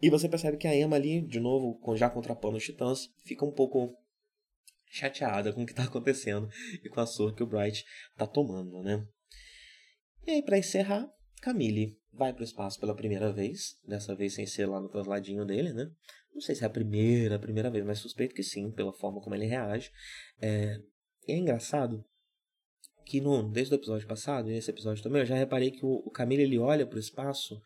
E 0.00 0.08
você 0.08 0.28
percebe 0.28 0.56
que 0.56 0.66
a 0.68 0.74
Emma 0.74 0.96
ali, 0.96 1.20
de 1.20 1.40
novo, 1.40 1.78
já 1.96 2.08
contrapondo 2.08 2.56
os 2.56 2.64
titãs, 2.64 3.08
fica 3.24 3.44
um 3.44 3.52
pouco 3.52 3.96
chateada 4.90 5.52
com 5.52 5.62
o 5.62 5.66
que 5.66 5.72
está 5.72 5.84
acontecendo 5.84 6.48
e 6.82 6.88
com 6.88 7.00
a 7.00 7.06
surra 7.06 7.34
que 7.34 7.42
o 7.42 7.46
Bright 7.46 7.84
está 8.12 8.26
tomando, 8.26 8.82
né? 8.82 9.06
E 10.26 10.32
aí, 10.32 10.42
para 10.42 10.58
encerrar, 10.58 11.08
Camille 11.40 11.98
vai 12.12 12.32
para 12.32 12.42
o 12.42 12.44
espaço 12.44 12.78
pela 12.80 12.94
primeira 12.94 13.32
vez, 13.32 13.78
dessa 13.86 14.14
vez 14.14 14.34
sem 14.34 14.46
ser 14.46 14.66
lá 14.66 14.80
no 14.80 14.88
trasladinho 14.88 15.44
dele, 15.44 15.72
né? 15.72 15.90
Não 16.34 16.40
sei 16.40 16.54
se 16.54 16.64
é 16.64 16.66
a 16.66 16.70
primeira, 16.70 17.36
a 17.36 17.38
primeira 17.38 17.70
vez, 17.70 17.84
mas 17.84 17.98
suspeito 17.98 18.34
que 18.34 18.42
sim, 18.42 18.70
pela 18.70 18.92
forma 18.92 19.20
como 19.20 19.34
ele 19.34 19.46
reage. 19.46 19.90
É, 20.40 20.78
é 21.26 21.36
engraçado 21.36 22.04
que 23.04 23.20
no, 23.20 23.50
desde 23.50 23.74
o 23.74 23.76
episódio 23.76 24.06
passado, 24.06 24.50
e 24.50 24.52
nesse 24.52 24.70
episódio 24.70 25.02
também, 25.02 25.22
eu 25.22 25.26
já 25.26 25.34
reparei 25.34 25.70
que 25.70 25.84
o, 25.84 26.02
o 26.04 26.10
Camille 26.10 26.42
ele 26.42 26.58
olha 26.58 26.86
para 26.86 26.96
o 26.96 27.00
espaço 27.00 27.60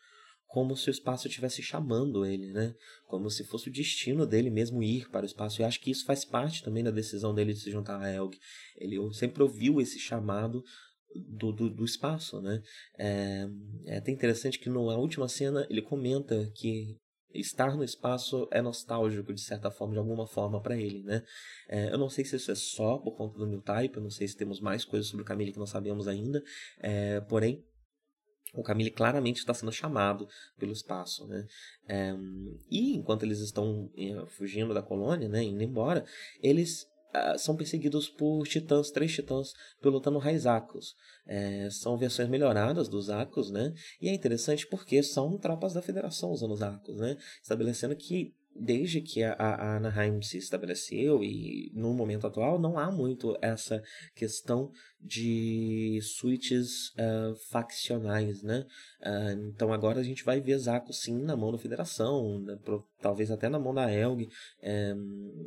como 0.53 0.77
se 0.77 0.91
o 0.91 0.93
espaço 0.93 1.27
estivesse 1.27 1.63
chamando 1.63 2.27
ele, 2.27 2.53
né? 2.53 2.75
Como 3.07 3.31
se 3.31 3.43
fosse 3.43 3.71
o 3.71 3.73
destino 3.73 4.27
dele 4.27 4.51
mesmo 4.51 4.83
ir 4.83 5.09
para 5.09 5.23
o 5.23 5.27
espaço. 5.27 5.63
E 5.63 5.65
acho 5.65 5.81
que 5.81 5.91
isso 5.91 6.05
faz 6.05 6.27
parte 6.27 6.63
também 6.63 6.85
da 6.85 6.91
decisão 6.91 7.35
dele 7.35 7.55
de 7.55 7.61
se 7.61 7.71
juntar 7.71 7.99
a 7.99 8.13
Elg. 8.13 8.39
Ele 8.77 8.99
sempre 9.15 9.43
ouviu 9.43 9.81
esse 9.81 9.99
chamado 9.99 10.63
do, 11.15 11.53
do, 11.53 11.71
do 11.71 11.85
espaço, 11.87 12.43
né? 12.43 12.63
É, 12.99 13.49
é 13.87 13.97
até 13.97 14.13
interessante 14.13 14.59
que 14.59 14.69
na 14.69 14.79
última 14.79 15.27
cena 15.27 15.67
ele 15.71 15.81
comenta 15.81 16.53
que 16.55 16.99
estar 17.33 17.75
no 17.75 17.83
espaço 17.83 18.47
é 18.51 18.61
nostálgico 18.61 19.33
de 19.33 19.41
certa 19.41 19.71
forma, 19.71 19.95
de 19.95 20.01
alguma 20.01 20.27
forma 20.27 20.61
para 20.61 20.77
ele, 20.77 21.03
né? 21.03 21.23
É, 21.67 21.95
eu 21.95 21.97
não 21.97 22.11
sei 22.11 22.27
se 22.27 22.37
isso 22.37 22.53
é 22.53 22.55
só 22.55 22.99
por 22.99 23.13
conta 23.17 23.39
do 23.39 23.47
new 23.47 23.63
type, 23.63 23.97
eu 23.97 24.03
não 24.03 24.11
sei 24.11 24.29
se 24.29 24.37
temos 24.37 24.61
mais 24.61 24.85
coisas 24.85 25.09
sobre 25.09 25.23
o 25.23 25.27
Camille 25.27 25.51
que 25.51 25.59
não 25.59 25.67
sabemos 25.67 26.07
ainda, 26.07 26.45
é, 26.79 27.23
porém 27.23 27.65
o 28.53 28.63
Camille 28.63 28.91
claramente 28.91 29.39
está 29.39 29.55
sendo 29.55 29.73
chamado 29.73 30.29
pelo 30.59 30.73
espaço, 30.73 31.27
né? 31.27 31.47
É, 31.89 32.15
e 32.71 32.97
enquanto 32.97 33.23
eles 33.23 33.41
estão 33.41 33.91
é, 33.97 34.27
fugindo 34.27 34.75
da 34.75 34.83
colônia, 34.83 35.29
né, 35.29 35.43
indo 35.43 35.63
embora, 35.63 36.05
eles 36.43 36.87
uh, 37.15 37.39
são 37.39 37.57
perseguidos 37.57 38.09
por 38.09 38.47
titãs, 38.47 38.91
três 38.91 39.13
titãs 39.13 39.53
pilotando 39.81 40.19
Raizacos. 40.19 40.95
É, 41.27 41.69
são 41.71 41.97
versões 41.97 42.29
melhoradas 42.29 42.89
dos 42.89 43.09
Acos, 43.09 43.51
né? 43.51 43.73
E 44.01 44.09
é 44.09 44.15
interessante 44.15 44.67
porque 44.67 45.03
são 45.03 45.39
tropas 45.39 45.73
da 45.73 45.83
Federação 45.83 46.31
usando 46.31 46.53
os 46.53 46.63
Acos, 46.63 46.97
né? 46.97 47.17
Estabelecendo 47.41 47.95
que 47.97 48.35
desde 48.55 49.01
que 49.01 49.23
a 49.23 49.77
Anaheim 49.77 50.21
se 50.21 50.37
estabeleceu 50.37 51.23
e 51.25 51.73
no 51.75 51.95
momento 51.95 52.27
atual 52.27 52.61
não 52.61 52.79
há 52.79 52.91
muito 52.91 53.37
essa 53.41 53.83
questão 54.15 54.71
de 55.03 55.99
switches 56.01 56.91
uh, 56.91 57.35
faccionais, 57.51 58.43
né? 58.43 58.65
Uh, 59.01 59.49
então 59.49 59.73
agora 59.73 60.01
a 60.01 60.05
gente 60.05 60.25
vai 60.25 60.41
ver 60.41 60.59
Zaco 60.59 60.93
sim 60.93 61.23
na 61.23 61.37
mão 61.37 61.51
da 61.51 61.59
Federação, 61.59 62.39
né? 62.41 62.57
Pro, 62.65 62.87
talvez 63.03 63.31
até 63.31 63.49
na 63.49 63.59
mão 63.59 63.75
da 63.75 63.93
Elg, 63.93 64.29
é, 64.63 64.95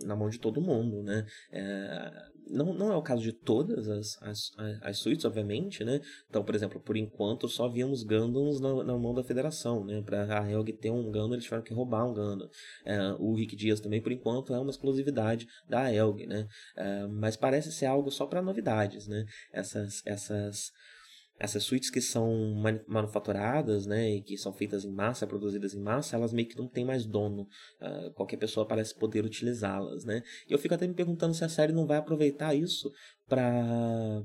na 0.04 0.16
mão 0.16 0.30
de 0.30 0.38
todo 0.38 0.62
mundo, 0.62 1.02
né? 1.02 1.26
É, 1.52 2.12
não, 2.48 2.74
não 2.74 2.92
é 2.92 2.96
o 2.96 3.02
caso 3.02 3.24
de 3.24 3.32
todas 3.32 3.90
as, 3.90 4.22
as, 4.22 4.52
as 4.82 4.98
suítes, 5.00 5.26
obviamente, 5.26 5.84
né? 5.84 6.00
Então, 6.30 6.44
por 6.44 6.54
exemplo, 6.54 6.80
por 6.80 6.96
enquanto 6.96 7.48
só 7.48 7.68
víamos 7.68 8.04
Gundams 8.04 8.60
na, 8.60 8.84
na 8.84 8.98
mão 8.98 9.16
da 9.16 9.24
federação, 9.24 9.84
né? 9.84 10.02
Para 10.02 10.42
a 10.42 10.52
Helg 10.52 10.74
ter 10.74 10.92
um 10.92 11.06
Gundam, 11.06 11.34
eles 11.34 11.46
tiveram 11.46 11.64
que 11.64 11.74
roubar 11.74 12.06
um 12.06 12.14
Gundam. 12.14 12.48
É, 12.84 13.00
o 13.18 13.34
Rick 13.34 13.56
Dias 13.56 13.80
também, 13.80 14.02
por 14.02 14.12
enquanto, 14.12 14.54
é 14.54 14.60
uma 14.60 14.70
exclusividade 14.70 15.48
da 15.68 15.92
Helg, 15.92 16.28
né? 16.28 16.48
Mas 17.10 17.36
parece 17.36 17.72
ser 17.72 17.86
algo 17.86 18.12
só 18.12 18.28
para 18.28 18.42
novidades, 18.42 19.08
né? 19.08 19.26
Essas, 19.52 20.02
essas 20.06 20.72
essas 21.38 21.64
suítes 21.64 21.90
que 21.90 22.00
são 22.00 22.56
manufaturadas, 22.88 23.86
né, 23.86 24.10
e 24.10 24.22
que 24.22 24.38
são 24.38 24.54
feitas 24.54 24.86
em 24.86 24.92
massa, 24.92 25.28
produzidas 25.28 25.74
em 25.74 25.82
massa, 25.82 26.16
elas 26.16 26.32
meio 26.32 26.48
que 26.48 26.58
não 26.58 26.68
têm 26.68 26.86
mais 26.86 27.06
dono. 27.06 27.48
Uh, 27.82 28.12
qualquer 28.14 28.38
pessoa 28.38 28.66
parece 28.66 28.96
poder 28.96 29.26
utilizá-las, 29.26 30.06
né? 30.06 30.24
E 30.48 30.54
eu 30.54 30.58
fico 30.58 30.74
até 30.74 30.88
me 30.88 30.94
perguntando 30.94 31.34
se 31.34 31.44
a 31.44 31.50
série 31.50 31.74
não 31.74 31.86
vai 31.86 31.98
aproveitar 31.98 32.56
isso 32.56 32.90
para 33.28 34.24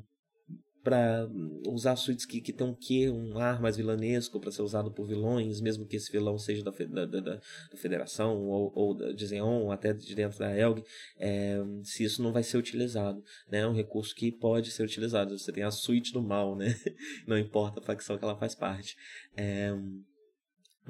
para 0.83 1.29
usar 1.67 1.97
suítes 1.97 2.25
que, 2.25 2.41
que 2.41 2.53
tem 2.53 2.67
um 2.67 2.75
quê, 2.75 3.11
um 3.11 3.39
ar 3.39 3.61
mais 3.61 3.77
vilanesco 3.77 4.41
para 4.41 4.51
ser 4.51 4.63
usado 4.63 4.91
por 4.91 5.07
vilões, 5.07 5.61
mesmo 5.61 5.87
que 5.87 5.97
esse 5.97 6.11
vilão 6.11 6.39
seja 6.39 6.65
da, 6.65 6.71
da, 6.71 7.07
da, 7.07 7.21
da 7.21 7.77
Federação 7.77 8.37
ou, 8.47 8.73
ou 8.75 8.95
da, 8.95 9.13
de 9.13 9.27
Zeon, 9.27 9.65
ou 9.65 9.73
até 9.73 9.93
de 9.93 10.15
dentro 10.15 10.39
da 10.39 10.57
Elg, 10.57 10.83
é, 11.19 11.59
se 11.83 12.05
isso 12.05 12.23
não 12.23 12.33
vai 12.33 12.43
ser 12.43 12.57
utilizado. 12.57 13.23
Né? 13.51 13.59
É 13.59 13.67
um 13.67 13.75
recurso 13.75 14.15
que 14.15 14.33
pode 14.33 14.71
ser 14.71 14.83
utilizado. 14.83 15.39
Você 15.39 15.53
tem 15.53 15.63
a 15.63 15.71
suíte 15.71 16.13
do 16.13 16.23
mal, 16.23 16.57
né? 16.57 16.75
não 17.27 17.39
importa 17.39 17.81
a 17.81 17.83
facção 17.83 18.17
que 18.17 18.25
ela 18.25 18.37
faz 18.37 18.55
parte. 18.55 18.97
É, 19.37 19.73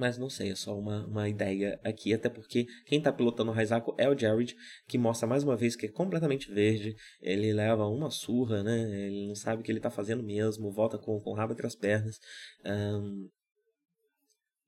mas 0.01 0.17
não 0.17 0.31
sei, 0.31 0.51
é 0.53 0.55
só 0.55 0.77
uma, 0.79 1.07
uma 1.07 1.29
ideia 1.29 1.79
aqui, 1.85 2.15
até 2.15 2.31
porque 2.31 2.67
quem 2.87 2.99
está 2.99 3.13
pilotando 3.13 3.51
o 3.51 3.55
Raizaku 3.55 3.95
é 3.99 4.09
o 4.09 4.19
Jared, 4.19 4.57
que 4.89 4.97
mostra 4.97 5.29
mais 5.29 5.45
uma 5.45 5.57
vez 5.57 5.77
que 5.77 5.85
é 5.85 5.89
completamente 5.91 6.51
verde, 6.51 6.97
ele 7.21 7.53
leva 7.53 7.87
uma 7.87 8.11
surra, 8.11 8.63
né? 8.63 8.81
Ele 9.07 9.29
não 9.29 9.35
sabe 9.35 9.61
o 9.61 9.65
que 9.65 9.71
ele 9.71 9.79
está 9.79 9.91
fazendo 9.91 10.23
mesmo, 10.23 10.73
volta 10.73 10.97
com, 10.97 11.21
com 11.21 11.31
o 11.31 11.35
rabo 11.35 11.53
entre 11.53 11.67
as 11.67 11.77
pernas. 11.77 12.19
Um, 12.65 13.29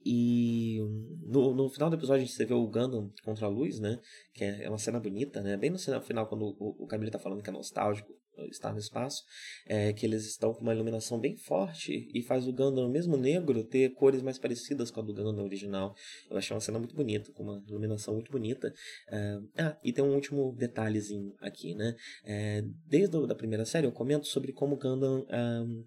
e 0.05 0.79
no, 1.23 1.55
no 1.55 1.71
final 1.71 1.89
do 1.89 1.97
episódio 1.97 2.25
a 2.25 2.27
gente 2.27 2.45
vê 2.45 2.53
o 2.53 2.67
Gundam 2.67 3.11
contra 3.25 3.47
a 3.47 3.49
luz, 3.49 3.81
né? 3.81 3.99
Que 4.35 4.45
é, 4.45 4.65
é 4.65 4.69
uma 4.69 4.79
cena 4.79 5.01
bonita, 5.01 5.41
né? 5.41 5.57
Bem 5.57 5.71
no 5.71 5.79
final, 5.79 6.27
quando 6.27 6.55
o, 6.59 6.85
o 6.85 6.87
Camille 6.87 7.11
tá 7.11 7.19
falando 7.19 7.43
que 7.43 7.49
é 7.49 7.53
nostálgico 7.53 8.13
estar 8.51 8.73
no 8.73 8.79
espaço, 8.79 9.23
é 9.67 9.93
que 9.93 10.07
eles 10.07 10.27
estão 10.27 10.53
com 10.53 10.63
uma 10.63 10.75
iluminação 10.75 11.19
bem 11.19 11.37
forte 11.37 12.09
e 12.13 12.23
faz 12.23 12.47
o 12.47 12.53
Gundam, 12.53 12.89
mesmo 12.89 13.17
negro, 13.17 13.63
ter 13.65 13.91
cores 13.95 14.23
mais 14.23 14.39
parecidas 14.39 14.91
com 14.91 15.01
a 15.01 15.03
do 15.03 15.15
Gundam 15.15 15.45
original. 15.45 15.95
Eu 16.31 16.37
achei 16.37 16.55
uma 16.55 16.61
cena 16.61 16.79
muito 16.79 16.95
bonita, 16.95 17.33
com 17.33 17.43
uma 17.43 17.63
iluminação 17.69 18.15
muito 18.15 18.31
bonita. 18.31 18.73
É, 19.09 19.39
ah, 19.59 19.77
e 19.83 19.93
tem 19.93 20.05
um 20.05 20.15
último 20.15 20.55
detalhezinho 20.57 21.35
aqui, 21.41 21.75
né? 21.75 21.95
É, 22.25 22.65
desde 22.87 23.17
a 23.17 23.35
primeira 23.35 23.65
série 23.65 23.87
eu 23.87 23.93
comento 23.93 24.27
sobre 24.27 24.53
como 24.53 24.75
o 24.75 24.79
Gundam 24.79 25.27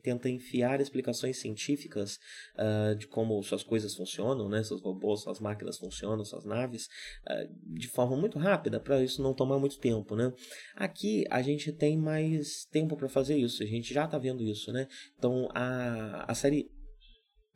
tenta 0.02 0.30
enfiar 0.30 0.80
explicações 0.82 1.38
científicas 1.38 2.20
uh, 2.56 2.96
de 2.96 3.08
como 3.08 3.42
suas 3.44 3.64
coisas 3.64 3.96
funcionam, 3.96 4.50
né? 4.50 4.64
Seus 4.64 4.82
robôs, 4.82 5.22
suas 5.22 5.40
máquinas 5.40 5.78
funcionam, 5.78 6.24
suas 6.24 6.46
naves, 6.46 6.88
uh, 7.28 7.74
de 7.74 7.88
forma 7.88 8.16
muito 8.16 8.38
rápida, 8.38 8.80
para 8.80 9.04
isso 9.04 9.22
não 9.22 9.34
tomar 9.34 9.60
muito 9.60 9.80
tempo, 9.80 10.16
né? 10.16 10.32
Aqui 10.76 11.26
a 11.30 11.42
gente 11.42 11.72
tem 11.72 11.98
mais 11.98 12.35
mais 12.36 12.66
tempo 12.66 12.96
para 12.96 13.10
fazer 13.10 13.38
isso. 13.38 13.64
A 13.64 13.66
gente 13.66 13.94
já 13.94 14.06
está 14.06 14.18
vendo 14.18 14.44
isso, 14.44 14.72
né? 14.72 14.88
Então 15.18 15.50
a, 15.54 16.32
a 16.32 16.36
série 16.36 16.70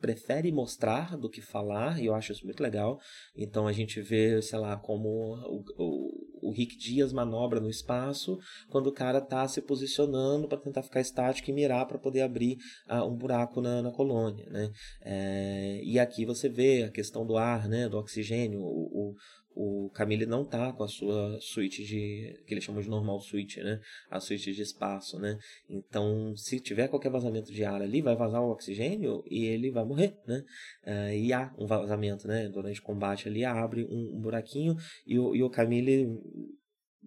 prefere 0.00 0.50
mostrar 0.50 1.16
do 1.16 1.28
que 1.28 1.42
falar, 1.42 2.00
e 2.00 2.06
eu 2.06 2.14
acho 2.14 2.32
isso 2.32 2.44
muito 2.44 2.62
legal. 2.62 2.98
Então 3.36 3.66
a 3.66 3.72
gente 3.72 4.00
vê, 4.00 4.40
sei 4.40 4.58
lá, 4.58 4.76
como 4.76 5.08
o, 5.08 5.62
o, 5.76 6.48
o 6.48 6.52
Rick 6.52 6.76
Dias 6.78 7.12
manobra 7.12 7.60
no 7.60 7.68
espaço 7.68 8.38
quando 8.70 8.86
o 8.86 8.92
cara 8.92 9.18
está 9.18 9.46
se 9.46 9.60
posicionando 9.60 10.48
para 10.48 10.58
tentar 10.58 10.82
ficar 10.82 11.00
estático 11.00 11.50
e 11.50 11.52
mirar 11.52 11.86
para 11.86 11.98
poder 11.98 12.22
abrir 12.22 12.56
uh, 12.88 13.04
um 13.04 13.14
buraco 13.14 13.60
na, 13.60 13.82
na 13.82 13.92
colônia, 13.92 14.46
né? 14.48 14.70
É, 15.02 15.80
e 15.84 15.98
aqui 15.98 16.24
você 16.24 16.48
vê 16.48 16.84
a 16.84 16.90
questão 16.90 17.26
do 17.26 17.36
ar, 17.36 17.68
né, 17.68 17.88
do 17.88 17.98
oxigênio, 17.98 18.60
o, 18.60 19.10
o 19.10 19.14
o 19.54 19.90
Camille 19.90 20.26
não 20.26 20.44
tá 20.44 20.72
com 20.72 20.84
a 20.84 20.88
sua 20.88 21.38
suíte 21.40 21.84
de 21.84 22.42
que 22.46 22.54
eles 22.54 22.64
chamam 22.64 22.80
de 22.80 22.88
normal 22.88 23.20
suíte, 23.20 23.60
né? 23.62 23.80
A 24.10 24.20
suíte 24.20 24.52
de 24.52 24.62
espaço, 24.62 25.18
né? 25.18 25.38
Então, 25.68 26.34
se 26.36 26.60
tiver 26.60 26.88
qualquer 26.88 27.10
vazamento 27.10 27.52
de 27.52 27.64
ar 27.64 27.82
ali, 27.82 28.00
vai 28.00 28.16
vazar 28.16 28.42
o 28.42 28.50
oxigênio 28.50 29.22
e 29.26 29.46
ele 29.46 29.70
vai 29.70 29.84
morrer, 29.84 30.16
né? 30.26 30.44
Uh, 30.86 31.14
e 31.14 31.32
há 31.32 31.52
um 31.58 31.66
vazamento, 31.66 32.28
né? 32.28 32.48
Durante 32.48 32.80
o 32.80 32.84
combate 32.84 33.28
ali 33.28 33.44
abre 33.44 33.84
um, 33.84 34.16
um 34.16 34.20
buraquinho 34.20 34.76
e 35.06 35.18
o, 35.18 35.34
e 35.34 35.42
o 35.42 35.50
Camille 35.50 36.06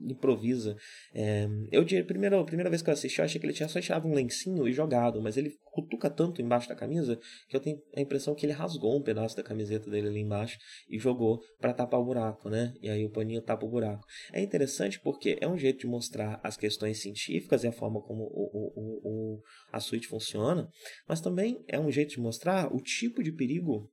improvisa. 0.02 0.76
É, 1.14 1.48
eu 1.72 1.82
a 1.82 2.04
primeira, 2.04 2.44
primeira 2.44 2.70
vez 2.70 2.82
que 2.82 2.90
eu 2.90 2.94
assisti, 2.94 3.20
eu 3.20 3.26
achei 3.26 3.40
que 3.40 3.46
ele 3.46 3.54
tinha 3.54 3.70
só 3.70 3.80
tirado 3.80 4.08
um 4.08 4.14
lencinho 4.14 4.68
e 4.68 4.74
jogado, 4.74 5.22
mas 5.22 5.38
ele 5.38 5.56
cutuca 5.72 6.10
tanto 6.10 6.42
embaixo 6.42 6.70
da 6.70 6.76
camisa 6.76 7.20
que 7.48 7.56
eu 7.56 7.60
tenho 7.60 7.82
a 7.96 8.02
impressão 8.02 8.36
que 8.36 8.46
ele 8.46 8.54
rasgou 8.54 8.98
um 8.98 9.02
pedaço 9.02 9.36
da 9.36 9.44
camiseta 9.44 9.90
dele 9.90 10.08
ali 10.08 10.20
embaixo 10.20 10.58
e 10.90 10.98
jogou 11.00 11.42
para 11.60 11.74
tapar 11.74 12.00
o 12.00 12.06
buraco, 12.06 12.50
né? 12.50 12.74
E 12.82 12.90
aí 12.90 13.06
o 13.06 13.10
paninho 13.10 13.42
tapa 13.42 13.66
o 13.66 13.70
buraco. 13.70 14.06
É 14.32 14.42
interessante 14.42 15.00
porque 15.00 15.38
é 15.40 15.48
um 15.48 15.58
jeito 15.58 15.80
de 15.80 15.88
mostrar 15.88 16.40
as 16.44 16.58
questões 16.58 17.02
científicas 17.02 17.64
e 17.64 17.68
a 17.68 17.72
forma 17.72 18.02
como 18.02 18.24
o, 18.24 18.72
o, 18.76 19.36
o, 19.36 19.42
a 19.72 19.80
suíte 19.80 20.08
funciona, 20.08 20.70
mas 21.08 21.22
também 21.22 21.64
é 21.68 21.80
um 21.80 21.92
jeito 21.92 22.12
de 22.12 22.20
mostrar 22.20 22.74
o 22.74 22.82
tipo 22.82 23.24
de 23.24 23.32
perigo 23.32 23.92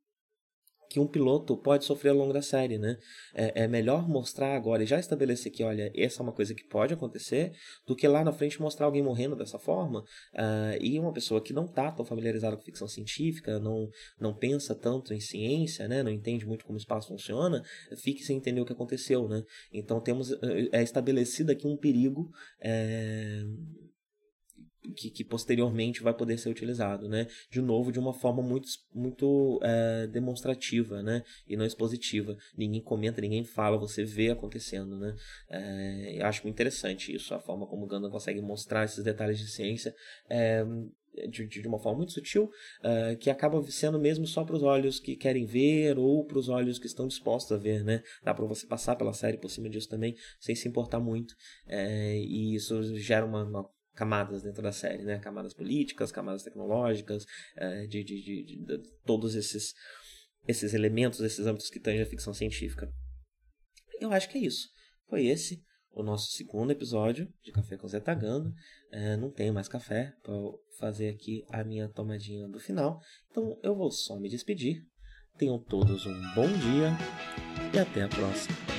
que 0.90 0.98
um 0.98 1.06
piloto 1.06 1.56
pode 1.56 1.84
sofrer 1.84 2.10
ao 2.10 2.16
longo 2.16 2.32
da 2.32 2.42
série, 2.42 2.76
né? 2.76 2.98
É, 3.32 3.62
é, 3.62 3.68
melhor 3.68 4.08
mostrar 4.08 4.56
agora 4.56 4.82
e 4.82 4.86
já 4.86 4.98
estabelecer 4.98 5.52
que, 5.52 5.62
olha, 5.62 5.92
essa 5.94 6.20
é 6.20 6.22
uma 6.24 6.32
coisa 6.32 6.52
que 6.52 6.64
pode 6.64 6.92
acontecer, 6.92 7.52
do 7.86 7.94
que 7.94 8.08
lá 8.08 8.24
na 8.24 8.32
frente 8.32 8.60
mostrar 8.60 8.86
alguém 8.86 9.00
morrendo 9.00 9.36
dessa 9.36 9.56
forma 9.56 10.00
uh, 10.00 10.76
e 10.80 10.98
uma 10.98 11.12
pessoa 11.12 11.40
que 11.40 11.52
não 11.52 11.66
está 11.66 11.92
tão 11.92 12.04
familiarizada 12.04 12.56
com 12.56 12.62
ficção 12.64 12.88
científica, 12.88 13.60
não, 13.60 13.88
não 14.18 14.34
pensa 14.34 14.74
tanto 14.74 15.14
em 15.14 15.20
ciência, 15.20 15.86
né? 15.86 16.02
Não 16.02 16.10
entende 16.10 16.44
muito 16.44 16.64
como 16.64 16.76
o 16.76 16.80
espaço 16.80 17.06
funciona, 17.06 17.62
fique 17.96 18.24
sem 18.24 18.36
entender 18.36 18.60
o 18.60 18.66
que 18.66 18.72
aconteceu, 18.72 19.28
né? 19.28 19.44
Então 19.72 20.00
temos 20.00 20.32
é 20.72 20.82
estabelecido 20.82 21.52
aqui 21.52 21.68
um 21.68 21.76
perigo 21.76 22.32
é, 22.60 23.44
que, 24.96 25.10
que, 25.10 25.24
posteriormente 25.24 26.02
vai 26.02 26.14
poder 26.14 26.38
ser 26.38 26.48
utilizado, 26.48 27.08
né? 27.08 27.26
De 27.50 27.60
novo, 27.60 27.92
de 27.92 27.98
uma 27.98 28.12
forma 28.12 28.42
muito, 28.42 28.68
muito 28.94 29.60
é, 29.62 30.06
demonstrativa, 30.06 31.02
né? 31.02 31.22
E 31.46 31.56
não 31.56 31.64
expositiva. 31.64 32.36
Ninguém 32.56 32.80
comenta, 32.80 33.20
ninguém 33.20 33.44
fala, 33.44 33.76
você 33.76 34.04
vê 34.04 34.30
acontecendo, 34.30 34.98
né? 34.98 35.14
É, 35.48 36.18
acho 36.22 36.46
interessante 36.48 37.14
isso, 37.14 37.34
a 37.34 37.40
forma 37.40 37.66
como 37.66 37.84
o 37.84 37.86
Gundam 37.86 38.10
consegue 38.10 38.40
mostrar 38.40 38.84
esses 38.84 39.04
detalhes 39.04 39.38
de 39.38 39.48
ciência. 39.48 39.94
É, 40.28 40.64
de, 41.28 41.46
de, 41.46 41.66
uma 41.66 41.78
forma 41.78 41.98
muito 41.98 42.12
sutil, 42.12 42.44
uh, 42.44 43.16
que 43.18 43.30
acaba 43.30 43.60
sendo 43.64 43.98
mesmo 43.98 44.26
só 44.28 44.44
para 44.44 44.54
os 44.54 44.62
olhos 44.62 45.00
que 45.00 45.16
querem 45.16 45.44
ver 45.44 45.98
ou 45.98 46.24
para 46.24 46.38
os 46.38 46.48
olhos 46.48 46.78
que 46.78 46.86
estão 46.86 47.08
dispostos 47.08 47.50
a 47.52 47.60
ver, 47.60 47.84
né? 47.84 48.02
Dá 48.22 48.32
para 48.32 48.44
você 48.44 48.64
passar 48.64 48.94
pela 48.94 49.12
série 49.12 49.36
por 49.36 49.50
cima 49.50 49.68
disso 49.68 49.88
também, 49.88 50.16
sem 50.38 50.54
se 50.54 50.68
importar 50.68 51.00
muito, 51.00 51.34
é, 51.66 52.16
e 52.16 52.54
isso 52.54 52.94
gera 52.96 53.26
uma, 53.26 53.44
uma 53.44 53.68
camadas 54.00 54.42
dentro 54.42 54.62
da 54.62 54.72
série, 54.72 55.02
né? 55.02 55.18
Camadas 55.18 55.52
políticas, 55.52 56.10
camadas 56.10 56.42
tecnológicas, 56.42 57.26
é, 57.54 57.86
de, 57.86 58.02
de, 58.02 58.22
de, 58.22 58.64
de, 58.64 58.82
todos 59.04 59.34
esses, 59.34 59.74
esses 60.48 60.72
elementos, 60.72 61.20
esses 61.20 61.46
âmbitos 61.46 61.68
que 61.68 61.78
tangem 61.78 62.00
a 62.00 62.06
ficção 62.06 62.32
científica. 62.32 62.90
Eu 64.00 64.10
acho 64.10 64.30
que 64.30 64.38
é 64.38 64.40
isso. 64.40 64.70
Foi 65.06 65.26
esse 65.26 65.62
o 65.90 66.02
nosso 66.02 66.30
segundo 66.30 66.70
episódio 66.70 67.30
de 67.42 67.52
Café 67.52 67.76
com 67.76 67.86
Zé 67.88 68.00
Tagando. 68.00 68.50
É, 68.90 69.18
não 69.18 69.30
tenho 69.30 69.52
mais 69.52 69.68
café 69.68 70.14
para 70.22 70.34
fazer 70.78 71.10
aqui 71.10 71.44
a 71.50 71.62
minha 71.62 71.86
tomadinha 71.90 72.48
do 72.48 72.58
final, 72.58 73.00
então 73.30 73.60
eu 73.62 73.76
vou 73.76 73.90
só 73.90 74.18
me 74.18 74.30
despedir. 74.30 74.82
Tenham 75.36 75.58
todos 75.58 76.06
um 76.06 76.34
bom 76.34 76.48
dia 76.48 76.90
e 77.74 77.78
até 77.78 78.02
a 78.04 78.08
próxima. 78.08 78.69